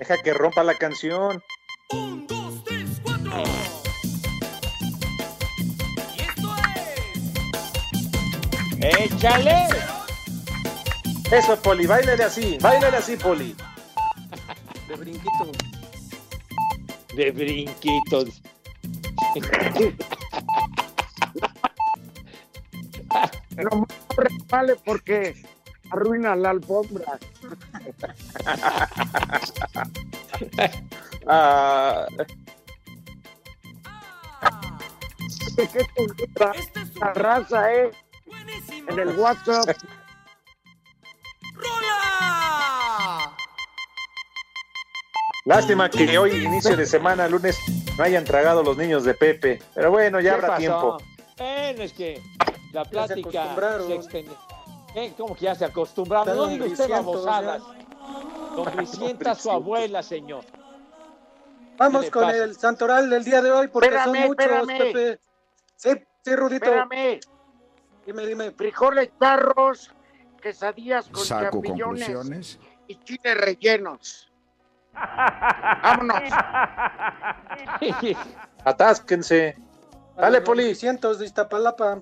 Deja 0.01 0.17
que 0.23 0.35
rompa 0.35 0.65
la 0.65 0.75
canción. 0.75 1.43
Un, 1.93 2.27
dos, 2.27 2.65
tres, 2.65 3.01
cuatro. 3.03 3.45
¡Échale! 8.81 9.69
Eso, 11.31 11.57
Poli, 11.63 11.87
bailale 11.87 12.25
así, 12.25 12.59
bailale 12.61 12.97
así, 12.97 13.17
Poli. 13.17 13.55
De 14.89 14.97
brinquito. 14.97 15.53
De 17.15 17.31
brinquitos. 17.31 18.43
No 23.57 23.81
me 23.81 23.87
vale 24.49 24.77
porque 24.85 25.35
arruina 25.91 26.35
la 26.37 26.51
alfombra. 26.51 27.19
Ah, 31.27 32.07
¿Qué 35.57 35.87
cultura? 35.97 36.53
La 37.01 37.15
raza, 37.15 37.73
¿eh? 37.75 37.91
En 38.89 38.99
el 38.99 39.19
WhatsApp. 39.19 39.77
Lástima 45.45 45.89
que 45.89 46.19
hoy, 46.19 46.45
inicio 46.45 46.77
de 46.77 46.87
semana, 46.87 47.29
lunes, 47.29 47.57
no 47.97 48.03
hayan 48.03 48.25
tragado 48.25 48.63
los 48.65 48.77
niños 48.77 49.05
de 49.05 49.15
Pepe. 49.15 49.63
Pero 49.75 49.91
bueno, 49.93 50.21
ya 50.21 50.31
¿qué 50.31 50.35
habrá 50.35 50.49
pasó? 50.49 50.59
tiempo. 50.59 50.97
Bueno, 51.39 51.83
es 51.83 51.93
que 51.93 52.21
la 52.73 52.85
se 52.85 52.91
plática 52.91 53.43
acostumbraron. 53.43 53.87
se 53.87 53.95
extendió. 53.95 54.37
¿Cómo 55.17 55.35
que 55.37 55.45
ya 55.45 55.55
se 55.55 55.65
acostumbraron? 55.65 56.37
No 56.37 56.47
diga 56.49 56.67
usted 56.67 56.89
babosadas. 56.91 57.63
Don 58.57 58.65
Crisienta, 58.65 59.35
su 59.35 59.51
abuela, 59.51 60.03
señor. 60.03 60.45
Vamos 61.79 62.01
¿Qué 62.01 62.07
le 62.07 62.11
con 62.11 62.23
pasa? 62.25 62.45
el 62.45 62.57
santoral 62.57 63.11
del 63.11 63.25
día 63.25 63.43
de 63.43 63.51
hoy 63.51 63.69
porque 63.69 63.89
Espérame, 63.89 64.15
son 64.15 64.27
muchos, 64.29 64.47
espérame. 64.47 64.79
Pepe. 64.79 65.21
Sí, 65.77 65.91
sí, 66.25 66.37
Rudito. 66.37 66.65
Espérame. 66.67 67.21
Dime, 68.07 68.27
dime. 68.27 68.51
Frijoles 68.53 69.11
charros, 69.21 69.93
quesadillas 70.41 71.09
con 71.09 71.25
Saco 71.25 71.45
champiñones 71.51 72.05
conclusiones. 72.07 72.59
y 72.87 72.97
chiles 73.01 73.37
rellenos. 73.37 74.33
Vámonos. 75.83 76.23
Atásquense. 78.65 79.57
Dale, 80.17 80.41
Poli. 80.41 80.75
Cientos 80.75 81.19
de 81.19 81.27
Iztapalapa. 81.27 82.01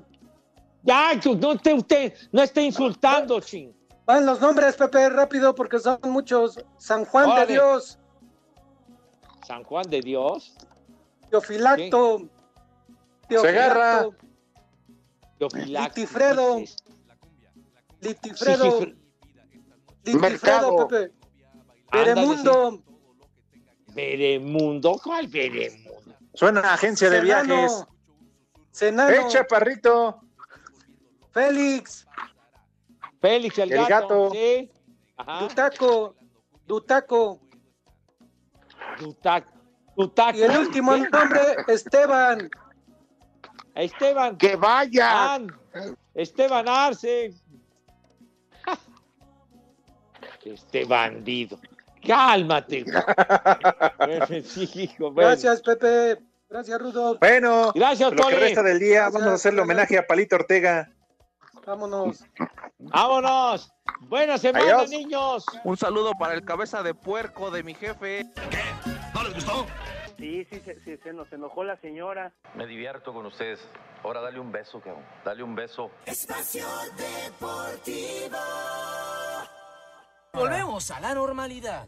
Ya, 0.82 1.12
no 1.40 1.52
esté 1.52 1.72
usted, 1.72 2.14
no 2.30 2.42
esté 2.42 2.62
insultando, 2.62 3.40
ching. 3.40 3.72
Van 4.06 4.26
los 4.26 4.40
nombres, 4.40 4.76
Pepe, 4.76 5.08
rápido 5.08 5.54
porque 5.54 5.78
son 5.78 5.98
muchos. 6.04 6.62
San 6.76 7.06
Juan 7.06 7.34
de 7.36 7.46
Dios, 7.46 7.98
San 9.44 9.62
Juan 9.64 9.88
de 9.88 10.00
Dios. 10.00 10.54
Teofilacto, 11.30 12.28
Segarra. 13.28 14.00
Teofilacto, 14.00 14.16
Teofilacto. 15.38 16.00
Litifredo, 16.00 16.58
Litifredo, 18.00 18.80
Sí, 18.80 18.94
Litifredo, 20.04 20.20
Mercado. 20.20 20.88
Pepe, 20.88 21.12
Beremundo, 21.92 22.82
Beremundo, 23.94 25.00
¿cuál 25.02 25.28
Beremundo? 25.28 26.02
Suena 26.34 26.60
a 26.60 26.74
agencia 26.74 27.08
de 27.10 27.20
viajes. 27.20 27.84
Senano, 28.70 29.10
¡Eh, 29.14 29.24
chaparrito! 29.28 30.20
Félix, 31.32 32.06
Félix 33.20 33.58
el, 33.58 33.72
El 33.72 33.78
gato. 33.86 33.88
gato. 33.88 34.30
Sí. 34.32 34.70
Ajá. 35.16 35.40
Dutaco, 35.40 36.16
Dutaco, 36.66 37.40
Dutac. 39.00 39.46
Dutac. 39.96 40.36
y 40.36 40.42
el 40.42 40.58
último 40.58 40.96
nombre, 40.96 41.40
Esteban. 41.68 42.48
Esteban. 43.74 44.36
Que 44.36 44.56
vaya. 44.56 45.34
An- 45.34 45.56
Esteban 46.14 46.68
Arce. 46.68 47.32
Este 50.44 50.84
bandido. 50.84 51.58
Cálmate. 52.06 52.84
Sí, 54.44 54.68
hijo, 54.74 55.10
bueno. 55.10 55.30
Gracias, 55.30 55.62
Pepe. 55.62 56.18
Gracias, 56.50 56.78
Rudo. 56.80 57.18
Bueno, 57.18 57.72
Gracias, 57.74 58.12
lo 58.12 58.28
que 58.28 58.36
resta 58.36 58.62
del 58.62 58.78
día, 58.78 59.00
Gracias, 59.08 59.12
vamos 59.14 59.28
a 59.28 59.34
hacerle 59.34 59.56
gracias. 59.56 59.74
homenaje 59.74 59.98
a 59.98 60.06
Palito 60.06 60.36
Ortega. 60.36 60.92
Vámonos. 61.66 62.24
Vámonos. 62.78 63.72
Buena 64.02 64.38
semana, 64.38 64.64
Adiós. 64.64 64.90
niños. 64.90 65.44
Un 65.64 65.76
saludo 65.76 66.12
para 66.18 66.34
el 66.34 66.44
cabeza 66.44 66.82
de 66.82 66.94
puerco 66.94 67.50
de 67.50 67.62
mi 67.62 67.74
jefe. 67.74 68.26
¿No 69.14 69.22
les 69.22 69.34
gustó? 69.34 69.66
Sí, 70.18 70.44
sí, 70.50 70.60
sí, 70.64 70.72
sí, 70.84 70.96
se 71.02 71.12
nos 71.12 71.32
enojó 71.32 71.64
la 71.64 71.76
señora. 71.80 72.32
Me 72.54 72.66
divierto 72.66 73.12
con 73.12 73.26
ustedes. 73.26 73.60
Ahora 74.02 74.20
dale 74.20 74.38
un 74.38 74.52
beso, 74.52 74.80
cabrón. 74.80 75.02
Dale 75.24 75.42
un 75.42 75.54
beso. 75.54 75.90
Espacio 76.06 76.66
Deportivo. 76.96 78.38
Volvemos 80.32 80.90
a 80.90 81.00
la 81.00 81.14
normalidad. 81.14 81.86